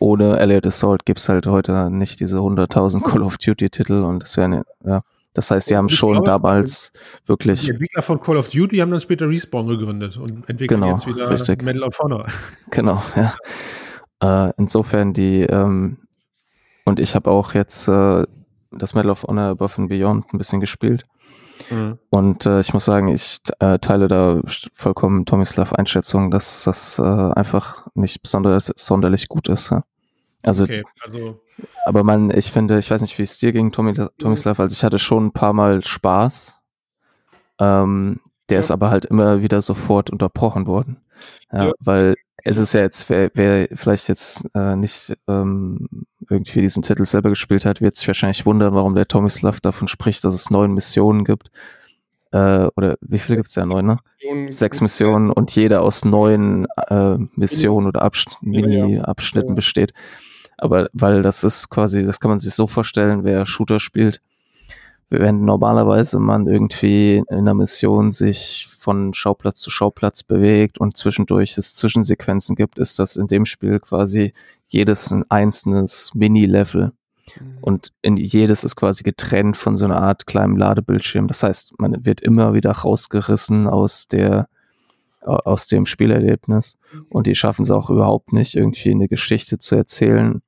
ohne 0.00 0.38
Allied 0.38 0.66
Assault 0.66 1.06
gibt's 1.06 1.28
halt 1.28 1.46
heute 1.46 1.88
nicht 1.90 2.18
diese 2.18 2.38
100.000 2.38 3.04
Call 3.04 3.22
of 3.22 3.38
Duty 3.38 3.70
Titel 3.70 4.02
und 4.02 4.22
das 4.24 4.36
wäre, 4.36 4.64
ja, 4.84 5.02
das 5.34 5.52
heißt, 5.52 5.70
die 5.70 5.76
haben 5.76 5.88
schon 5.88 6.14
glaube, 6.14 6.26
damals 6.26 6.90
Die 7.24 7.28
wirklich, 7.28 7.68
Entwickler 7.68 8.02
von 8.02 8.20
Call 8.20 8.38
of 8.38 8.48
Duty 8.48 8.78
haben 8.78 8.90
dann 8.90 9.00
später 9.00 9.28
Respawn 9.28 9.68
gegründet 9.68 10.16
und 10.16 10.50
entwickeln 10.50 10.80
Genau, 10.80 10.94
jetzt 10.94 11.06
wieder 11.06 11.30
richtig. 11.30 11.62
Medal 11.62 11.84
of 11.84 11.96
Honor. 12.00 12.26
genau, 12.72 13.00
ja. 13.14 13.34
Äh, 14.22 14.52
insofern 14.56 15.12
die, 15.12 15.42
ähm, 15.42 15.98
und 16.84 17.00
ich 17.00 17.14
habe 17.14 17.30
auch 17.30 17.54
jetzt 17.54 17.88
äh, 17.88 18.26
das 18.70 18.94
Medal 18.94 19.10
of 19.10 19.24
Honor 19.24 19.50
Above 19.50 19.78
and 19.82 19.88
Beyond 19.88 20.32
ein 20.32 20.38
bisschen 20.38 20.60
gespielt. 20.60 21.04
Und 22.10 22.46
äh, 22.46 22.60
ich 22.60 22.72
muss 22.72 22.84
sagen, 22.86 23.08
ich 23.08 23.40
äh, 23.58 23.78
teile 23.78 24.08
da 24.08 24.40
vollkommen 24.72 25.26
Tomislav 25.26 25.72
Einschätzung, 25.74 26.30
dass 26.30 26.64
das 26.64 26.98
äh, 26.98 27.02
einfach 27.02 27.86
nicht 27.94 28.22
besonders 28.22 28.72
sonderlich 28.76 29.28
gut 29.28 29.48
ist. 29.48 29.70
Ja. 29.70 29.82
Also, 30.42 30.64
Okay, 30.64 30.82
also 31.02 31.40
aber 31.84 32.04
man, 32.04 32.30
ich 32.30 32.50
finde, 32.52 32.78
ich 32.78 32.90
weiß 32.90 33.02
nicht, 33.02 33.18
wie 33.18 33.22
es 33.24 33.38
dir 33.38 33.52
ging, 33.52 33.72
Tomi, 33.72 33.92
Tomislav, 34.18 34.60
also 34.60 34.72
ich 34.72 34.84
hatte 34.84 34.98
schon 34.98 35.26
ein 35.26 35.32
paar 35.32 35.52
Mal 35.52 35.84
Spaß. 35.84 36.54
Ähm, 37.60 38.20
der 38.48 38.56
Ja. 38.56 38.60
ist 38.60 38.70
aber 38.70 38.90
halt 38.90 39.04
immer 39.04 39.42
wieder 39.42 39.60
sofort 39.60 40.08
unterbrochen 40.10 40.66
worden. 40.66 41.02
Ja, 41.52 41.66
Ja. 41.66 41.72
Weil 41.80 42.14
es 42.44 42.56
ist 42.56 42.72
ja 42.72 42.80
jetzt, 42.80 43.08
wer, 43.10 43.30
wer 43.34 43.68
vielleicht 43.74 44.08
jetzt 44.08 44.44
äh, 44.54 44.76
nicht 44.76 45.16
ähm, 45.26 45.88
irgendwie 46.30 46.60
diesen 46.60 46.82
Titel 46.82 47.04
selber 47.04 47.30
gespielt 47.30 47.64
hat, 47.64 47.80
wird 47.80 47.96
sich 47.96 48.06
wahrscheinlich 48.06 48.46
wundern, 48.46 48.74
warum 48.74 48.94
der 48.94 49.08
Tomislav 49.08 49.60
davon 49.60 49.88
spricht, 49.88 50.24
dass 50.24 50.34
es 50.34 50.50
neun 50.50 50.72
Missionen 50.72 51.24
gibt. 51.24 51.50
Äh, 52.30 52.68
oder 52.76 52.96
wie 53.00 53.18
viele 53.18 53.36
gibt 53.36 53.48
es 53.48 53.54
ja? 53.54 53.64
Neun, 53.64 53.86
ne? 53.86 53.98
Sechs 54.48 54.80
Missionen 54.80 55.30
und 55.30 55.54
jeder 55.54 55.82
aus 55.82 56.04
neun 56.04 56.66
äh, 56.88 57.16
Missionen 57.34 57.86
oder 57.86 58.02
Absch 58.02 58.26
ja. 58.28 58.36
Mini-Abschnitten 58.42 59.50
Ja. 59.50 59.54
besteht. 59.54 59.92
Aber 60.58 60.90
weil 60.92 61.22
das 61.22 61.44
ist 61.44 61.70
quasi, 61.70 62.02
das 62.04 62.20
kann 62.20 62.30
man 62.30 62.40
sich 62.40 62.54
so 62.54 62.66
vorstellen, 62.66 63.24
wer 63.24 63.46
Shooter 63.46 63.80
spielt, 63.80 64.20
wenn 65.10 65.44
normalerweise 65.44 66.18
man 66.18 66.46
irgendwie 66.46 67.16
in 67.16 67.36
einer 67.36 67.54
Mission 67.54 68.12
sich 68.12 68.68
von 68.78 69.14
Schauplatz 69.14 69.60
zu 69.60 69.70
Schauplatz 69.70 70.22
bewegt 70.22 70.78
und 70.78 70.96
zwischendurch 70.96 71.56
es 71.56 71.74
Zwischensequenzen 71.74 72.56
gibt, 72.56 72.78
ist 72.78 72.98
das 72.98 73.16
in 73.16 73.26
dem 73.26 73.44
Spiel 73.44 73.80
quasi 73.80 74.32
jedes 74.68 75.10
ein 75.10 75.24
einzelnes 75.30 76.10
Mini-Level. 76.14 76.92
Und 77.60 77.92
in 78.02 78.16
jedes 78.16 78.64
ist 78.64 78.76
quasi 78.76 79.02
getrennt 79.02 79.56
von 79.56 79.76
so 79.76 79.84
einer 79.84 80.00
Art 80.00 80.26
kleinem 80.26 80.56
Ladebildschirm. 80.56 81.28
Das 81.28 81.42
heißt, 81.42 81.74
man 81.78 82.04
wird 82.04 82.20
immer 82.20 82.54
wieder 82.54 82.72
rausgerissen 82.72 83.66
aus 83.66 84.08
der, 84.08 84.48
au- 85.20 85.36
aus 85.36 85.66
dem 85.68 85.84
Spielerlebnis. 85.84 86.78
Und 87.10 87.26
die 87.26 87.34
schaffen 87.34 87.62
es 87.62 87.70
auch 87.70 87.90
überhaupt 87.90 88.32
nicht, 88.32 88.54
irgendwie 88.54 88.92
eine 88.92 89.08
Geschichte 89.08 89.58
zu 89.58 89.74
erzählen, 89.74 90.40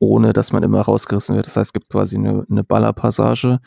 ohne 0.00 0.32
dass 0.32 0.50
man 0.50 0.62
immer 0.64 0.80
rausgerissen 0.80 1.36
wird. 1.36 1.46
Das 1.46 1.56
heißt, 1.56 1.68
es 1.68 1.72
gibt 1.72 1.88
quasi 1.90 2.16
eine, 2.16 2.44
eine 2.50 2.64
Ballerpassage. 2.64 3.60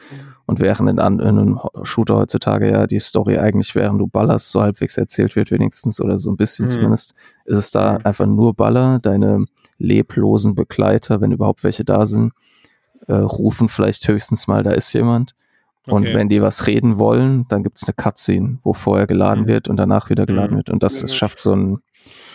Und 0.46 0.60
während 0.60 0.90
in, 0.90 0.98
in 0.98 1.00
einem 1.00 1.60
Shooter 1.84 2.18
heutzutage 2.18 2.70
ja 2.70 2.86
die 2.88 3.00
Story 3.00 3.38
eigentlich, 3.38 3.76
während 3.76 4.02
du 4.02 4.08
ballerst, 4.08 4.50
so 4.50 4.62
halbwegs 4.62 4.98
erzählt 4.98 5.38
wird, 5.38 5.52
wenigstens, 5.52 6.02
oder 6.02 6.18
so 6.18 6.30
ein 6.32 6.36
bisschen 6.36 6.66
Mhm. 6.66 6.70
zumindest, 6.70 7.14
ist 7.46 7.58
es 7.58 7.72
da 7.72 7.96
einfach 8.04 8.26
nur 8.26 8.54
Baller, 8.54 9.00
deine 9.00 9.46
leblosen 9.78 10.56
Begleiter, 10.56 11.22
wenn 11.22 11.32
überhaupt 11.32 11.64
welche 11.64 11.86
da 11.86 12.06
sind, 12.06 12.34
äh, 13.08 13.14
rufen 13.14 13.70
vielleicht 13.70 14.08
höchstens 14.08 14.48
mal, 14.48 14.64
da 14.64 14.72
ist 14.72 14.92
jemand. 14.94 15.36
Und 15.88 16.04
Okay. 16.08 16.14
wenn 16.16 16.30
die 16.30 16.42
was 16.42 16.66
reden 16.68 16.98
wollen, 16.98 17.46
dann 17.50 17.62
gibt's 17.64 17.84
eine 17.86 17.94
Cutscene, 17.94 18.58
wo 18.64 18.74
vorher 18.74 19.06
geladen 19.06 19.44
Mhm. 19.44 19.48
wird 19.50 19.68
und 19.68 19.78
danach 19.78 20.10
wieder 20.10 20.26
geladen 20.26 20.54
Mhm. 20.54 20.58
wird. 20.58 20.70
Und 20.72 20.82
das, 20.84 21.00
das 21.00 21.14
schafft 21.16 21.40
so 21.40 21.54
ein, 21.54 21.80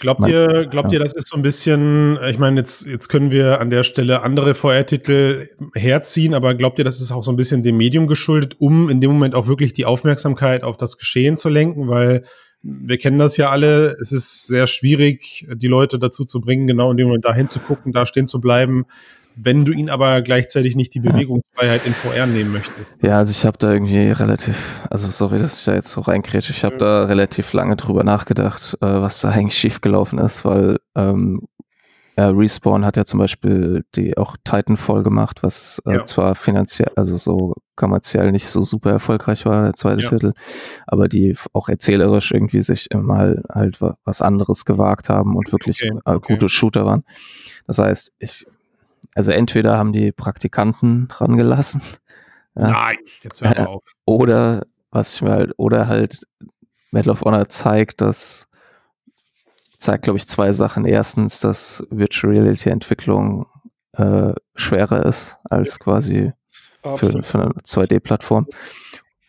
Glaubt 0.01 0.21
Man- 0.21 0.31
ihr, 0.31 0.67
glaubt 0.67 0.93
ja. 0.93 0.99
ihr, 0.99 1.05
das 1.05 1.13
ist 1.13 1.29
so 1.29 1.37
ein 1.37 1.43
bisschen, 1.43 2.19
ich 2.29 2.39
meine, 2.39 2.61
jetzt, 2.61 2.87
jetzt 2.87 3.09
können 3.09 3.31
wir 3.31 3.61
an 3.61 3.71
der 3.71 3.83
Stelle 3.83 4.23
andere 4.23 4.55
VR-Titel 4.55 5.49
herziehen, 5.75 6.35
aber 6.35 6.55
glaubt 6.55 6.79
ihr, 6.79 6.85
das 6.85 7.01
ist 7.01 7.11
auch 7.11 7.25
so 7.25 7.33
ein 7.33 7.37
bisschen 7.37 7.63
dem 7.63 7.77
Medium 7.77 8.07
geschuldet, 8.07 8.57
um 8.59 8.89
in 8.89 9.01
dem 9.01 9.11
Moment 9.11 9.35
auch 9.35 9.49
wirklich 9.49 9.73
die 9.73 9.87
Aufmerksamkeit 9.87 10.63
auf 10.63 10.77
das 10.77 10.99
Geschehen 10.99 11.37
zu 11.37 11.49
lenken? 11.49 11.89
Weil 11.89 12.25
wir 12.63 12.99
kennen 12.99 13.19
das 13.19 13.37
ja 13.37 13.51
alle, 13.51 13.97
es 14.01 14.13
ist 14.13 14.47
sehr 14.47 14.67
schwierig, 14.67 15.47
die 15.53 15.69
Leute 15.69 15.99
dazu 15.99 16.25
zu 16.25 16.41
bringen, 16.41 16.67
genau 16.67 16.91
in 16.91 16.97
dem 16.97 17.07
Moment 17.09 17.25
da 17.25 17.35
hinzugucken, 17.35 17.93
da 17.93 18.07
stehen 18.07 18.27
zu 18.27 18.41
bleiben, 18.41 18.87
wenn 19.41 19.65
du 19.65 19.73
ihnen 19.73 19.89
aber 19.91 20.23
gleichzeitig 20.23 20.75
nicht 20.77 20.95
die 20.95 21.01
Bewegungsfreiheit 21.01 21.87
in 21.87 21.93
VR 21.93 22.27
nehmen 22.27 22.53
möchtest. 22.53 22.97
ja, 23.03 23.19
also 23.19 23.31
ich 23.31 23.45
habe 23.47 23.59
da 23.59 23.73
irgendwie 23.73 24.11
relativ, 24.11 24.81
also 24.91 25.11
sorry, 25.11 25.39
dass 25.39 25.61
ich 25.61 25.65
da 25.65 25.75
jetzt 25.75 25.91
so 25.91 26.01
reinkrätsche, 26.01 26.53
ich 26.53 26.65
habe 26.65 26.75
Ja. 26.75 26.79
da 26.79 27.05
relativ 27.05 27.53
lange 27.53 27.77
drüber 27.77 28.05
nachgedacht, 28.05 28.77
äh, 28.81 28.87
was 28.87 29.21
da 29.21 29.31
eigentlich 29.31 29.59
schiefgelaufen 29.59 30.19
ist, 30.19 30.45
weil 30.45 30.79
ähm, 30.97 31.43
äh, 32.17 32.23
Respawn 32.23 32.85
hat 32.85 32.97
ja 32.97 33.05
zum 33.05 33.21
Beispiel 33.21 33.85
die 33.95 34.17
auch 34.19 34.37
Titanfall 34.43 35.05
gemacht, 35.05 35.45
was 35.45 35.81
äh, 35.87 35.95
Ja. 35.99 36.05
zwar 36.05 36.35
finanziell, 36.35 36.91
also 36.97 37.17
so 37.17 37.55
kommerziell 37.77 38.33
nicht 38.33 38.49
so 38.49 38.61
super 38.63 38.91
erfolgreich 38.91 39.47
war, 39.47 39.63
der 39.63 39.75
zweite 39.75 40.03
Ja. 40.03 40.09
Titel, 40.11 40.33
aber 40.89 41.07
die 41.07 41.37
auch 41.53 41.69
erzählerisch 41.69 42.33
irgendwie 42.33 42.61
sich 42.61 42.89
mal 42.93 43.43
halt 43.49 43.81
wa- 43.81 43.97
was 44.05 44.21
anderes 44.21 44.65
gewagt 44.65 45.09
haben 45.09 45.37
und 45.37 45.53
wirklich 45.53 45.81
Okay, 45.81 45.97
äh, 46.07 46.15
okay. 46.15 46.33
gute 46.33 46.49
Shooter 46.49 46.85
waren. 46.85 47.05
Das 47.69 47.79
heißt, 47.79 48.11
ich, 48.19 48.45
also 49.15 49.31
entweder 49.31 49.77
haben 49.79 49.93
die 49.93 50.13
Praktikanten 50.13 51.09
rangelassen, 51.11 51.83
Ja. 52.55 52.71
Nein, 52.71 52.97
jetzt 53.23 53.41
hör 53.41 53.51
mal 53.51 53.67
auf. 53.67 53.85
oder 54.05 54.67
was 54.91 55.15
ich 55.15 55.23
mir 55.23 55.31
halt, 55.31 55.53
oder 55.57 55.87
halt 55.87 56.23
Medal 56.91 57.13
of 57.13 57.23
Honor 57.23 57.49
zeigt, 57.49 58.01
dass 58.01 58.49
zeigt, 59.79 60.05
glaube 60.05 60.19
ich, 60.19 60.27
zwei 60.27 60.53
Sachen. 60.53 60.85
Erstens, 60.85 61.41
dass 61.41 61.87
Virtual 61.91 62.33
Reality 62.33 62.69
Entwicklung 62.69 63.47
äh, 63.93 64.33
schwerer 64.57 65.07
ist 65.07 65.37
als 65.45 65.79
quasi 65.79 66.33
für, 66.83 67.23
für 67.23 67.41
eine 67.41 67.51
2D-Plattform. 67.53 68.47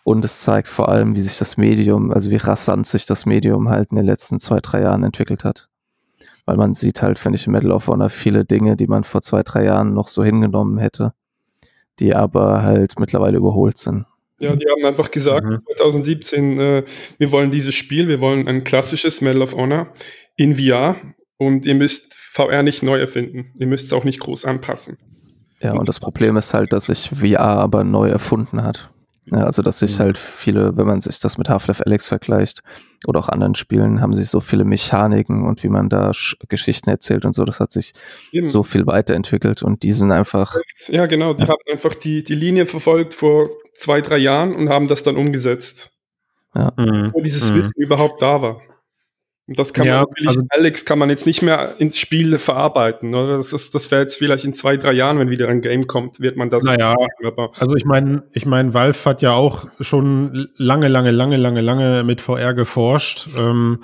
Und 0.04 0.26
es 0.26 0.42
zeigt 0.42 0.68
vor 0.68 0.90
allem, 0.90 1.16
wie 1.16 1.22
sich 1.22 1.38
das 1.38 1.58
Medium, 1.58 2.12
also 2.12 2.32
wie 2.32 2.38
rasant 2.38 2.88
sich 2.88 3.06
das 3.06 3.26
Medium 3.26 3.70
halt 3.70 3.92
in 3.92 3.98
den 3.98 4.06
letzten 4.06 4.40
zwei, 4.40 4.60
drei 4.60 4.82
Jahren 4.82 5.04
entwickelt 5.04 5.44
hat. 5.44 5.69
Weil 6.50 6.58
man 6.58 6.74
sieht 6.74 7.04
halt, 7.04 7.20
finde 7.20 7.38
ich, 7.38 7.46
in 7.46 7.52
Medal 7.52 7.72
of 7.72 7.86
Honor 7.86 8.10
viele 8.10 8.44
Dinge, 8.44 8.76
die 8.76 8.88
man 8.88 9.04
vor 9.04 9.22
zwei, 9.22 9.44
drei 9.44 9.66
Jahren 9.66 9.94
noch 9.94 10.08
so 10.08 10.24
hingenommen 10.24 10.80
hätte, 10.80 11.14
die 12.00 12.16
aber 12.16 12.64
halt 12.64 13.00
mittlerweile 13.00 13.38
überholt 13.38 13.78
sind. 13.78 14.08
Ja, 14.40 14.56
die 14.56 14.66
haben 14.66 14.84
einfach 14.84 15.12
gesagt, 15.12 15.46
Mhm. 15.46 15.60
2017, 15.78 16.60
äh, 16.60 16.84
wir 17.20 17.32
wollen 17.32 17.52
dieses 17.52 17.76
Spiel, 17.76 18.08
wir 18.08 18.20
wollen 18.20 18.48
ein 18.48 18.64
klassisches 18.64 19.22
Medal 19.22 19.44
of 19.44 19.54
Honor 19.54 19.90
in 20.38 20.56
VR 20.56 20.96
und 21.38 21.68
ihr 21.68 21.76
müsst 21.76 22.16
VR 22.16 22.64
nicht 22.64 22.82
neu 22.82 22.98
erfinden. 23.00 23.54
Ihr 23.60 23.68
müsst 23.68 23.86
es 23.86 23.94
auch 23.94 24.04
nicht 24.04 24.20
groß 24.20 24.46
anpassen. 24.46 24.98
Ja, 25.62 25.74
und 25.74 25.88
das 25.88 26.00
Problem 26.00 26.36
ist 26.36 26.56
halt, 26.56 26.74
dass 26.74 26.88
sich 26.88 27.12
VR 27.12 27.42
aber 27.42 27.84
neu 27.84 28.10
erfunden 28.10 28.64
hat. 28.64 28.90
Ja, 29.26 29.44
also, 29.44 29.62
dass 29.62 29.80
sich 29.80 29.98
Mhm. 30.00 30.04
halt 30.04 30.18
viele, 30.18 30.76
wenn 30.78 30.88
man 30.88 31.02
sich 31.02 31.20
das 31.20 31.38
mit 31.38 31.50
Half-Life 31.50 31.86
Alex 31.86 32.08
vergleicht 32.08 32.62
oder 33.06 33.20
auch 33.20 33.30
anderen 33.30 33.54
Spielen, 33.56 34.02
haben 34.02 34.14
sich 34.14 34.28
so 34.30 34.40
viele 34.40 34.64
Mechaniken 34.66 35.46
und 35.46 35.62
wie 35.64 35.70
man 35.70 35.88
da 35.90 36.14
Sch 36.14 36.36
Geschichten 36.48 36.90
erzählt 36.90 37.26
und 37.26 37.34
so, 37.34 37.46
das 37.46 37.60
hat 37.60 37.72
sich 37.72 37.94
Eben. 38.32 38.48
so 38.48 38.64
viel 38.64 38.88
weiterentwickelt 38.88 39.62
und 39.62 39.84
die 39.84 39.94
sind 39.94 40.12
einfach, 40.12 40.56
Ja, 40.88 41.06
genau. 41.06 41.34
Die 41.34 41.44
Ja. 41.44 41.50
haben 41.50 41.62
einfach 41.72 41.94
die, 41.94 42.24
die 42.24 42.36
Linie 42.36 42.66
verfolgt 42.66 43.14
vor 43.14 43.50
zwei, 43.74 44.02
drei 44.02 44.18
Jahren 44.18 44.56
und 44.56 44.70
haben 44.70 44.88
das 44.88 45.04
dann 45.04 45.16
umgesetzt, 45.18 45.92
Mhm. 46.56 47.12
wo 47.14 47.22
dieses 47.22 47.52
Mhm. 47.52 47.56
Wissen 47.58 47.74
überhaupt 47.76 48.22
da 48.24 48.42
war. 48.42 48.62
Und 49.50 49.58
das 49.58 49.74
kann 49.74 49.88
Ja, 49.88 50.02
man 50.02 50.28
also- 50.28 50.42
Alex 50.50 50.86
kann 50.86 51.00
man 51.00 51.10
jetzt 51.10 51.26
nicht 51.26 51.42
mehr 51.42 51.74
ins 51.80 51.98
Spiel 51.98 52.38
verarbeiten. 52.38 53.16
Oder? 53.16 53.38
Das, 53.38 53.52
ist, 53.52 53.74
das 53.74 53.90
wäre 53.90 54.02
jetzt 54.02 54.16
vielleicht 54.16 54.46
in 54.46 54.54
zwei, 54.54 54.78
drei 54.78 54.94
Jahren, 54.94 55.18
wenn 55.18 55.32
wieder 55.32 55.48
ein 55.48 55.62
Game 55.62 55.88
kommt, 55.88 56.20
wird 56.20 56.38
man 56.38 56.52
das 56.52 56.64
Naja. 56.66 56.94
machen. 56.94 57.50
Also 57.60 57.76
ich 57.76 57.84
meine, 57.84 58.22
ich 58.34 58.46
meine, 58.46 58.76
Valve 58.76 59.06
hat 59.06 59.24
ja 59.24 59.34
auch 59.34 59.66
schon 59.82 60.50
lange, 60.56 60.88
lange, 60.88 61.10
lange, 61.10 61.38
lange, 61.38 61.62
lange 61.62 62.04
mit 62.04 62.22
VR 62.22 62.54
geforscht. 62.54 63.28
Ähm, 63.40 63.84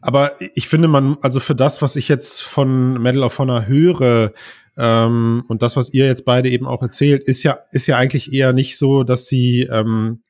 aber 0.00 0.32
ich 0.56 0.66
finde 0.66 0.88
man, 0.88 1.16
also 1.22 1.38
für 1.38 1.54
das, 1.54 1.80
was 1.80 1.94
ich 1.94 2.08
jetzt 2.08 2.42
von 2.42 3.00
Medal 3.00 3.22
of 3.22 3.38
Honor 3.38 3.68
höre, 3.68 4.32
ähm, 4.76 5.44
und 5.46 5.62
das, 5.62 5.76
was 5.76 5.94
ihr 5.94 6.06
jetzt 6.06 6.24
beide 6.24 6.48
eben 6.48 6.66
auch 6.66 6.82
erzählt, 6.82 7.22
ist 7.28 7.44
ja, 7.44 7.58
ist 7.70 7.86
ja 7.86 7.96
eigentlich 7.98 8.32
eher 8.32 8.52
nicht 8.52 8.76
so, 8.76 9.04
dass 9.04 9.26
sie, 9.26 9.68
ähm, 9.70 10.24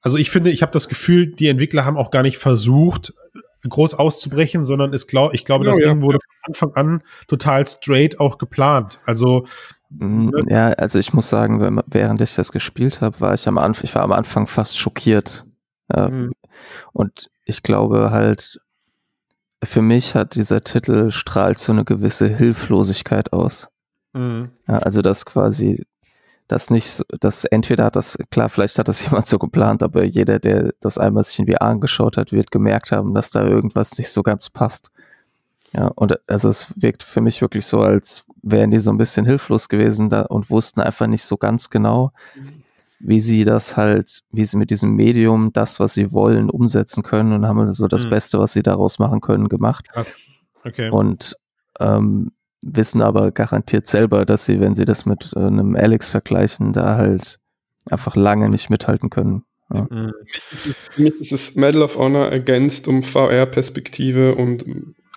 also 0.00 0.16
ich 0.16 0.30
finde, 0.30 0.50
ich 0.50 0.62
habe 0.62 0.72
das 0.72 0.88
Gefühl, 0.88 1.28
die 1.28 1.46
Entwickler 1.46 1.84
haben 1.84 1.96
auch 1.96 2.10
gar 2.10 2.22
nicht 2.24 2.38
versucht, 2.38 3.14
groß 3.68 3.94
auszubrechen, 3.94 4.64
sondern 4.64 4.92
es 4.92 5.06
glaub, 5.06 5.34
ich 5.34 5.44
glaube, 5.44 5.64
das 5.64 5.78
ja. 5.78 5.88
Ding 5.88 6.02
wurde 6.02 6.18
von 6.18 6.48
Anfang 6.48 6.74
an 6.74 7.02
total 7.28 7.66
straight 7.66 8.20
auch 8.20 8.38
geplant. 8.38 9.00
Also 9.04 9.46
Mm, 9.90 10.30
ja, 10.48 10.68
also 10.70 10.98
ich 10.98 11.12
muss 11.12 11.28
sagen, 11.28 11.80
während 11.86 12.20
ich 12.20 12.34
das 12.34 12.52
gespielt 12.52 13.00
habe, 13.00 13.20
war 13.20 13.34
ich 13.34 13.46
am 13.46 13.58
Anfang, 13.58 13.84
ich 13.84 13.94
war 13.94 14.02
am 14.02 14.12
Anfang 14.12 14.46
fast 14.46 14.78
schockiert. 14.78 15.44
Mhm. 15.94 16.32
Und 16.92 17.30
ich 17.44 17.62
glaube 17.62 18.10
halt, 18.10 18.60
für 19.62 19.82
mich 19.82 20.14
hat 20.14 20.34
dieser 20.34 20.64
Titel 20.64 21.10
strahlt 21.12 21.58
so 21.58 21.72
eine 21.72 21.84
gewisse 21.84 22.26
Hilflosigkeit 22.26 23.32
aus. 23.32 23.68
Mhm. 24.12 24.50
Ja, 24.66 24.78
also 24.78 25.02
dass 25.02 25.24
quasi 25.24 25.84
dass 26.48 26.70
nicht, 26.70 27.02
dass 27.20 27.44
entweder 27.44 27.84
hat 27.86 27.96
das, 27.96 28.16
klar, 28.30 28.48
vielleicht 28.48 28.78
hat 28.78 28.88
das 28.88 29.02
jemand 29.04 29.26
so 29.26 29.38
geplant, 29.38 29.82
aber 29.82 30.04
jeder, 30.04 30.38
der 30.38 30.72
das 30.80 30.98
einmal 30.98 31.24
sich 31.24 31.38
in 31.38 31.46
VR 31.46 31.62
angeschaut 31.62 32.16
hat, 32.16 32.32
wird 32.32 32.50
gemerkt 32.50 32.92
haben, 32.92 33.14
dass 33.14 33.30
da 33.30 33.44
irgendwas 33.44 33.98
nicht 33.98 34.10
so 34.10 34.22
ganz 34.22 34.50
passt. 34.50 34.90
Ja, 35.72 35.88
und 35.88 36.18
also 36.28 36.48
es 36.48 36.72
wirkt 36.76 37.02
für 37.02 37.20
mich 37.20 37.42
wirklich 37.42 37.66
so, 37.66 37.80
als 37.80 38.24
wären 38.42 38.70
die 38.70 38.78
so 38.78 38.90
ein 38.90 38.98
bisschen 38.98 39.26
hilflos 39.26 39.68
gewesen 39.68 40.08
da 40.08 40.22
und 40.22 40.48
wussten 40.50 40.80
einfach 40.80 41.06
nicht 41.06 41.24
so 41.24 41.36
ganz 41.36 41.68
genau, 41.68 42.12
wie 42.98 43.20
sie 43.20 43.44
das 43.44 43.76
halt, 43.76 44.22
wie 44.30 44.44
sie 44.44 44.56
mit 44.56 44.70
diesem 44.70 44.94
Medium 44.94 45.52
das, 45.52 45.80
was 45.80 45.94
sie 45.94 46.12
wollen, 46.12 46.48
umsetzen 46.48 47.02
können 47.02 47.32
und 47.32 47.46
haben 47.46 47.72
so 47.74 47.88
das 47.88 48.04
Mhm. 48.06 48.10
Beste, 48.10 48.38
was 48.38 48.52
sie 48.52 48.62
daraus 48.62 48.98
machen 48.98 49.20
können, 49.20 49.48
gemacht. 49.48 49.86
Okay. 50.64 50.88
Und 50.90 51.36
ähm, 51.78 52.32
wissen 52.62 53.02
aber 53.02 53.32
garantiert 53.32 53.86
selber, 53.86 54.24
dass 54.24 54.44
sie, 54.44 54.60
wenn 54.60 54.74
sie 54.74 54.84
das 54.84 55.06
mit 55.06 55.32
äh, 55.36 55.40
einem 55.40 55.76
Alex 55.76 56.08
vergleichen, 56.08 56.72
da 56.72 56.96
halt 56.96 57.38
einfach 57.88 58.16
lange 58.16 58.48
nicht 58.48 58.70
mithalten 58.70 59.10
können. 59.10 59.44
Mhm. 59.68 60.12
Für 60.90 61.02
mich 61.02 61.20
ist 61.20 61.32
es 61.32 61.56
Medal 61.56 61.82
of 61.82 61.96
Honor 61.96 62.28
ergänzt 62.28 62.86
um 62.88 63.02
VR-Perspektive 63.02 64.34
und 64.34 64.64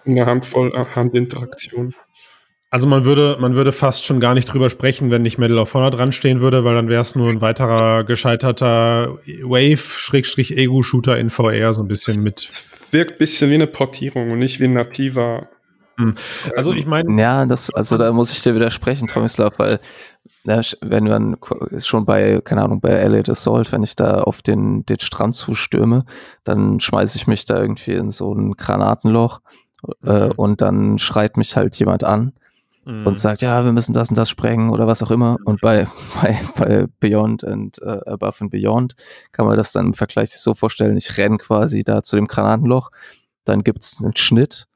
eine 0.06 0.26
Handvoll 0.26 0.74
Handinteraktion. 0.74 1.94
Also 2.72 2.88
man 2.88 3.04
würde, 3.04 3.38
man 3.40 3.56
würde 3.56 3.72
fast 3.72 4.06
schon 4.06 4.20
gar 4.20 4.36
nicht 4.36 4.46
drüber 4.46 4.70
sprechen, 4.70 5.10
wenn 5.10 5.24
nicht 5.24 5.40
Medal 5.40 5.58
of 5.58 5.74
Honor 5.74 5.90
dran 5.90 6.12
stehen 6.12 6.40
würde, 6.40 6.64
weil 6.64 6.76
dann 6.76 6.88
wäre 6.88 7.02
es 7.02 7.16
nur 7.16 7.30
ein 7.30 7.42
weiterer 7.42 8.04
gescheiterter 8.04 9.18
Wave-Ego-Shooter 9.26 11.18
in 11.18 11.32
VR, 11.32 11.74
so 11.74 11.82
ein 11.82 11.88
bisschen 11.88 12.22
mit. 12.22 12.40
Es 12.40 12.94
wirkt 12.94 13.14
ein 13.14 13.18
bisschen 13.18 13.50
wie 13.50 13.56
eine 13.56 13.66
Portierung 13.68 14.32
und 14.32 14.40
nicht 14.40 14.60
wie 14.60 14.66
ein 14.66 14.74
nativer. 14.74 15.50
Also 16.56 16.74
ich 16.74 16.86
meine, 16.86 17.20
Ja, 17.22 17.46
das, 17.46 17.70
also 17.74 17.98
da 17.98 18.12
muss 18.12 18.32
ich 18.32 18.42
dir 18.42 18.56
widersprechen, 18.56 19.08
Tomislav, 19.08 19.54
weil 19.60 19.80
ja, 20.46 20.62
wenn 20.82 21.04
man 21.04 21.38
schon 21.80 22.06
bei, 22.06 22.40
keine 22.44 22.64
Ahnung, 22.64 22.80
bei 22.82 22.90
Elliot 22.92 23.30
Assault, 23.30 23.72
wenn 23.72 23.84
ich 23.84 23.96
da 23.96 24.22
auf 24.22 24.42
den, 24.42 24.86
den 24.86 25.00
Strand 25.00 25.36
zustürme, 25.36 26.06
dann 26.44 26.80
schmeiße 26.80 27.18
ich 27.18 27.28
mich 27.28 27.46
da 27.46 27.60
irgendwie 27.62 27.94
in 27.94 28.10
so 28.10 28.34
ein 28.34 28.54
Granatenloch 28.54 29.42
äh, 30.06 30.28
Mhm. 30.28 30.32
und 30.36 30.62
dann 30.62 30.98
schreit 31.00 31.38
mich 31.38 31.56
halt 31.56 31.76
jemand 31.80 32.04
an 32.04 32.34
mh, 32.86 33.08
und 33.08 33.20
sagt, 33.20 33.42
ja, 33.42 33.64
wir 33.66 33.72
müssen 33.72 33.94
das 33.94 34.10
und 34.10 34.18
das 34.18 34.30
sprengen 34.30 34.70
oder 34.72 34.88
was 34.88 35.02
auch 35.04 35.12
immer. 35.12 35.38
Und 35.46 35.62
bei, 35.62 35.88
bei, 36.22 36.40
bei 36.58 36.86
Beyond 37.00 37.44
and 37.44 37.82
äh, 37.82 38.00
Above 38.06 38.36
and 38.42 38.52
Beyond 38.52 38.96
kann 39.32 39.46
man 39.46 39.58
das 39.58 39.72
dann 39.74 39.88
im 39.88 39.94
Vergleich 39.94 40.32
sich 40.32 40.42
so 40.42 40.54
vorstellen, 40.54 40.98
ich 40.98 41.18
renne 41.18 41.38
quasi 41.38 41.84
da 41.84 42.04
zu 42.04 42.16
dem 42.16 42.28
Granatenloch, 42.28 42.92
dann 43.46 43.64
gibt's 43.64 43.98
einen 44.02 44.16
Schnitt, 44.16 44.68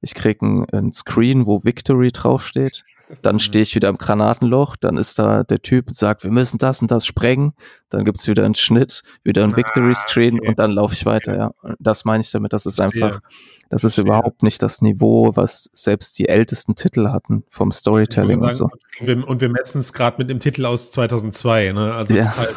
ich 0.00 0.14
krieg 0.14 0.42
ein, 0.42 0.64
ein 0.72 0.92
Screen, 0.92 1.46
wo 1.46 1.64
Victory 1.64 2.10
draufsteht, 2.10 2.84
dann 3.22 3.40
stehe 3.40 3.62
ich 3.62 3.74
wieder 3.74 3.88
im 3.88 3.98
Granatenloch, 3.98 4.76
dann 4.76 4.96
ist 4.96 5.18
da 5.18 5.42
der 5.42 5.60
Typ 5.60 5.88
und 5.88 5.96
sagt, 5.96 6.22
wir 6.24 6.30
müssen 6.30 6.58
das 6.58 6.80
und 6.80 6.90
das 6.90 7.06
sprengen, 7.06 7.52
dann 7.88 8.04
gibt's 8.04 8.28
wieder 8.28 8.44
einen 8.44 8.54
Schnitt, 8.54 9.02
wieder 9.24 9.42
ein 9.42 9.56
Victory 9.56 9.94
Screen 9.94 10.38
okay. 10.38 10.48
und 10.48 10.58
dann 10.58 10.70
laufe 10.70 10.94
ich 10.94 11.06
weiter, 11.06 11.36
ja. 11.36 11.50
Das 11.78 12.04
meine 12.04 12.22
ich 12.22 12.30
damit, 12.30 12.52
das 12.52 12.66
ist 12.66 12.80
einfach, 12.80 13.20
das 13.68 13.84
ist 13.84 13.98
überhaupt 13.98 14.42
nicht 14.42 14.62
das 14.62 14.80
Niveau, 14.80 15.32
was 15.34 15.68
selbst 15.72 16.18
die 16.18 16.28
ältesten 16.28 16.74
Titel 16.74 17.08
hatten 17.08 17.44
vom 17.50 17.72
Storytelling 17.72 18.40
und 18.40 18.54
so. 18.54 18.68
Und 19.00 19.06
wir, 19.06 19.28
und 19.28 19.40
wir 19.40 19.48
messen 19.48 19.80
es 19.80 19.92
gerade 19.92 20.18
mit 20.18 20.30
dem 20.30 20.40
Titel 20.40 20.66
aus 20.66 20.92
2002. 20.92 21.72
Ne? 21.72 21.92
Also 21.94 22.14
Ja. 22.14 22.36
halt, 22.36 22.56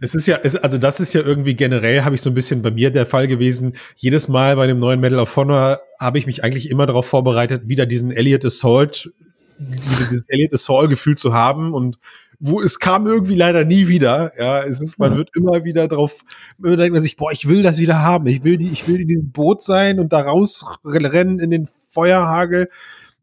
es 0.00 0.14
ist 0.14 0.26
ja, 0.26 0.38
es, 0.42 0.56
also 0.56 0.78
das 0.78 1.00
ist 1.00 1.12
ja 1.14 1.20
irgendwie 1.22 1.54
generell, 1.54 2.04
habe 2.04 2.14
ich 2.14 2.22
so 2.22 2.30
ein 2.30 2.34
bisschen 2.34 2.62
bei 2.62 2.70
mir 2.70 2.90
der 2.90 3.06
Fall 3.06 3.26
gewesen. 3.26 3.74
Jedes 3.96 4.28
Mal 4.28 4.56
bei 4.56 4.66
dem 4.66 4.78
neuen 4.78 5.00
Medal 5.00 5.18
of 5.18 5.34
Honor 5.36 5.78
habe 6.00 6.18
ich 6.18 6.26
mich 6.26 6.44
eigentlich 6.44 6.70
immer 6.70 6.86
darauf 6.86 7.06
vorbereitet, 7.06 7.68
wieder 7.68 7.86
diesen 7.86 8.10
Elliot 8.10 8.44
Assault, 8.44 9.12
wieder 9.58 10.06
dieses 10.10 10.28
Elliot 10.28 10.52
Assault 10.52 10.90
Gefühl 10.90 11.16
zu 11.16 11.32
haben 11.32 11.72
und 11.74 11.98
wo 12.40 12.60
es 12.60 12.78
kam 12.78 13.06
irgendwie 13.06 13.36
leider 13.36 13.64
nie 13.64 13.88
wieder. 13.88 14.32
Ja, 14.38 14.62
es 14.64 14.82
ist, 14.82 14.98
man 14.98 15.12
Ja. 15.12 15.18
wird 15.18 15.30
immer 15.36 15.64
wieder 15.64 15.88
drauf, 15.88 16.20
immer 16.62 16.76
denkt 16.76 16.92
man 16.94 17.02
sich, 17.02 17.16
boah, 17.16 17.32
ich 17.32 17.48
will 17.48 17.62
das 17.62 17.78
wieder 17.78 18.02
haben. 18.02 18.26
Ich 18.26 18.44
will 18.44 18.56
die, 18.58 18.68
ich 18.70 18.86
will 18.88 19.00
in 19.00 19.08
diesem 19.08 19.30
Boot 19.30 19.62
sein 19.62 19.98
und 20.00 20.12
da 20.12 20.20
rausrennen 20.20 21.38
in 21.38 21.50
den 21.50 21.66
Feuerhagel 21.66 22.68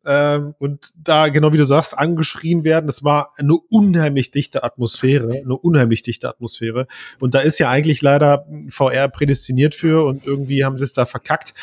ähm, 0.05 0.55
und 0.57 0.93
da, 0.95 1.29
genau 1.29 1.53
wie 1.53 1.57
du 1.57 1.65
sagst, 1.65 1.97
angeschrien 1.97 2.63
werden. 2.63 2.87
Das 2.87 3.03
war 3.03 3.31
eine 3.37 3.53
unheimlich 3.53 4.31
dichte 4.31 4.63
Atmosphäre, 4.63 5.41
eine 5.43 5.57
unheimlich 5.57 6.01
dichte 6.01 6.27
Atmosphäre. 6.27 6.87
Und 7.19 7.33
da 7.33 7.39
ist 7.39 7.59
ja 7.59 7.69
eigentlich 7.69 8.01
leider 8.01 8.45
VR 8.69 9.09
prädestiniert 9.09 9.75
für 9.75 10.05
und 10.05 10.25
irgendwie 10.25 10.65
haben 10.65 10.77
sie 10.77 10.83
es 10.83 10.93
da 10.93 11.05
verkackt. 11.05 11.53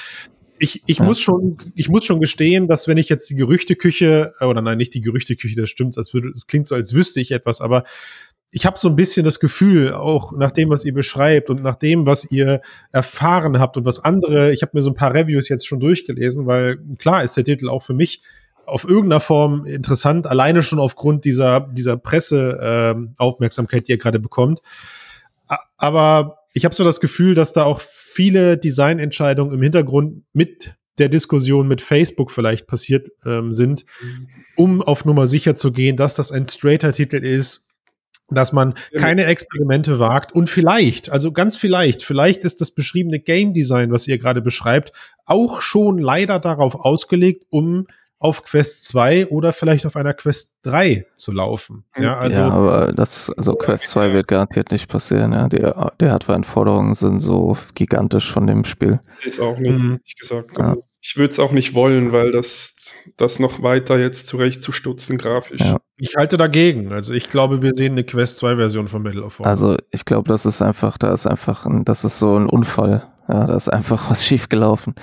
Ich, 0.60 0.82
ich 0.86 0.98
muss 0.98 1.20
schon, 1.20 1.56
ich 1.76 1.88
muss 1.88 2.04
schon 2.04 2.20
gestehen, 2.20 2.66
dass 2.66 2.88
wenn 2.88 2.96
ich 2.96 3.08
jetzt 3.08 3.30
die 3.30 3.36
Gerüchteküche, 3.36 4.32
äh, 4.40 4.44
oder 4.44 4.60
nein, 4.60 4.78
nicht 4.78 4.92
die 4.92 5.00
Gerüchteküche, 5.00 5.60
das 5.60 5.70
stimmt, 5.70 5.96
das 5.96 6.12
würde, 6.12 6.28
es 6.30 6.46
klingt 6.48 6.66
so, 6.66 6.74
als 6.74 6.94
wüsste 6.94 7.20
ich 7.20 7.30
etwas, 7.30 7.60
aber 7.60 7.84
ich 8.50 8.64
habe 8.64 8.78
so 8.78 8.88
ein 8.88 8.96
bisschen 8.96 9.24
das 9.24 9.40
Gefühl, 9.40 9.92
auch 9.92 10.32
nach 10.32 10.50
dem, 10.50 10.70
was 10.70 10.84
ihr 10.84 10.94
beschreibt 10.94 11.50
und 11.50 11.62
nach 11.62 11.74
dem, 11.74 12.06
was 12.06 12.30
ihr 12.30 12.62
erfahren 12.92 13.60
habt 13.60 13.76
und 13.76 13.84
was 13.84 14.02
andere, 14.02 14.52
ich 14.52 14.62
habe 14.62 14.72
mir 14.74 14.82
so 14.82 14.90
ein 14.90 14.96
paar 14.96 15.14
Reviews 15.14 15.48
jetzt 15.48 15.66
schon 15.66 15.80
durchgelesen, 15.80 16.46
weil 16.46 16.78
klar 16.98 17.22
ist 17.22 17.36
der 17.36 17.44
Titel 17.44 17.68
auch 17.68 17.82
für 17.82 17.94
mich 17.94 18.22
auf 18.64 18.84
irgendeiner 18.84 19.20
Form 19.20 19.64
interessant, 19.64 20.26
alleine 20.26 20.62
schon 20.62 20.78
aufgrund 20.78 21.24
dieser, 21.24 21.60
dieser 21.60 21.96
Presse-Aufmerksamkeit, 21.96 23.14
Aufmerksamkeit, 23.18 23.88
die 23.88 23.92
ihr 23.92 23.98
gerade 23.98 24.18
bekommt. 24.18 24.60
Aber 25.76 26.38
ich 26.52 26.64
habe 26.64 26.74
so 26.74 26.84
das 26.84 27.00
Gefühl, 27.00 27.34
dass 27.34 27.52
da 27.52 27.64
auch 27.64 27.80
viele 27.80 28.58
Designentscheidungen 28.58 29.54
im 29.54 29.62
Hintergrund 29.62 30.24
mit 30.32 30.74
der 30.98 31.08
Diskussion 31.08 31.68
mit 31.68 31.80
Facebook 31.80 32.30
vielleicht 32.30 32.66
passiert 32.66 33.08
ähm, 33.24 33.52
sind, 33.52 33.86
um 34.56 34.82
auf 34.82 35.04
Nummer 35.04 35.26
sicher 35.26 35.54
zu 35.54 35.72
gehen, 35.72 35.96
dass 35.96 36.16
das 36.16 36.32
ein 36.32 36.46
straighter 36.46 36.92
Titel 36.92 37.24
ist, 37.24 37.67
dass 38.30 38.52
man 38.52 38.74
Ja. 38.92 39.00
keine 39.00 39.24
Experimente 39.24 39.98
wagt 39.98 40.32
und 40.32 40.48
vielleicht, 40.50 41.10
also 41.10 41.32
ganz 41.32 41.56
vielleicht, 41.56 42.02
vielleicht 42.02 42.44
ist 42.44 42.60
das 42.60 42.70
beschriebene 42.72 43.18
Game 43.20 43.54
Design, 43.54 43.90
was 43.92 44.06
ihr 44.06 44.18
gerade 44.18 44.42
beschreibt, 44.42 44.92
auch 45.26 45.60
schon 45.60 45.98
leider 45.98 46.38
darauf 46.38 46.74
ausgelegt, 46.74 47.44
um 47.50 47.86
auf 48.20 48.42
Quest 48.42 48.84
2 48.88 49.28
oder 49.28 49.52
vielleicht 49.52 49.86
auf 49.86 49.94
einer 49.94 50.12
Quest 50.12 50.54
3 50.62 51.06
zu 51.14 51.30
laufen. 51.30 51.84
Ja, 51.96 52.16
also 52.18 52.40
ja, 52.40 52.48
aber 52.50 52.92
das, 52.92 53.30
also 53.36 53.54
Quest 53.54 53.86
2 53.88 54.12
wird 54.12 54.26
garantiert 54.26 54.72
nicht 54.72 54.88
passieren, 54.88 55.32
ja. 55.32 55.48
Die, 55.48 55.58
die 56.00 56.10
Hardware-Anforderungen 56.10 56.94
sind 56.94 57.20
so 57.20 57.56
gigantisch 57.76 58.28
von 58.30 58.48
dem 58.48 58.64
Spiel. 58.64 58.98
Ist 59.24 59.38
auch 59.40 59.56
nicht, 59.58 59.70
Mhm. 59.78 59.90
ehrlich 59.92 60.16
gesagt. 60.18 60.58
Also, 60.60 60.82
Ich 61.00 61.16
würde 61.16 61.30
es 61.32 61.38
auch 61.38 61.52
nicht 61.52 61.74
wollen, 61.74 62.10
weil 62.10 62.32
das, 62.32 62.74
das 63.16 63.38
noch 63.38 63.62
weiter 63.62 63.98
jetzt 63.98 64.26
zurechtzustutzen 64.28 65.18
grafisch. 65.18 65.60
Ja. 65.60 65.78
ich 65.96 66.14
halte 66.16 66.36
dagegen. 66.36 66.92
Also 66.92 67.12
ich 67.12 67.28
glaube, 67.28 67.62
wir 67.62 67.74
sehen 67.74 67.92
eine 67.92 68.04
Quest 68.04 68.38
2 68.38 68.56
Version 68.56 68.86
von 68.88 69.02
Medal 69.02 69.22
of 69.22 69.38
Honor. 69.38 69.48
Also 69.50 69.76
ich 69.90 70.04
glaube, 70.04 70.28
das 70.28 70.46
ist 70.46 70.62
einfach, 70.62 70.98
da 70.98 71.12
ist 71.12 71.26
einfach 71.26 71.66
ein, 71.66 71.84
das 71.84 72.04
ist 72.04 72.18
so 72.18 72.36
ein 72.38 72.46
Unfall. 72.48 73.06
Ja, 73.28 73.46
da 73.46 73.56
ist 73.56 73.68
einfach 73.68 74.10
was 74.10 74.24
schiefgelaufen. 74.24 74.94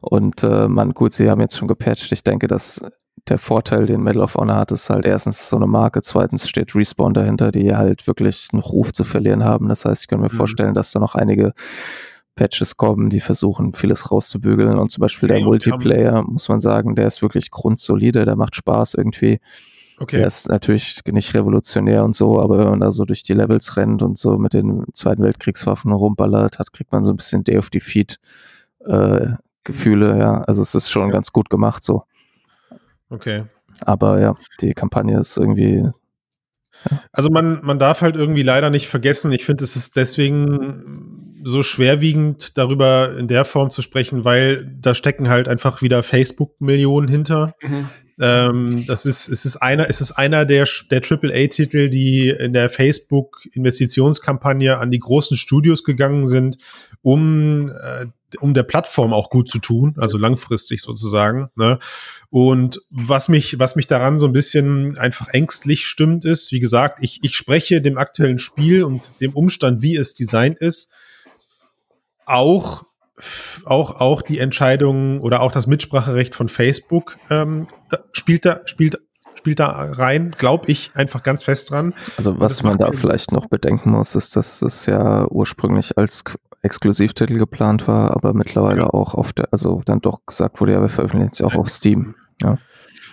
Und 0.00 0.42
äh, 0.42 0.68
man, 0.68 0.92
gut, 0.94 1.12
sie 1.14 1.30
haben 1.30 1.40
jetzt 1.40 1.56
schon 1.56 1.68
gepatcht. 1.68 2.10
Ich 2.12 2.24
denke, 2.24 2.46
dass 2.48 2.80
der 3.28 3.38
Vorteil, 3.38 3.86
den 3.86 4.02
Medal 4.02 4.22
of 4.22 4.34
Honor 4.34 4.56
hat, 4.56 4.72
ist 4.72 4.90
halt 4.90 5.06
erstens 5.06 5.48
so 5.48 5.54
eine 5.56 5.66
Marke, 5.68 6.02
zweitens 6.02 6.48
steht 6.48 6.74
Respawn 6.74 7.14
dahinter, 7.14 7.52
die 7.52 7.74
halt 7.76 8.08
wirklich 8.08 8.48
einen 8.52 8.60
Ruf 8.60 8.92
zu 8.92 9.04
verlieren 9.04 9.44
haben. 9.44 9.68
Das 9.68 9.84
heißt, 9.84 10.02
ich 10.02 10.08
kann 10.08 10.20
mir 10.20 10.26
Mhm. 10.32 10.36
vorstellen, 10.36 10.74
dass 10.74 10.90
da 10.90 10.98
noch 10.98 11.14
einige 11.14 11.52
Patches 12.34 12.76
kommen, 12.76 13.10
die 13.10 13.20
versuchen, 13.20 13.72
vieles 13.74 14.10
rauszubügeln. 14.10 14.78
Und 14.78 14.90
zum 14.90 15.02
Beispiel 15.02 15.28
der 15.28 15.36
wir 15.36 15.42
haben- 15.42 15.48
Multiplayer, 15.48 16.22
muss 16.22 16.48
man 16.48 16.60
sagen, 16.60 16.94
der 16.94 17.06
ist 17.06 17.22
wirklich 17.22 17.50
grundsolide, 17.50 18.24
der 18.24 18.36
macht 18.36 18.56
Spaß 18.56 18.94
irgendwie. 18.94 19.38
okay. 19.98 20.16
Der 20.16 20.26
ist 20.26 20.48
natürlich 20.48 21.00
nicht 21.10 21.34
revolutionär 21.34 22.04
und 22.04 22.14
so, 22.16 22.40
aber 22.40 22.58
wenn 22.58 22.70
man 22.70 22.80
da 22.80 22.90
so 22.90 23.04
durch 23.04 23.22
die 23.22 23.34
Levels 23.34 23.76
rennt 23.76 24.02
und 24.02 24.18
so 24.18 24.38
mit 24.38 24.52
den 24.54 24.84
Zweiten 24.94 25.22
Weltkriegswaffen 25.22 25.92
rumballert 25.92 26.58
hat, 26.58 26.72
kriegt 26.72 26.90
man 26.92 27.04
so 27.04 27.12
ein 27.12 27.16
bisschen 27.16 27.44
Day 27.44 27.58
of 27.58 27.70
Defeat 27.70 28.18
äh, 28.86 29.28
Gefühle, 29.64 30.18
ja. 30.18 30.40
Also 30.42 30.62
es 30.62 30.74
ist 30.74 30.90
schon 30.90 31.06
Ja. 31.08 31.12
ganz 31.12 31.32
gut 31.32 31.50
gemacht 31.50 31.84
so. 31.84 32.02
Okay. 33.10 33.44
Aber 33.84 34.20
ja, 34.20 34.34
die 34.60 34.72
Kampagne 34.74 35.18
ist 35.20 35.36
irgendwie, 35.36 35.88
Also 37.12 37.30
man, 37.30 37.60
man 37.62 37.78
darf 37.78 38.00
halt 38.00 38.16
irgendwie 38.16 38.42
leider 38.42 38.70
nicht 38.70 38.88
vergessen, 38.88 39.30
ich 39.32 39.44
finde, 39.44 39.62
es 39.64 39.76
ist 39.76 39.94
deswegen 39.96 41.11
so 41.44 41.62
schwerwiegend, 41.62 42.58
darüber 42.58 43.16
in 43.18 43.28
der 43.28 43.44
Form 43.44 43.70
zu 43.70 43.82
sprechen, 43.82 44.24
weil 44.24 44.66
da 44.80 44.94
stecken 44.94 45.28
halt 45.28 45.48
einfach 45.48 45.82
wieder 45.82 46.02
Facebook-Millionen 46.02 47.08
hinter. 47.08 47.54
Mhm. 47.62 47.88
Ähm, 48.20 48.84
das 48.86 49.06
ist, 49.06 49.28
es 49.28 49.44
ist 49.44 49.56
einer, 49.56 49.90
es 49.90 50.00
ist 50.00 50.12
einer 50.12 50.44
der, 50.44 50.68
der 50.90 51.02
AAA-Titel, 51.02 51.88
die 51.88 52.28
in 52.28 52.52
der 52.52 52.70
Facebook-Investitionskampagne 52.70 54.78
an 54.78 54.90
die 54.90 55.00
großen 55.00 55.36
Studios 55.36 55.82
gegangen 55.82 56.26
sind, 56.26 56.58
um, 57.00 57.70
äh, 57.70 58.06
um 58.40 58.54
der 58.54 58.62
Plattform 58.62 59.12
auch 59.12 59.28
gut 59.30 59.50
zu 59.50 59.58
tun, 59.58 59.96
also 59.98 60.16
langfristig 60.18 60.82
sozusagen. 60.82 61.48
Ne? 61.56 61.80
Und 62.30 62.80
was 62.90 63.28
mich, 63.28 63.58
was 63.58 63.74
mich 63.76 63.86
daran 63.86 64.18
so 64.18 64.26
ein 64.26 64.32
bisschen 64.32 64.96
einfach 64.98 65.28
ängstlich 65.28 65.86
stimmt, 65.86 66.24
ist, 66.24 66.50
wie 66.52 66.60
gesagt, 66.60 67.00
ich, 67.02 67.20
ich 67.22 67.34
spreche 67.34 67.82
dem 67.82 67.98
aktuellen 67.98 68.38
Spiel 68.38 68.84
und 68.84 69.10
dem 69.20 69.32
Umstand, 69.32 69.82
wie 69.82 69.96
es 69.96 70.14
designt 70.14 70.58
ist, 70.60 70.90
auch 72.26 72.84
auch, 73.64 74.00
auch 74.00 74.22
die 74.22 74.38
Entscheidung 74.38 75.20
oder 75.20 75.42
auch 75.42 75.52
das 75.52 75.66
Mitspracherecht 75.66 76.34
von 76.34 76.48
Facebook 76.48 77.16
ähm, 77.30 77.68
spielt 78.12 78.44
da, 78.44 78.60
spielt, 78.64 78.96
spielt 79.34 79.60
da 79.60 79.68
rein, 79.68 80.30
glaube 80.36 80.70
ich 80.70 80.90
einfach 80.94 81.22
ganz 81.22 81.42
fest 81.42 81.70
dran. 81.70 81.94
Also 82.16 82.40
was 82.40 82.62
man 82.62 82.78
da 82.78 82.90
vielleicht 82.92 83.32
noch 83.32 83.46
bedenken 83.46 83.90
muss, 83.90 84.14
ist, 84.14 84.36
dass 84.36 84.62
es 84.62 84.86
ja 84.86 85.26
ursprünglich 85.30 85.96
als 85.98 86.24
Exklusivtitel 86.62 87.38
geplant 87.38 87.88
war, 87.88 88.12
aber 88.12 88.34
mittlerweile 88.34 88.82
ja. 88.82 88.86
auch 88.90 89.14
auf 89.14 89.32
der, 89.32 89.48
also 89.50 89.82
dann 89.84 90.00
doch 90.00 90.20
gesagt 90.26 90.60
wurde, 90.60 90.72
ja, 90.72 90.80
wir 90.80 90.88
veröffentlichen 90.88 91.32
es 91.32 91.38
ja 91.38 91.46
auch 91.46 91.56
auf 91.56 91.68
Steam. 91.68 92.14
Ja. 92.40 92.58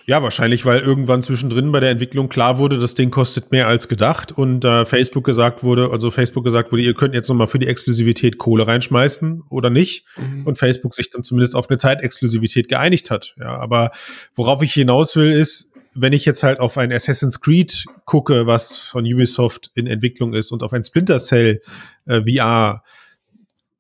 Ja, 0.10 0.24
wahrscheinlich, 0.24 0.66
weil 0.66 0.80
irgendwann 0.80 1.22
zwischendrin 1.22 1.72
bei 1.72 1.80
der 1.80 1.92
Entwicklung 1.92 2.30
klar 2.30 2.58
wurde, 2.58 2.80
das 2.80 2.96
Ding 2.96 3.12
kostet 3.12 3.52
mehr 3.52 3.68
als 3.68 3.88
gedacht 3.88 4.32
und 4.32 4.66
äh, 4.66 4.84
Facebook 4.84 5.24
gesagt 5.24 5.62
wurde, 5.62 5.92
also 5.92 6.10
Facebook 6.10 6.44
gesagt 6.44 6.72
wurde, 6.72 6.82
ihr 6.82 6.96
könnt 6.96 7.14
jetzt 7.14 7.30
nochmal 7.30 7.46
für 7.46 7.60
die 7.60 7.68
Exklusivität 7.68 8.40
Kohle 8.40 8.66
reinschmeißen 8.66 9.44
oder 9.52 9.70
nicht 9.70 10.06
mhm. 10.18 10.48
und 10.48 10.58
Facebook 10.58 10.96
sich 10.96 11.12
dann 11.12 11.22
zumindest 11.22 11.54
auf 11.56 11.70
eine 11.70 11.78
Zeitexklusivität 11.78 12.70
geeinigt 12.70 13.12
hat. 13.12 13.36
Ja, 13.40 13.58
aber 13.58 13.92
worauf 14.34 14.64
ich 14.64 14.74
hinaus 14.74 15.16
will, 15.16 15.32
ist, 15.32 15.72
wenn 15.94 16.14
ich 16.14 16.26
jetzt 16.26 16.42
halt 16.42 16.60
auf 16.60 16.80
ein 16.80 16.92
Assassin's 16.92 17.40
Creed 17.40 17.86
gucke, 18.06 18.48
was 18.48 18.78
von 18.78 19.06
Ubisoft 19.06 19.70
in 19.76 19.86
Entwicklung 19.86 20.34
ist 20.34 20.52
und 20.52 20.64
auf 20.64 20.74
ein 20.74 20.84
Splinter 20.84 21.20
Cell 21.20 21.62
äh, 22.08 22.22
VR, 22.24 22.82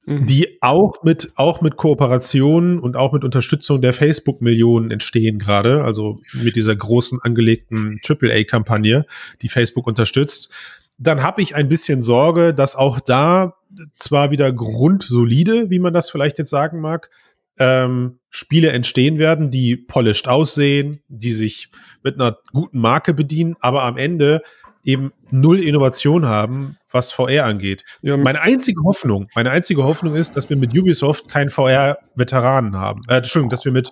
Mhm. 0.09 0.25
die 0.25 0.57
auch 0.61 1.03
mit, 1.03 1.33
auch 1.35 1.61
mit 1.61 1.75
Kooperationen 1.75 2.79
und 2.79 2.97
auch 2.97 3.13
mit 3.13 3.23
Unterstützung 3.23 3.79
der 3.79 3.93
Facebook-Millionen 3.93 4.89
entstehen 4.89 5.37
gerade, 5.37 5.83
also 5.83 6.19
mit 6.33 6.55
dieser 6.55 6.75
großen 6.75 7.19
angelegten 7.21 8.01
AAA-Kampagne, 8.03 9.05
die 9.43 9.49
Facebook 9.49 9.85
unterstützt, 9.85 10.51
dann 10.97 11.21
habe 11.21 11.43
ich 11.43 11.55
ein 11.55 11.69
bisschen 11.69 12.01
Sorge, 12.01 12.55
dass 12.55 12.75
auch 12.75 12.99
da 12.99 13.53
zwar 13.99 14.31
wieder 14.31 14.51
grundsolide, 14.51 15.69
wie 15.69 15.77
man 15.77 15.93
das 15.93 16.09
vielleicht 16.09 16.39
jetzt 16.39 16.49
sagen 16.49 16.81
mag, 16.81 17.11
ähm, 17.59 18.17
Spiele 18.31 18.69
entstehen 18.71 19.19
werden, 19.19 19.51
die 19.51 19.77
polished 19.77 20.27
aussehen, 20.27 21.03
die 21.07 21.33
sich 21.33 21.69
mit 22.01 22.15
einer 22.15 22.39
guten 22.51 22.79
Marke 22.79 23.13
bedienen, 23.13 23.57
aber 23.59 23.83
am 23.83 23.97
Ende 23.97 24.41
eben 24.83 25.11
null 25.31 25.59
Innovation 25.59 26.25
haben, 26.27 26.77
was 26.91 27.11
VR 27.11 27.45
angeht. 27.45 27.83
Ja. 28.01 28.17
Meine 28.17 28.41
einzige 28.41 28.81
Hoffnung, 28.83 29.27
meine 29.35 29.51
einzige 29.51 29.83
Hoffnung 29.83 30.15
ist, 30.15 30.35
dass 30.35 30.49
wir 30.49 30.57
mit 30.57 30.77
Ubisoft 30.77 31.27
keinen 31.27 31.49
VR-Veteranen 31.49 32.77
haben. 32.77 33.01
Äh, 33.07 33.17
Entschuldigung, 33.17 33.49
dass 33.49 33.65
wir 33.65 33.71
mit, 33.71 33.91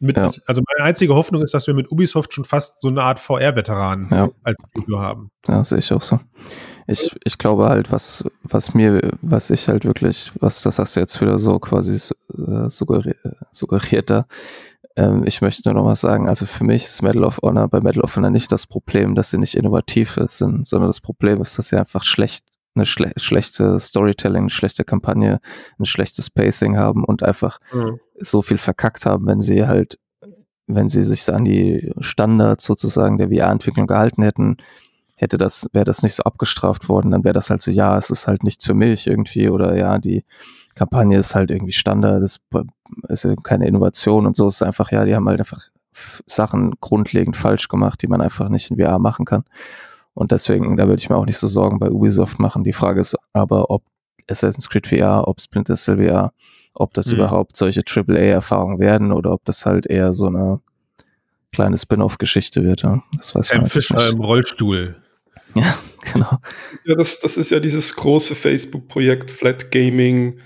mit 0.00 0.16
ja. 0.16 0.30
also 0.46 0.62
meine 0.76 0.88
einzige 0.88 1.14
Hoffnung 1.14 1.42
ist, 1.42 1.54
dass 1.54 1.66
wir 1.66 1.74
mit 1.74 1.90
Ubisoft 1.90 2.32
schon 2.32 2.44
fast 2.44 2.80
so 2.80 2.88
eine 2.88 3.02
Art 3.02 3.20
VR-Veteranen 3.20 4.08
ja. 4.10 4.28
als 4.42 4.56
Studio 4.70 5.00
haben. 5.00 5.30
Ja, 5.46 5.64
sehe 5.64 5.78
ich 5.78 5.92
auch 5.92 6.02
so. 6.02 6.20
Ich, 6.86 7.14
ich 7.24 7.36
glaube 7.36 7.68
halt, 7.68 7.92
was, 7.92 8.24
was 8.42 8.72
mir, 8.72 9.10
was 9.20 9.50
ich 9.50 9.68
halt 9.68 9.84
wirklich, 9.84 10.32
was, 10.40 10.62
das 10.62 10.78
hast 10.78 10.96
du 10.96 11.00
jetzt 11.00 11.20
wieder 11.20 11.38
so 11.38 11.58
quasi 11.58 11.94
äh, 11.94 12.70
suggeriert, 12.70 13.18
suggeriert 13.52 14.08
da, 14.08 14.26
ähm, 14.98 15.22
ich 15.24 15.40
möchte 15.40 15.62
nur 15.68 15.80
noch 15.80 15.88
was 15.88 16.00
sagen. 16.00 16.28
Also 16.28 16.44
für 16.44 16.64
mich 16.64 16.84
ist 16.84 17.02
Medal 17.02 17.24
of 17.24 17.38
Honor 17.40 17.68
bei 17.68 17.80
Medal 17.80 18.02
of 18.02 18.16
Honor 18.16 18.30
nicht 18.30 18.50
das 18.50 18.66
Problem, 18.66 19.14
dass 19.14 19.30
sie 19.30 19.38
nicht 19.38 19.54
innovativ 19.54 20.18
sind, 20.28 20.66
sondern 20.66 20.88
das 20.88 21.00
Problem 21.00 21.40
ist, 21.40 21.56
dass 21.56 21.68
sie 21.68 21.78
einfach 21.78 22.02
schlecht 22.02 22.44
eine 22.74 22.84
schle 22.84 23.12
schlechte 23.16 23.78
Storytelling, 23.80 24.42
eine 24.42 24.50
schlechte 24.50 24.84
Kampagne, 24.84 25.40
ein 25.78 25.84
schlechtes 25.84 26.30
Pacing 26.30 26.76
haben 26.76 27.04
und 27.04 27.22
einfach 27.22 27.58
mhm. 27.72 28.00
so 28.20 28.42
viel 28.42 28.58
verkackt 28.58 29.06
haben, 29.06 29.26
wenn 29.26 29.40
sie 29.40 29.66
halt, 29.66 29.98
wenn 30.66 30.88
sie 30.88 31.02
sich 31.02 31.32
an 31.32 31.44
die 31.44 31.92
Standards 32.00 32.64
sozusagen 32.64 33.18
der 33.18 33.28
VR-Entwicklung 33.28 33.86
gehalten 33.86 34.22
hätten, 34.22 34.56
hätte 35.14 35.38
das, 35.38 35.68
wäre 35.72 35.84
das 35.84 36.02
nicht 36.02 36.14
so 36.14 36.24
abgestraft 36.24 36.88
worden, 36.88 37.10
dann 37.10 37.24
wäre 37.24 37.34
das 37.34 37.50
halt 37.50 37.62
so, 37.62 37.70
ja, 37.70 37.96
es 37.96 38.10
ist 38.10 38.26
halt 38.26 38.44
nichts 38.44 38.66
für 38.66 38.74
mich 38.74 39.06
irgendwie 39.06 39.48
oder 39.48 39.76
ja, 39.76 39.98
die 39.98 40.24
Kampagne 40.78 41.18
ist 41.18 41.34
halt 41.34 41.50
irgendwie 41.50 41.72
Standard, 41.72 42.22
ist, 42.22 42.40
ist 43.08 43.26
keine 43.42 43.66
Innovation 43.66 44.26
und 44.26 44.36
so. 44.36 44.46
Es 44.46 44.56
ist 44.56 44.62
einfach, 44.62 44.92
ja, 44.92 45.04
die 45.04 45.14
haben 45.14 45.28
halt 45.28 45.40
einfach 45.40 45.68
Sachen 46.26 46.74
grundlegend 46.80 47.36
falsch 47.36 47.68
gemacht, 47.68 48.00
die 48.02 48.06
man 48.06 48.20
einfach 48.20 48.48
nicht 48.48 48.70
in 48.70 48.78
VR 48.78 48.98
machen 48.98 49.24
kann. 49.24 49.44
Und 50.14 50.32
deswegen, 50.32 50.76
da 50.76 50.84
würde 50.84 51.00
ich 51.00 51.10
mir 51.10 51.16
auch 51.16 51.26
nicht 51.26 51.38
so 51.38 51.46
Sorgen 51.46 51.78
bei 51.78 51.90
Ubisoft 51.90 52.38
machen. 52.38 52.64
Die 52.64 52.72
Frage 52.72 53.00
ist 53.00 53.16
aber, 53.32 53.70
ob 53.70 53.82
Assassin's 54.28 54.68
Creed 54.68 54.86
VR, 54.86 55.26
ob 55.26 55.40
Splinter 55.40 55.76
Cell 55.76 55.96
VR, 55.96 56.32
ob 56.74 56.94
das 56.94 57.08
mhm. 57.08 57.16
überhaupt 57.16 57.56
solche 57.56 57.82
AAA-Erfahrungen 57.82 58.78
werden 58.78 59.12
oder 59.12 59.32
ob 59.32 59.44
das 59.44 59.66
halt 59.66 59.86
eher 59.86 60.12
so 60.12 60.26
eine 60.26 60.60
kleine 61.52 61.76
Spin-off-Geschichte 61.76 62.62
wird. 62.62 62.82
Ja. 62.82 63.02
Das 63.16 63.34
weiß 63.34 63.48
Sam 63.48 63.58
man 63.58 63.66
Fischer 63.66 63.96
nicht. 63.96 64.14
im 64.14 64.20
Rollstuhl. 64.20 64.96
Ja, 65.54 65.78
genau. 66.12 66.38
Ja, 66.84 66.94
das, 66.94 67.20
das 67.20 67.38
ist 67.38 67.50
ja 67.50 67.58
dieses 67.58 67.96
große 67.96 68.34
Facebook-Projekt 68.34 69.30
Flat 69.30 69.70
Gaming, 69.70 70.40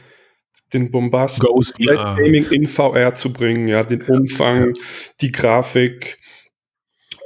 den 0.72 0.90
Bombast 0.90 1.40
Ghost 1.40 1.74
ja. 1.78 2.14
Gaming 2.16 2.50
in 2.50 2.66
VR 2.66 3.14
zu 3.14 3.32
bringen, 3.32 3.68
ja, 3.68 3.82
den 3.82 4.02
Umfang, 4.02 4.74
die 5.20 5.32
Grafik, 5.32 6.18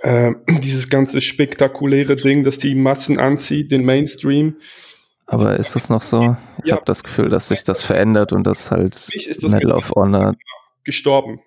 äh, 0.02 0.32
dieses 0.62 0.88
ganze 0.88 1.20
spektakuläre 1.20 2.16
Ding, 2.16 2.44
das 2.44 2.58
die 2.58 2.74
Massen 2.74 3.18
anzieht, 3.18 3.70
den 3.70 3.84
Mainstream. 3.84 4.56
Aber 5.26 5.56
ist 5.56 5.74
das 5.74 5.90
noch 5.90 6.02
so? 6.02 6.36
Ich 6.62 6.70
ja. 6.70 6.76
habe 6.76 6.84
das 6.84 7.02
Gefühl, 7.02 7.28
dass 7.28 7.48
sich 7.48 7.64
das 7.64 7.82
verändert 7.82 8.32
und 8.32 8.46
dass 8.46 8.70
halt 8.70 8.94
das 8.94 9.42
Medal 9.50 9.72
of 9.72 9.90
Honor 9.90 10.34
gestorben. 10.84 11.40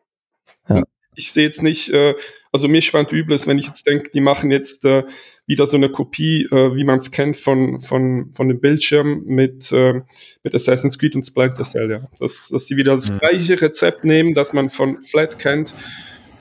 Ja. 0.67 0.83
Ich 1.19 1.33
sehe 1.33 1.43
jetzt 1.43 1.61
nicht, 1.61 1.89
äh, 1.89 2.15
also 2.51 2.67
mir 2.67 2.81
schwant 2.81 3.11
Übles, 3.11 3.45
wenn 3.45 3.57
ich 3.57 3.65
jetzt 3.65 3.85
denke, 3.85 4.09
die 4.11 4.21
machen 4.21 4.51
jetzt 4.51 4.85
äh, 4.85 5.03
wieder 5.45 5.67
so 5.67 5.75
eine 5.75 5.89
Kopie, 5.89 6.43
äh, 6.45 6.75
wie 6.75 6.85
man 6.85 6.99
es 6.99 7.11
kennt 7.11 7.35
von, 7.35 7.81
von, 7.81 8.31
von 8.33 8.47
dem 8.47 8.61
Bildschirm 8.61 9.23
mit, 9.25 9.71
äh, 9.73 10.01
mit 10.43 10.55
Assassin's 10.55 10.97
Creed 10.97 11.15
und 11.15 11.23
Splinter 11.23 11.63
Cell, 11.63 11.91
ja. 11.91 12.07
Dass, 12.19 12.47
dass 12.47 12.65
die 12.65 12.77
wieder 12.77 12.95
das 12.95 13.11
mhm. 13.11 13.19
gleiche 13.19 13.61
Rezept 13.61 14.05
nehmen, 14.05 14.33
das 14.33 14.53
man 14.53 14.69
von 14.69 15.03
Flat 15.03 15.37
kennt, 15.39 15.73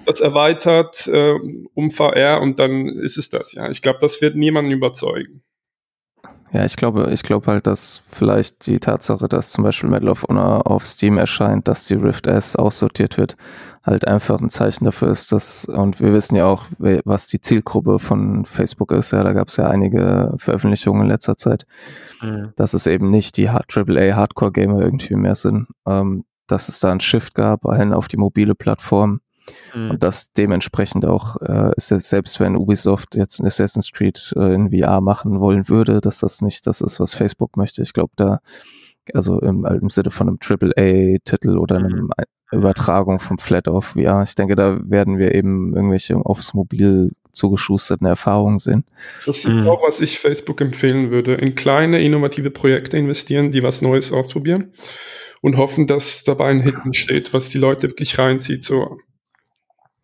das 0.04 0.20
erweitert 0.20 1.08
äh, 1.08 1.34
um 1.74 1.90
VR 1.90 2.40
und 2.40 2.58
dann 2.58 2.86
ist 2.86 3.18
es 3.18 3.30
das, 3.30 3.52
ja. 3.52 3.68
Ich 3.68 3.82
glaube, 3.82 3.98
das 4.00 4.22
wird 4.22 4.36
niemanden 4.36 4.70
überzeugen. 4.70 5.42
Ja, 6.52 6.64
ich 6.64 6.76
glaube, 6.76 7.10
ich 7.12 7.22
glaube 7.22 7.46
halt, 7.46 7.66
dass 7.66 8.02
vielleicht 8.08 8.66
die 8.66 8.80
Tatsache, 8.80 9.28
dass 9.28 9.50
zum 9.50 9.64
Beispiel 9.64 9.90
Medal 9.90 10.08
of 10.08 10.24
Honor 10.28 10.66
auf 10.66 10.86
Steam 10.86 11.18
erscheint, 11.18 11.68
dass 11.68 11.86
die 11.86 11.94
Rift 11.94 12.26
S 12.26 12.56
aussortiert 12.56 13.18
wird, 13.18 13.36
halt 13.84 14.08
einfach 14.08 14.40
ein 14.40 14.50
Zeichen 14.50 14.84
dafür 14.84 15.10
ist, 15.10 15.30
dass, 15.30 15.66
und 15.66 16.00
wir 16.00 16.12
wissen 16.12 16.36
ja 16.36 16.46
auch, 16.46 16.64
was 16.78 17.26
die 17.26 17.40
Zielgruppe 17.40 17.98
von 17.98 18.44
Facebook 18.44 18.92
ist, 18.92 19.10
ja, 19.10 19.22
da 19.24 19.32
gab 19.32 19.48
es 19.48 19.56
ja 19.56 19.66
einige 19.66 20.34
Veröffentlichungen 20.38 21.02
in 21.02 21.08
letzter 21.08 21.36
Zeit, 21.36 21.66
mhm. 22.22 22.52
dass 22.56 22.74
es 22.74 22.86
eben 22.86 23.10
nicht 23.10 23.36
die 23.36 23.48
AAA 23.48 24.14
Hardcore 24.14 24.52
Gamer 24.52 24.80
irgendwie 24.80 25.16
mehr 25.16 25.34
sind, 25.34 25.68
ähm, 25.86 26.24
dass 26.46 26.68
es 26.68 26.80
da 26.80 26.90
einen 26.90 27.00
Shift 27.00 27.34
gab, 27.34 27.60
hin 27.76 27.92
auf 27.92 28.08
die 28.08 28.16
mobile 28.16 28.54
Plattform, 28.54 29.20
Mhm. 29.74 29.90
Und 29.90 30.02
das 30.02 30.32
dementsprechend 30.32 31.06
auch 31.06 31.36
äh, 31.40 31.72
ist 31.76 31.90
jetzt, 31.90 32.08
selbst 32.08 32.40
wenn 32.40 32.56
Ubisoft 32.56 33.16
jetzt 33.16 33.40
ein 33.40 33.46
Assassin's 33.46 33.92
Creed 33.92 34.32
äh, 34.36 34.54
in 34.54 34.70
VR 34.70 35.00
machen 35.00 35.40
wollen 35.40 35.68
würde, 35.68 36.00
dass 36.00 36.20
das 36.20 36.42
nicht 36.42 36.66
das 36.66 36.80
ist, 36.80 37.00
was 37.00 37.14
Facebook 37.14 37.56
möchte. 37.56 37.82
Ich 37.82 37.92
glaube, 37.92 38.12
da, 38.16 38.38
also 39.14 39.40
im, 39.40 39.64
im 39.64 39.90
Sinne 39.90 40.10
von 40.10 40.28
einem 40.28 40.38
AAA-Titel 40.40 41.58
oder 41.58 41.76
einem 41.76 42.04
mhm. 42.04 42.10
Übertragung 42.50 43.18
vom 43.18 43.38
Flat 43.38 43.68
auf 43.68 43.88
VR, 43.88 44.22
ich 44.22 44.34
denke, 44.34 44.56
da 44.56 44.78
werden 44.82 45.18
wir 45.18 45.34
eben 45.34 45.74
irgendwelche 45.74 46.16
aufs 46.16 46.54
Mobil 46.54 47.10
zugeschusterten 47.32 48.06
Erfahrungen 48.06 48.58
sehen. 48.58 48.84
Das 49.26 49.38
ist 49.38 49.48
mhm. 49.48 49.68
auch, 49.68 49.82
was 49.86 50.00
ich 50.00 50.18
Facebook 50.18 50.60
empfehlen 50.60 51.10
würde. 51.10 51.34
In 51.34 51.54
kleine, 51.54 52.02
innovative 52.02 52.50
Projekte 52.50 52.96
investieren, 52.96 53.50
die 53.50 53.62
was 53.62 53.82
Neues 53.82 54.12
ausprobieren 54.12 54.72
und 55.40 55.56
hoffen, 55.56 55.86
dass 55.86 56.22
dabei 56.24 56.46
ein 56.48 56.60
Hit 56.60 56.74
entsteht, 56.84 57.32
was 57.32 57.48
die 57.48 57.58
Leute 57.58 57.88
wirklich 57.88 58.18
reinzieht. 58.18 58.64
So 58.64 58.98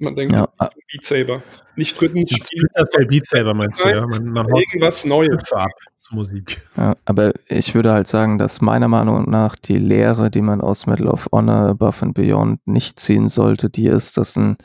man 0.05 0.14
denkt, 0.14 0.32
ja. 0.32 0.46
Beat 0.92 1.02
Saber. 1.02 1.42
Nicht 1.76 2.00
drücken. 2.00 2.24
Das 2.24 2.88
ist 2.88 2.96
der 2.96 3.07
Beat 3.07 3.26
Saber, 3.26 3.55
meinst 3.55 3.84
du, 3.84 3.88
ja? 3.88 4.07
Man, 4.07 4.26
man 4.26 4.46
irgendwas 4.48 5.05
Neues. 5.05 5.52
Ab 5.52 5.70
zur 6.05 6.16
Musik. 6.16 6.61
Ja, 6.76 6.94
aber 7.05 7.32
ich 7.48 7.74
würde 7.74 7.92
halt 7.92 8.09
sagen, 8.09 8.38
dass 8.38 8.61
meiner 8.61 8.88
Meinung 8.88 9.28
nach 9.30 9.57
die 9.57 9.78
Lehre, 9.78 10.30
die 10.30 10.42
man 10.42 10.61
aus 10.61 10.86
Medal 10.86 11.09
of 11.09 11.28
Honor 11.32 11.70
Above 11.70 12.02
and 12.02 12.14
Beyond 12.14 12.66
nicht 12.66 13.00
ziehen 13.00 13.28
sollte, 13.28 13.70
die 13.70 13.86
ist, 13.86 14.16
dass, 14.16 14.36
ein, 14.36 14.57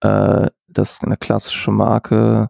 äh, 0.00 0.48
dass 0.68 1.02
eine 1.02 1.16
klassische 1.16 1.72
Marke 1.72 2.48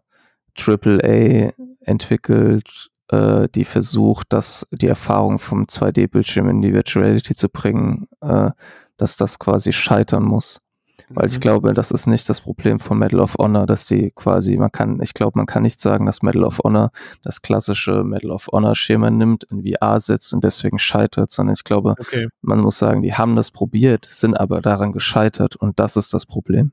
AAA 0.55 1.51
entwickelt, 1.81 2.89
äh, 3.09 3.47
die 3.55 3.65
versucht, 3.65 4.31
dass 4.33 4.67
die 4.71 4.87
Erfahrung 4.87 5.39
vom 5.39 5.65
2D-Bildschirm 5.65 6.49
in 6.49 6.61
die 6.61 6.73
Virtual 6.73 7.05
Reality 7.05 7.33
zu 7.33 7.49
bringen, 7.49 8.07
äh, 8.21 8.51
dass 8.97 9.17
das 9.17 9.39
quasi 9.39 9.73
scheitern 9.73 10.23
muss. 10.23 10.61
Weil 11.09 11.27
ich 11.27 11.35
mhm. 11.35 11.39
glaube, 11.39 11.73
das 11.73 11.91
ist 11.91 12.07
nicht 12.07 12.27
das 12.29 12.41
Problem 12.41 12.79
von 12.79 12.97
Medal 12.97 13.19
of 13.19 13.35
Honor, 13.37 13.65
dass 13.65 13.87
die 13.87 14.11
quasi, 14.15 14.57
man 14.57 14.71
kann, 14.71 14.99
ich 15.01 15.13
glaube, 15.13 15.37
man 15.37 15.45
kann 15.45 15.63
nicht 15.63 15.79
sagen, 15.79 16.05
dass 16.05 16.21
Medal 16.21 16.43
of 16.43 16.59
Honor 16.63 16.91
das 17.23 17.41
klassische 17.41 18.03
Medal 18.03 18.31
of 18.31 18.47
Honor 18.51 18.75
Schema 18.75 19.09
nimmt, 19.09 19.45
in 19.45 19.63
VR 19.63 19.99
setzt 19.99 20.33
und 20.33 20.43
deswegen 20.43 20.79
scheitert, 20.79 21.31
sondern 21.31 21.53
ich 21.53 21.63
glaube, 21.63 21.95
okay. 21.99 22.27
man 22.41 22.59
muss 22.59 22.77
sagen, 22.77 23.01
die 23.01 23.13
haben 23.13 23.35
das 23.35 23.51
probiert, 23.51 24.07
sind 24.11 24.39
aber 24.39 24.61
daran 24.61 24.91
gescheitert 24.91 25.55
und 25.55 25.79
das 25.79 25.95
ist 25.95 26.13
das 26.13 26.25
Problem. 26.25 26.71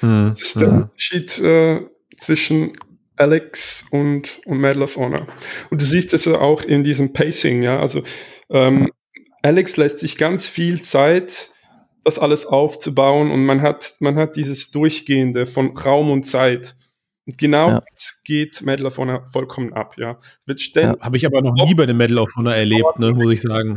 Hm. 0.00 0.30
Das 0.38 0.42
ist 0.42 0.60
der 0.60 0.68
Unterschied 0.68 1.38
äh, 1.38 1.86
zwischen 2.16 2.72
Alex 3.16 3.84
und, 3.90 4.40
und 4.46 4.58
Medal 4.58 4.82
of 4.82 4.96
Honor. 4.96 5.26
Und 5.70 5.80
du 5.80 5.84
siehst 5.84 6.14
es 6.14 6.24
ja 6.24 6.38
auch 6.38 6.62
in 6.62 6.82
diesem 6.82 7.12
Pacing, 7.12 7.62
ja, 7.62 7.78
also 7.78 8.02
ähm, 8.48 8.90
Alex 9.42 9.76
lässt 9.76 10.00
sich 10.00 10.16
ganz 10.16 10.48
viel 10.48 10.80
Zeit 10.80 11.50
das 12.04 12.18
alles 12.18 12.46
aufzubauen 12.46 13.30
und 13.30 13.44
man 13.44 13.62
hat, 13.62 13.94
man 14.00 14.16
hat 14.16 14.36
dieses 14.36 14.70
Durchgehende 14.70 15.46
von 15.46 15.76
Raum 15.76 16.10
und 16.10 16.24
Zeit. 16.24 16.74
Und 17.26 17.36
genau 17.38 17.68
Ja. 17.68 17.82
das 17.94 18.22
geht 18.24 18.62
Medal 18.62 18.86
of 18.86 18.98
Honor 18.98 19.26
vollkommen 19.30 19.72
ab, 19.72 19.96
ja. 19.98 20.18
Wird 20.46 20.60
ständig 20.60 21.00
Habe 21.02 21.16
ich 21.16 21.26
aber 21.26 21.42
noch 21.42 21.54
nie 21.54 21.74
bei 21.74 21.86
dem 21.86 21.98
Medal 21.98 22.18
of 22.18 22.30
Honor 22.36 22.54
erlebt, 22.54 22.98
ne, 22.98 23.12
muss 23.12 23.30
ich 23.30 23.42
sagen. 23.42 23.76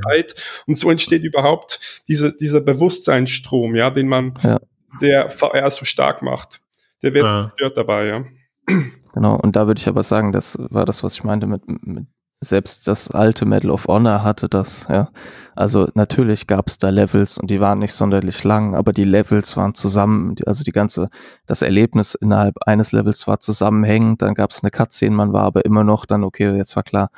Und 0.65 0.78
so 0.78 0.89
entsteht 0.89 1.24
überhaupt 1.24 2.01
diese, 2.07 2.32
dieser 2.36 2.61
Bewusstseinsstrom, 2.61 3.76
ja, 3.76 3.89
den 3.89 4.07
man, 4.07 4.34
Ja. 4.43 4.59
der 5.01 5.30
VR 5.30 5.69
so 5.71 5.86
stark 5.86 6.21
macht. 6.21 6.61
Der 7.01 7.13
wird 7.13 7.26
Ja. 7.26 7.43
gestört 7.45 7.78
dabei, 7.78 8.05
ja. 8.07 8.26
Genau, 9.13 9.36
und 9.36 9.55
da 9.55 9.67
würde 9.67 9.80
ich 9.80 9.88
aber 9.88 10.03
sagen, 10.03 10.32
das 10.32 10.57
war 10.59 10.86
das, 10.86 11.03
was 11.03 11.15
ich 11.15 11.24
meinte 11.24 11.45
mit, 11.45 11.61
mit 11.86 12.05
selbst 12.44 12.88
das 12.88 13.10
alte 13.12 13.46
Medal 13.46 13.72
of 13.72 13.88
Honor 13.88 14.24
hatte 14.24 14.50
das, 14.50 14.88
ja. 14.89 15.10
Also 15.56 15.88
natürlich 15.94 16.48
gab 16.48 16.68
es 16.68 16.78
da 16.80 16.89
Levels 16.89 17.38
und 17.38 17.50
die 17.52 17.60
waren 17.60 17.80
nicht 17.80 17.94
sonderlich 17.94 18.44
lang, 18.44 18.76
aber 18.76 18.91
die 18.91 19.04
Levels 19.04 19.56
waren 19.56 19.76
zusammen, 19.76 20.36
also 20.46 20.64
die 20.64 20.72
ganze, 20.72 21.10
das 21.46 21.62
Erlebnis 21.62 22.16
innerhalb 22.16 22.56
eines 22.66 22.91
Levels 22.91 23.28
war 23.28 23.39
zusammenhängend, 23.39 24.22
dann 24.22 24.34
gab 24.34 24.52
es 24.52 24.64
eine 24.64 24.72
Cutscene, 24.72 25.16
man 25.16 25.32
war 25.32 25.44
aber 25.44 25.66
immer 25.66 25.84
noch 25.84 26.06
dann, 26.06 26.24
okay, 26.24 26.56
jetzt 26.56 26.76
war 26.76 26.84
klar, 26.84 27.10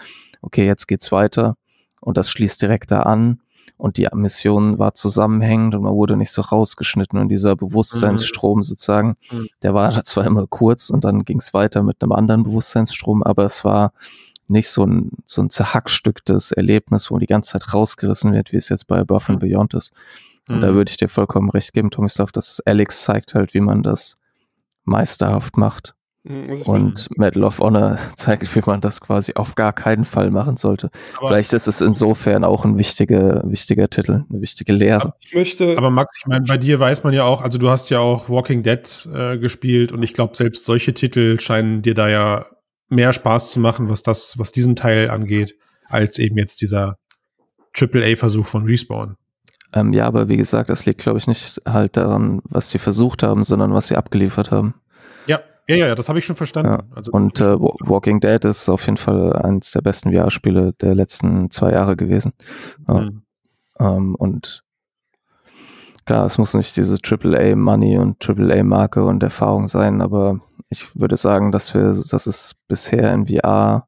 okay, 0.42 0.66
jetzt 0.66 0.88
geht's 0.88 1.12
weiter 1.12 1.56
und 2.02 2.18
das 2.18 2.30
schließt 2.30 2.62
direkt 2.62 2.92
da 2.92 3.02
an 3.04 3.40
und 3.78 3.98
die 3.98 4.08
Mission 4.14 4.80
war 4.80 4.94
zusammenhängend 4.94 5.76
und 5.76 5.84
man 5.84 5.94
wurde 5.94 6.16
nicht 6.18 6.32
so 6.32 6.42
rausgeschnitten 6.42 7.20
und 7.20 7.30
dieser 7.30 7.56
Bewusstseinsstrom 7.56 8.64
sozusagen, 8.64 9.16
Mhm. 9.32 9.48
der 9.64 9.74
war 9.74 9.92
da 9.92 10.04
zwar 10.04 10.26
immer 10.26 10.46
kurz 10.48 10.90
und 10.90 11.04
dann 11.06 11.24
ging's 11.24 11.54
weiter 11.54 11.84
mit 11.84 12.02
einem 12.02 12.12
anderen 12.12 12.44
Bewusstseinsstrom, 12.44 13.24
aber 13.24 13.46
es 13.46 13.64
war 13.66 13.92
nicht 14.48 14.70
so 14.70 14.86
ein, 14.86 15.12
so 15.26 15.42
ein 15.42 15.50
zerhackstücktes 15.50 16.52
Erlebnis, 16.52 17.10
wo 17.12 17.18
die 17.18 17.26
ganze 17.26 17.54
Zeit 17.54 17.74
rausgerissen 17.74 18.34
wird, 18.34 18.52
wie 18.54 18.58
es 18.58 18.70
jetzt 18.70 18.88
bei 18.88 19.00
Above 19.00 19.32
and 19.34 19.40
Beyond 19.40 19.74
ist. 19.74 19.92
Und 20.48 20.62
da 20.62 20.72
Mhm. 20.72 20.76
würde 20.76 20.90
ich 20.92 20.98
dir 20.98 21.08
vollkommen 21.10 21.50
recht 21.50 21.74
geben, 21.74 21.90
Tomislav, 21.90 22.32
dass 22.32 22.60
Alex 22.66 23.04
zeigt 23.04 23.34
halt, 23.34 23.54
wie 23.56 23.62
man 23.62 23.82
das 23.82 24.18
meisterhaft 24.84 25.58
macht. 25.58 25.94
Mhm, 26.28 26.62
Und 26.66 27.08
Medal 27.20 27.44
of 27.44 27.60
Honor 27.60 27.98
zeigt, 28.16 28.56
wie 28.56 28.62
man 28.66 28.82
das 28.82 29.00
quasi 29.00 29.34
auf 29.36 29.54
gar 29.54 29.74
keinen 29.74 30.06
Fall 30.06 30.32
machen 30.32 30.58
sollte. 30.58 30.90
Aber- 31.18 31.28
Vielleicht 31.28 31.54
ist 31.54 31.68
es 31.68 31.82
insofern 31.82 32.44
auch 32.44 32.66
ein 32.66 32.80
wichtiger, 32.80 33.44
wichtiger 33.46 33.90
Titel, 33.90 34.26
eine 34.30 34.42
wichtige 34.42 34.74
Lehre. 34.74 35.14
Ich 35.20 35.36
möchte, 35.36 35.78
Aber 35.78 35.92
Max, 35.92 36.16
ich 36.20 36.26
meine, 36.26 36.46
bei 36.46 36.58
dir 36.58 36.80
weiß 36.80 37.04
man 37.04 37.14
ja 37.14 37.24
auch, 37.26 37.42
also 37.42 37.60
du 37.60 37.70
hast 37.70 37.90
ja 37.92 38.00
auch 38.00 38.28
Walking 38.28 38.64
Dead 38.64 39.08
äh, 39.14 39.38
gespielt 39.38 39.92
und 39.92 40.02
ich 40.02 40.14
glaube, 40.16 40.36
selbst 40.36 40.66
solche 40.66 40.94
Titel 40.96 41.40
scheinen 41.40 41.84
dir 41.84 41.94
da 41.94 42.08
ja 42.10 42.46
mehr 42.90 43.14
Spaß 43.14 43.52
zu 43.52 43.60
machen, 43.60 43.90
was 43.90 44.04
das, 44.04 44.38
was 44.38 44.52
diesen 44.52 44.76
Teil 44.76 45.10
angeht, 45.10 45.56
als 45.90 46.18
eben 46.20 46.38
jetzt 46.38 46.62
dieser 46.62 46.98
AAA-Versuch 47.74 48.46
von 48.46 48.66
Respawn. 48.66 49.18
Ähm, 49.74 49.92
ja, 49.94 50.06
aber 50.06 50.30
wie 50.30 50.38
gesagt, 50.38 50.70
das 50.70 50.86
liegt, 50.86 51.02
glaube 51.02 51.18
ich, 51.20 51.28
nicht 51.28 51.62
halt 51.68 51.98
daran, 51.98 52.42
was 52.46 52.70
sie 52.72 52.78
versucht 52.78 53.24
haben, 53.24 53.44
sondern 53.44 53.74
was 53.74 53.88
sie 53.88 53.98
abgeliefert 53.98 54.52
haben. 54.52 54.76
Ja, 55.28 55.42
ja, 55.68 55.76
ja, 55.76 55.96
das 55.96 56.08
habe 56.08 56.20
ich 56.20 56.26
schon 56.26 56.36
verstanden. 56.36 56.72
Ja. 56.74 56.84
Also, 56.96 57.12
Und 57.12 57.42
äh, 57.42 57.60
Wa- 57.60 57.76
Walking 57.82 58.20
Dead 58.20 58.44
ist 58.46 58.70
auf 58.70 58.86
jeden 58.86 58.98
Fall 58.98 59.34
eines 59.34 59.72
der 59.72 59.82
besten 59.82 60.14
VR-Spiele 60.14 60.74
der 60.80 60.96
letzten 60.96 61.50
zwei 61.52 61.72
Jahre 61.72 61.96
gewesen. 61.98 62.34
Ja. 62.88 63.02
Mhm. 63.02 63.22
Ähm, 63.80 64.16
und 64.16 64.64
klar, 66.06 66.26
es 66.26 66.38
muss 66.38 66.54
nicht 66.54 66.78
diese 66.78 66.98
AAA-Money 67.04 67.98
und 67.98 68.18
AAA-Marke 68.28 69.04
und 69.04 69.24
Erfahrung 69.24 69.68
sein, 69.68 70.02
aber 70.02 70.40
ich 70.70 70.96
würde 70.96 71.18
sagen, 71.18 71.52
dass 71.52 71.74
wir, 71.74 71.94
dass 72.10 72.28
es 72.28 72.56
bisher 72.68 73.14
in 73.14 73.28
VR 73.28 73.88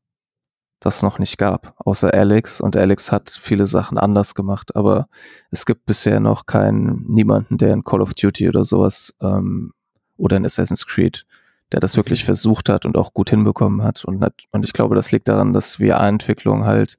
das 0.79 1.01
noch 1.01 1.17
nicht 1.19 1.37
gab, 1.37 1.73
außer 1.77 2.13
Alex. 2.13 2.61
Und 2.61 2.75
Alex 2.75 3.11
hat 3.11 3.29
viele 3.29 3.65
Sachen 3.65 3.97
anders 3.97 4.35
gemacht, 4.35 4.75
aber 4.75 5.07
es 5.49 5.65
gibt 5.65 5.85
bisher 5.85 6.19
noch 6.19 6.45
keinen, 6.45 7.03
niemanden, 7.07 7.57
der 7.57 7.73
in 7.73 7.83
Call 7.83 8.01
of 8.01 8.13
Duty 8.13 8.47
oder 8.47 8.63
sowas 8.63 9.13
ähm, 9.21 9.73
oder 10.17 10.37
in 10.37 10.45
Assassin's 10.45 10.85
Creed, 10.85 11.25
der 11.71 11.79
das 11.79 11.97
wirklich 11.97 12.23
versucht 12.25 12.69
hat 12.69 12.85
und 12.85 12.97
auch 12.97 13.13
gut 13.13 13.31
hinbekommen 13.31 13.83
hat. 13.83 14.05
Und, 14.05 14.19
nat- 14.19 14.43
und 14.51 14.65
ich 14.65 14.73
glaube, 14.73 14.95
das 14.95 15.11
liegt 15.11 15.27
daran, 15.27 15.53
dass 15.53 15.77
VR-Entwicklung 15.77 16.65
halt 16.65 16.97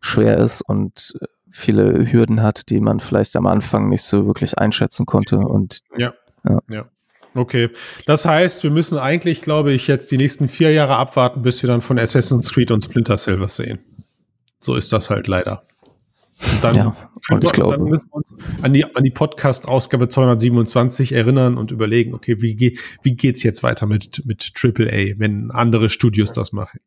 schwer 0.00 0.38
ist 0.38 0.62
und 0.62 1.14
äh, 1.20 1.26
viele 1.50 2.10
Hürden 2.10 2.42
hat, 2.42 2.68
die 2.70 2.80
man 2.80 3.00
vielleicht 3.00 3.36
am 3.36 3.46
Anfang 3.46 3.88
nicht 3.88 4.02
so 4.02 4.26
wirklich 4.26 4.58
einschätzen 4.58 5.06
konnte. 5.06 5.38
Und 5.38 5.80
Okay. 7.34 7.70
Das 8.06 8.24
heißt, 8.24 8.62
wir 8.62 8.70
müssen 8.70 8.98
eigentlich, 8.98 9.40
glaube 9.42 9.72
ich, 9.72 9.86
jetzt 9.86 10.10
die 10.10 10.16
nächsten 10.16 10.48
vier 10.48 10.72
Jahre 10.72 10.96
abwarten, 10.96 11.42
bis 11.42 11.62
wir 11.62 11.68
dann 11.68 11.80
von 11.80 11.98
Assassin's 11.98 12.52
Creed 12.52 12.70
und 12.70 12.82
Splinter 12.82 13.16
Cell 13.16 13.40
was 13.40 13.56
sehen. 13.56 13.78
So 14.58 14.74
ist 14.74 14.92
das 14.92 15.10
halt 15.10 15.28
leider. 15.28 15.62
Und 16.42 16.64
dann, 16.64 16.74
ja, 16.74 16.96
und 17.30 17.44
ich 17.44 17.50
dann 17.50 17.60
glaube, 17.60 17.78
müssen 17.78 18.08
wir 18.08 18.14
uns 18.14 18.34
an 18.62 18.72
die, 18.72 18.84
an 18.96 19.04
die 19.04 19.10
Podcast-Ausgabe 19.10 20.08
227 20.08 21.12
erinnern 21.12 21.58
und 21.58 21.70
überlegen, 21.70 22.14
okay, 22.14 22.40
wie, 22.40 22.54
geht 22.54 22.78
wie 23.02 23.14
geht's 23.14 23.42
jetzt 23.42 23.62
weiter 23.62 23.86
mit, 23.86 24.22
mit 24.24 24.52
AAA, 24.56 25.18
wenn 25.18 25.50
andere 25.50 25.90
Studios 25.90 26.32
das 26.32 26.52
machen? 26.52 26.80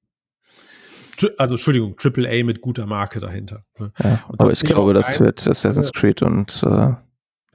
Also, 1.38 1.55
Entschuldigung, 1.55 1.95
AAA 2.01 2.43
mit 2.43 2.61
guter 2.61 2.86
Marke 2.86 3.20
dahinter. 3.20 3.64
ne? 3.80 3.91
ja, 4.03 4.24
aber 4.28 4.51
ich 4.51 4.61
glaube, 4.61 4.93
das 4.93 5.20
wird 5.20 5.47
Assassin's 5.47 5.91
Creed 5.93 6.22
und 6.22 6.64
äh, 6.64 6.93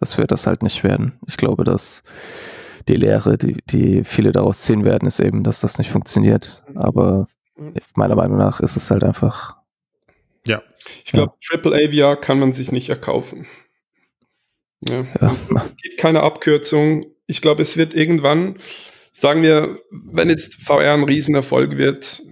das 0.01 0.17
wird 0.17 0.31
das 0.31 0.47
halt 0.47 0.63
nicht 0.63 0.85
werden. 0.85 1.19
Ich 1.27 1.37
glaube, 1.37 1.65
dass 1.65 2.03
die 2.87 2.95
Lehre, 2.97 3.37
die, 3.37 3.57
die 3.69 4.05
viele 4.05 4.33
daraus 4.33 4.63
ziehen 4.63 4.85
werden, 4.85 5.07
ist 5.09 5.21
eben, 5.21 5.43
dass 5.45 5.61
das 5.61 5.79
nicht 5.79 5.91
funktioniert. 5.91 6.63
Aber 6.75 7.27
meiner 7.97 8.15
Meinung 8.15 8.39
nach 8.39 8.61
ist 8.61 8.77
es 8.77 8.91
halt 8.91 9.03
einfach, 9.03 9.57
Ja. 10.47 10.63
ich 11.05 11.13
glaube, 11.13 11.35
AAA 11.51 11.91
VR 11.93 12.17
kann 12.17 12.39
man 12.39 12.53
sich 12.53 12.71
nicht 12.73 12.89
erkaufen. 12.89 13.47
Ja. 14.87 15.05
ja, 15.21 15.37
gibt 15.83 15.99
keine 15.99 16.23
Abkürzung. 16.23 17.05
Ich 17.27 17.43
glaube, 17.43 17.63
es 17.63 17.77
wird 17.77 17.95
irgendwann, 17.95 18.57
sagen 19.11 19.43
wir, 19.43 19.81
wenn 19.91 20.31
jetzt 20.31 20.63
VR 20.63 20.95
ein 20.95 21.03
Riesenerfolg 21.03 21.77
wird, 21.77 22.23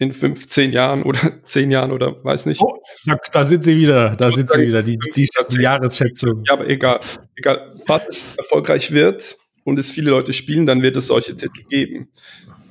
in 0.00 0.12
15 0.12 0.72
Jahren 0.72 1.02
oder 1.04 1.20
10 1.44 1.70
Jahren 1.70 1.92
oder 1.92 2.24
weiß 2.24 2.46
nicht. 2.46 2.60
Oh, 2.60 2.82
da, 3.06 3.16
da 3.32 3.44
sind 3.44 3.62
sie 3.62 3.76
wieder, 3.76 4.16
da 4.16 4.30
sind 4.32 4.50
sie 4.50 4.62
wieder, 4.62 4.82
die, 4.82 4.98
die, 5.14 5.28
die 5.52 5.60
Jahresschätzung. 5.60 6.42
Ja, 6.46 6.54
aber 6.54 6.68
egal. 6.68 6.98
Egal, 7.36 7.74
falls 7.86 8.06
es 8.08 8.36
erfolgreich 8.36 8.90
wird 8.92 9.36
und 9.64 9.78
es 9.78 9.92
viele 9.92 10.10
Leute 10.10 10.32
spielen, 10.32 10.66
dann 10.66 10.82
wird 10.82 10.96
es 10.96 11.06
solche 11.06 11.36
Titel 11.36 11.62
geben. 11.68 12.08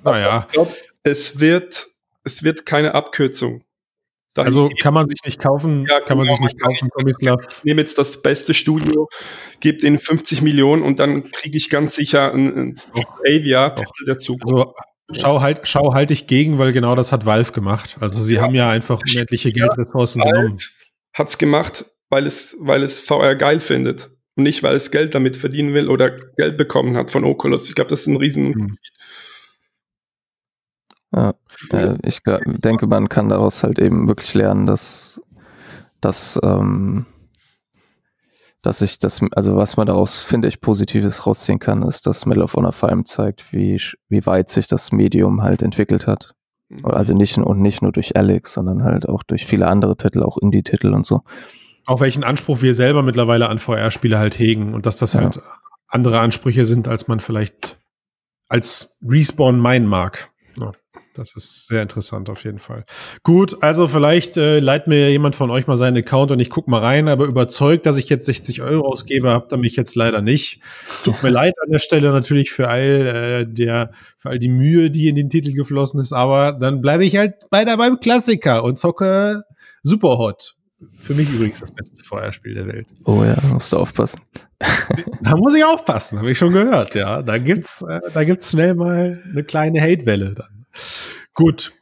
Naja, 0.03 0.43
Ich 0.47 0.53
glaube, 0.53 0.71
es 1.03 1.39
wird, 1.39 1.88
es 2.23 2.43
wird 2.43 2.65
keine 2.65 2.93
Abkürzung. 2.95 3.63
also 4.36 4.69
kann 4.82 4.93
man 4.93 5.07
sich 5.07 5.19
nicht 5.25 5.39
kaufen, 5.39 5.86
Ja, 5.88 5.99
kann 5.99 6.17
man 6.17 6.25
genau, 6.25 6.38
sich 6.38 6.45
nicht 6.45 6.59
kaufen, 6.61 6.89
Tomislav. 6.97 7.45
ich 7.49 7.63
nehme 7.63 7.82
jetzt 7.82 7.97
das 7.97 8.21
beste 8.21 8.53
Studio, 8.53 9.07
gebe 9.59 9.86
ihnen 9.86 9.99
50 9.99 10.41
Millionen 10.41 10.82
und 10.82 10.99
dann 10.99 11.30
kriege 11.32 11.57
ich 11.57 11.69
ganz 11.69 11.95
sicher 11.95 12.34
ein, 12.34 12.57
ein 12.57 12.82
AVR-Titel 13.27 14.05
dazu. 14.05 14.38
Also 14.41 14.73
schau 15.14 15.41
halt, 15.41 15.62
schau 15.68 15.93
halt 15.93 16.10
dich 16.10 16.28
gegen, 16.28 16.57
weil 16.60 16.72
genau 16.72 16.95
das 16.95 17.12
hat 17.12 17.26
Valve 17.26 17.51
gemacht. 17.51 17.97
Also 17.99 18.22
sie 18.22 18.36
Ja. 18.36 18.41
haben 18.43 18.55
ja 18.55 18.70
einfach 18.70 18.99
unendliche 19.01 19.51
Geldressourcen 19.51 20.22
genommen. 20.22 20.60
hat 21.14 21.28
es 21.28 21.38
gemacht, 21.38 21.86
weil 22.10 22.26
es, 22.26 22.55
weil 22.60 22.84
es 22.84 22.99
VR 22.99 23.36
geil 23.36 23.60
findet 23.60 24.10
und 24.36 24.43
nicht, 24.43 24.64
weil 24.64 24.76
es 24.76 24.91
Geld 24.91 25.16
damit 25.16 25.36
verdienen 25.36 25.74
will 25.74 25.89
oder 25.89 26.10
Geld 26.12 26.57
bekommen 26.57 26.95
hat 26.95 27.12
von 27.12 27.24
Oculus. 27.24 27.68
Ich 27.70 27.76
glaube, 27.76 27.89
das 27.89 28.01
ist 28.01 28.07
ein 28.07 28.16
riesen 28.18 28.53
Hm. 28.53 28.78
ja, 31.14 31.34
äh, 31.72 31.97
ich 32.03 32.24
glaub, 32.24 32.41
denke, 32.45 32.88
man 32.88 33.10
kann 33.10 33.30
daraus 33.30 33.64
halt 33.64 33.80
eben 33.80 34.07
wirklich 34.07 34.34
lernen, 34.36 34.66
dass, 34.68 35.20
dass, 36.01 36.39
ähm, 36.43 37.05
dass 38.62 38.82
ich 38.82 38.99
das, 38.99 39.22
also 39.32 39.55
was 39.55 39.78
man 39.78 39.88
daraus, 39.88 40.18
finde 40.18 40.47
ich, 40.47 40.62
Positives 40.62 41.26
rausziehen 41.26 41.60
kann, 41.60 41.84
ist, 41.84 42.05
dass 42.07 42.26
Medal 42.26 42.43
of 42.43 42.53
Honor 42.55 42.74
vor 42.74 42.89
allem 42.89 43.05
zeigt, 43.05 43.53
wie, 43.53 43.82
wie 44.10 44.26
weit 44.26 44.49
sich 44.49 44.68
das 44.68 44.91
Medium 44.91 45.41
halt 45.41 45.62
entwickelt 45.62 46.07
hat. 46.07 46.34
Also 46.84 47.16
nicht, 47.16 47.36
und 47.38 47.62
nicht 47.62 47.82
nur 47.82 47.91
durch 47.91 48.16
Alex, 48.16 48.53
sondern 48.53 48.84
halt 48.84 49.10
auch 49.10 49.24
durch 49.24 49.47
viele 49.47 49.68
andere 49.68 49.97
Titel, 49.97 50.22
auch 50.22 50.38
Indie-Titel 50.38 50.93
und 50.93 51.03
so. 51.03 51.22
Auch 51.88 51.99
welchen 51.99 52.24
Anspruch 52.24 52.62
wir 52.62 52.76
selber 52.76 53.01
mittlerweile 53.01 53.49
an 53.49 53.57
VR-Spiele 53.57 54.20
halt 54.20 54.38
hegen 54.38 54.76
und 54.76 54.86
dass 54.86 54.97
das 54.97 55.14
Ja. 55.14 55.22
halt 55.22 55.39
andere 55.88 56.20
Ansprüche 56.20 56.66
sind, 56.66 56.88
als 56.88 57.07
man 57.07 57.20
vielleicht 57.20 57.80
als 58.49 58.99
Respawn 59.03 59.60
meinen 59.60 59.88
mag. 59.88 60.30
Das 61.20 61.36
ist 61.36 61.67
sehr 61.67 61.82
interessant 61.82 62.30
auf 62.30 62.45
jeden 62.45 62.59
Fall. 62.59 62.86
Gut, 63.24 63.61
also 63.61 63.89
vielleicht 63.89 64.38
äh, 64.38 64.61
leitet 64.61 64.88
mir 64.88 65.11
jemand 65.11 65.36
von 65.36 65.51
euch 65.51 65.67
mal 65.67 65.76
seinen 65.76 65.97
Account 65.97 66.32
und 66.32 66.39
ich 66.39 66.49
guck 66.49 66.70
mal 66.70 66.80
rein, 66.80 67.09
aber 67.09 67.26
überzeugt, 67.26 67.86
dass 67.86 67.97
ich 67.97 68.07
jetzt 68.07 68.26
60 68.26 68.61
Euro 68.61 68.88
ausgebe, 68.88 69.30
habt 69.30 69.51
ihr 69.51 69.57
mich 69.57 69.76
jetzt 69.76 69.95
leider 69.95 70.22
nicht. 70.22 70.61
Tut 71.03 71.22
mir 71.22 71.30
leid 71.30 71.55
an 71.61 71.72
der 71.72 71.80
Stelle 71.80 72.13
natürlich 72.13 72.51
für 72.51 72.70
all 72.70 72.80
äh, 72.80 73.45
der, 73.45 73.91
für 74.17 74.30
all 74.30 74.39
die 74.39 74.47
Mühe, 74.47 74.89
die 74.89 75.09
in 75.09 75.17
den 75.17 75.30
Titel 75.30 75.51
geflossen 75.51 75.99
ist, 75.99 76.13
aber 76.13 76.53
dann 76.53 76.80
bleibe 76.80 77.03
ich 77.03 77.17
halt 77.17 77.34
weiter 77.51 77.76
beim 77.76 77.99
Klassiker 77.99 78.63
und 78.63 78.80
zocke 78.80 79.43
Superhot. 79.84 80.55
Für 80.97 81.13
mich 81.15 81.30
übrigens 81.30 81.59
das 81.59 81.74
beste 81.74 82.01
VR-Spiel 82.01 82.53
der 82.53 82.67
Welt. 82.67 82.93
Oh 83.03 83.26
ja, 83.26 83.36
musst 83.51 83.74
du 83.74 83.78
aufpassen. 83.78 84.22
Da 85.22 85.36
muss 85.36 85.53
ich 85.53 85.65
aufpassen, 85.65 86.17
habe 86.17 86.32
ich 86.32 86.38
schon 86.38 86.53
gehört, 86.53 86.95
ja. 86.95 87.22
Da 87.22 87.38
gibt's, 87.38 87.82
äh, 87.82 87.99
da 88.13 88.24
gibt's 88.24 88.51
schnell 88.51 88.74
mal 88.74 89.22
eine 89.30 89.43
kleine 89.43 89.82
Hatewelle 89.82 90.34
dann. 90.34 90.59
Gut. 91.34 91.74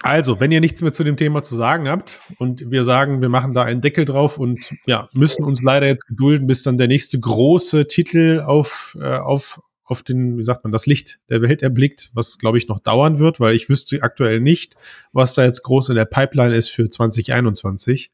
Also, 0.00 0.38
wenn 0.38 0.52
ihr 0.52 0.60
nichts 0.60 0.82
mehr 0.82 0.92
zu 0.92 1.04
dem 1.04 1.16
Thema 1.16 1.42
zu 1.42 1.56
sagen 1.56 1.88
habt 1.88 2.20
und 2.38 2.70
wir 2.70 2.84
sagen, 2.84 3.22
wir 3.22 3.28
machen 3.28 3.54
da 3.54 3.64
einen 3.64 3.80
Deckel 3.80 4.04
drauf 4.04 4.38
und 4.38 4.72
ja, 4.86 5.08
müssen 5.12 5.42
uns 5.42 5.62
leider 5.62 5.86
jetzt 5.86 6.06
gedulden, 6.06 6.46
bis 6.46 6.62
dann 6.62 6.78
der 6.78 6.86
nächste 6.86 7.18
große 7.18 7.86
Titel 7.86 8.42
auf, 8.44 8.96
äh, 9.00 9.16
auf 9.16 9.60
auf 9.86 10.02
den, 10.02 10.36
wie 10.36 10.42
sagt 10.42 10.64
man, 10.64 10.72
das 10.72 10.86
Licht 10.86 11.20
der 11.30 11.42
Welt 11.42 11.62
erblickt, 11.62 12.10
was 12.12 12.38
glaube 12.38 12.58
ich 12.58 12.66
noch 12.68 12.80
dauern 12.80 13.18
wird, 13.18 13.38
weil 13.38 13.54
ich 13.54 13.68
wüsste 13.68 14.02
aktuell 14.02 14.40
nicht, 14.40 14.74
was 15.12 15.34
da 15.34 15.44
jetzt 15.44 15.62
groß 15.62 15.90
in 15.90 15.94
der 15.94 16.04
Pipeline 16.04 16.54
ist 16.54 16.68
für 16.70 16.90
2021. 16.90 18.10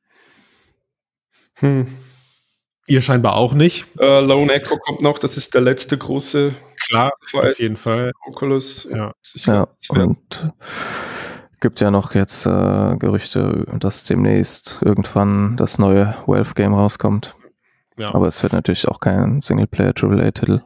Hm. 1.54 1.86
Ihr 2.86 3.00
scheinbar 3.00 3.36
auch 3.36 3.54
nicht. 3.54 3.86
Äh, 3.98 4.20
Lone 4.20 4.52
Echo 4.52 4.76
kommt 4.76 5.00
noch, 5.00 5.18
das 5.18 5.36
ist 5.36 5.54
der 5.54 5.62
letzte 5.62 5.96
große. 5.96 6.54
Klar, 6.88 7.12
auf 7.32 7.58
jeden 7.58 7.76
Fall. 7.76 8.12
Oculus. 8.26 8.88
Ja, 8.90 9.12
ja 9.46 9.66
und 9.88 10.52
gibt 11.60 11.80
ja 11.80 11.90
noch 11.90 12.14
jetzt 12.14 12.44
äh, 12.44 12.96
Gerüchte, 12.98 13.64
dass 13.78 14.04
demnächst 14.04 14.80
irgendwann 14.82 15.56
das 15.56 15.78
neue 15.78 16.14
Valve-Game 16.26 16.74
rauskommt. 16.74 17.36
Ja. 17.96 18.14
Aber 18.14 18.26
es 18.26 18.42
wird 18.42 18.52
natürlich 18.52 18.88
auch 18.88 19.00
kein 19.00 19.40
Singleplayer-AAA-Titel. 19.40 20.60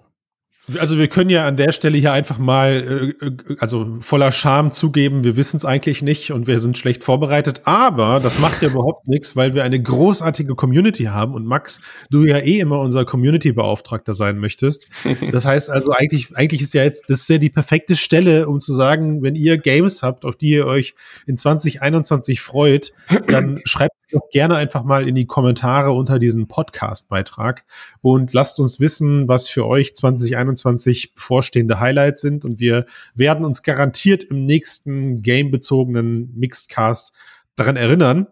Also 0.78 0.98
wir 0.98 1.06
können 1.06 1.30
ja 1.30 1.46
an 1.46 1.56
der 1.56 1.70
Stelle 1.70 1.96
hier 1.96 2.12
einfach 2.12 2.38
mal, 2.38 3.14
äh, 3.20 3.26
äh 3.26 3.56
also 3.60 3.96
voller 4.00 4.32
Scham 4.32 4.72
zugeben, 4.72 5.22
wir 5.22 5.36
wissen 5.36 5.56
es 5.58 5.64
eigentlich 5.64 6.02
nicht 6.02 6.32
und 6.32 6.46
wir 6.46 6.58
sind 6.58 6.76
schlecht 6.76 7.04
vorbereitet, 7.04 7.62
aber 7.64 8.18
das 8.20 8.40
macht 8.40 8.62
ja 8.62 8.68
überhaupt 8.68 9.06
nichts, 9.06 9.36
weil 9.36 9.54
wir 9.54 9.62
eine 9.62 9.80
großartige 9.80 10.54
Community 10.56 11.04
haben. 11.04 11.34
Und 11.34 11.46
Max, 11.46 11.80
du 12.10 12.24
ja 12.24 12.38
eh 12.38 12.58
immer 12.58 12.80
unser 12.80 13.04
Community-Beauftragter 13.04 14.14
sein 14.14 14.38
möchtest. 14.38 14.88
Das 15.30 15.44
heißt 15.44 15.70
also 15.70 15.92
eigentlich, 15.92 16.36
eigentlich 16.36 16.62
ist 16.62 16.74
ja 16.74 16.82
jetzt, 16.82 17.10
das 17.10 17.20
ist 17.20 17.28
ja 17.28 17.38
die 17.38 17.50
perfekte 17.50 17.94
Stelle, 17.94 18.48
um 18.48 18.58
zu 18.58 18.74
sagen, 18.74 19.22
wenn 19.22 19.36
ihr 19.36 19.58
Games 19.58 20.02
habt, 20.02 20.24
auf 20.24 20.36
die 20.36 20.50
ihr 20.50 20.66
euch 20.66 20.94
in 21.26 21.36
2021 21.36 22.40
freut, 22.40 22.92
dann 23.28 23.60
schreibt 23.64 23.94
doch 24.12 24.28
gerne 24.30 24.56
einfach 24.56 24.84
mal 24.84 25.08
in 25.08 25.14
die 25.14 25.26
Kommentare 25.26 25.92
unter 25.92 26.18
diesem 26.18 26.48
Podcast-Beitrag. 26.48 27.64
Und 28.02 28.32
lasst 28.32 28.60
uns 28.60 28.80
wissen, 28.80 29.28
was 29.28 29.48
für 29.48 29.66
euch 29.66 29.94
2021 29.94 30.55
bevorstehende 30.62 31.80
Highlights 31.80 32.20
sind. 32.20 32.44
Und 32.44 32.60
wir 32.60 32.86
werden 33.14 33.44
uns 33.44 33.62
garantiert 33.62 34.24
im 34.24 34.44
nächsten 34.46 35.22
game-bezogenen 35.22 36.32
Mixedcast 36.34 37.12
daran 37.54 37.76
erinnern. 37.76 38.26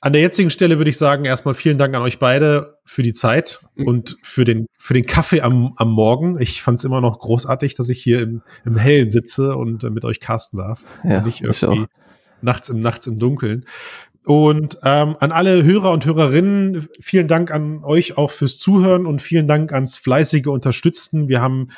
An 0.00 0.12
der 0.12 0.22
jetzigen 0.22 0.50
Stelle 0.50 0.78
würde 0.78 0.90
ich 0.90 0.98
sagen, 0.98 1.24
erstmal 1.24 1.54
vielen 1.54 1.78
Dank 1.78 1.94
an 1.94 2.02
euch 2.02 2.18
beide 2.18 2.78
für 2.84 3.04
die 3.04 3.12
Zeit 3.12 3.60
und 3.76 4.16
für 4.20 4.44
den, 4.44 4.66
für 4.76 4.94
den 4.94 5.06
Kaffee 5.06 5.42
am, 5.42 5.74
am 5.76 5.92
Morgen. 5.92 6.40
Ich 6.40 6.60
fand 6.60 6.78
es 6.78 6.84
immer 6.84 7.00
noch 7.00 7.20
großartig, 7.20 7.76
dass 7.76 7.88
ich 7.88 8.02
hier 8.02 8.20
im, 8.20 8.42
im 8.64 8.76
Hellen 8.76 9.12
sitze 9.12 9.54
und 9.54 9.84
äh, 9.84 9.90
mit 9.90 10.04
euch 10.04 10.18
casten 10.18 10.58
darf. 10.58 10.84
Ja, 11.04 11.18
und 11.18 11.26
nicht 11.26 11.42
irgendwie 11.42 11.86
nachts 12.40 12.68
im, 12.68 12.80
nachts 12.80 13.06
im 13.06 13.20
Dunkeln. 13.20 13.64
Und 14.24 14.78
ähm, 14.84 15.16
an 15.18 15.32
alle 15.32 15.64
Hörer 15.64 15.90
und 15.90 16.06
Hörerinnen, 16.06 16.88
vielen 17.00 17.26
Dank 17.26 17.50
an 17.50 17.82
euch 17.82 18.16
auch 18.16 18.30
fürs 18.30 18.58
Zuhören 18.58 19.06
und 19.06 19.20
vielen 19.20 19.48
Dank 19.48 19.72
ans 19.72 19.96
fleißige 19.96 20.46
Unterstützen. 20.46 21.28
Wir 21.28 21.40
haben 21.40 21.68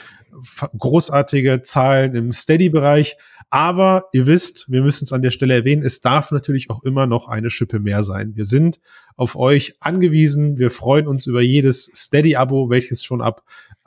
großartige 0.76 1.62
Zahlen 1.62 2.14
im 2.14 2.32
Steady-Bereich. 2.32 3.16
Aber 3.50 4.06
ihr 4.12 4.26
wisst, 4.26 4.70
wir 4.70 4.82
müssen 4.82 5.04
es 5.04 5.12
an 5.12 5.22
der 5.22 5.30
Stelle 5.30 5.54
erwähnen, 5.54 5.84
es 5.84 6.00
darf 6.00 6.32
natürlich 6.32 6.70
auch 6.70 6.82
immer 6.82 7.06
noch 7.06 7.28
eine 7.28 7.50
Schippe 7.50 7.78
mehr 7.78 8.02
sein. 8.02 8.34
Wir 8.34 8.46
sind 8.46 8.80
auf 9.16 9.36
euch 9.36 9.76
angewiesen. 9.80 10.58
Wir 10.58 10.70
freuen 10.70 11.06
uns 11.06 11.26
über 11.26 11.40
jedes 11.40 11.84
Steady-Abo, 11.94 12.68
welches 12.68 13.04
schon 13.04 13.22
ab, 13.22 13.44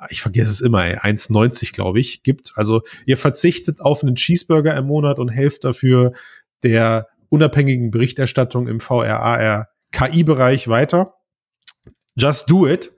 ich 0.10 0.22
vergesse 0.22 0.52
es 0.52 0.62
immer, 0.62 0.84
1,90 0.84 1.74
glaube 1.74 2.00
ich, 2.00 2.24
gibt. 2.24 2.54
Also 2.56 2.82
ihr 3.06 3.18
verzichtet 3.18 3.82
auf 3.82 4.04
einen 4.04 4.16
Cheeseburger 4.16 4.76
im 4.78 4.86
Monat 4.86 5.20
und 5.20 5.30
helft 5.30 5.66
dafür 5.66 6.14
der 6.64 7.08
unabhängigen 7.30 7.92
Berichterstattung 7.92 8.68
im 8.68 8.80
VRAR 8.80 9.68
KI-Bereich 9.92 10.68
weiter. 10.68 11.14
Just 12.16 12.50
do 12.50 12.68
it. 12.68 12.92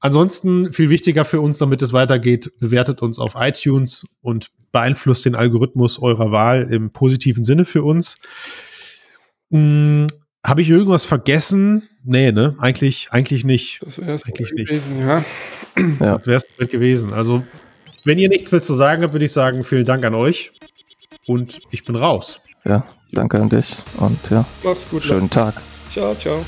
Ansonsten 0.00 0.72
viel 0.72 0.90
wichtiger 0.90 1.24
für 1.24 1.40
uns, 1.40 1.56
damit 1.56 1.80
es 1.80 1.94
weitergeht, 1.94 2.52
bewertet 2.60 3.00
uns 3.00 3.18
auf 3.18 3.36
iTunes 3.38 4.06
und 4.20 4.50
beeinflusst 4.70 5.24
den 5.24 5.34
Algorithmus 5.34 5.98
eurer 5.98 6.30
Wahl 6.30 6.70
im 6.70 6.92
positiven 6.92 7.44
Sinne 7.44 7.64
für 7.64 7.82
uns. 7.82 8.18
Hm, 9.50 10.08
Habe 10.44 10.60
ich 10.60 10.68
irgendwas 10.68 11.06
vergessen? 11.06 11.88
Nee, 12.04 12.32
ne? 12.32 12.54
Eigentlich, 12.58 13.08
eigentlich 13.12 13.46
nicht. 13.46 13.80
Das 13.82 13.98
wäre 13.98 14.12
es 14.12 14.24
gewesen, 14.24 14.98
ja. 15.00 15.24
ja. 15.78 16.18
Das 16.18 16.26
wäre 16.26 16.42
es 16.58 16.68
gewesen. 16.68 17.14
Also, 17.14 17.42
wenn 18.04 18.18
ihr 18.18 18.28
nichts 18.28 18.52
mehr 18.52 18.60
zu 18.60 18.74
sagen 18.74 19.02
habt, 19.02 19.14
würde 19.14 19.24
ich 19.24 19.32
sagen, 19.32 19.64
vielen 19.64 19.86
Dank 19.86 20.04
an 20.04 20.14
euch. 20.14 20.52
Und 21.26 21.60
ich 21.70 21.86
bin 21.86 21.96
raus. 21.96 22.42
Ja, 22.66 22.86
danke 23.14 23.40
an 23.40 23.48
dich 23.48 23.76
und 23.98 24.18
ja. 24.30 24.44
Mach's 24.62 24.88
gut. 24.90 25.04
Schönen 25.04 25.30
Tag. 25.30 25.54
Ciao, 25.90 26.14
ciao. 26.14 26.44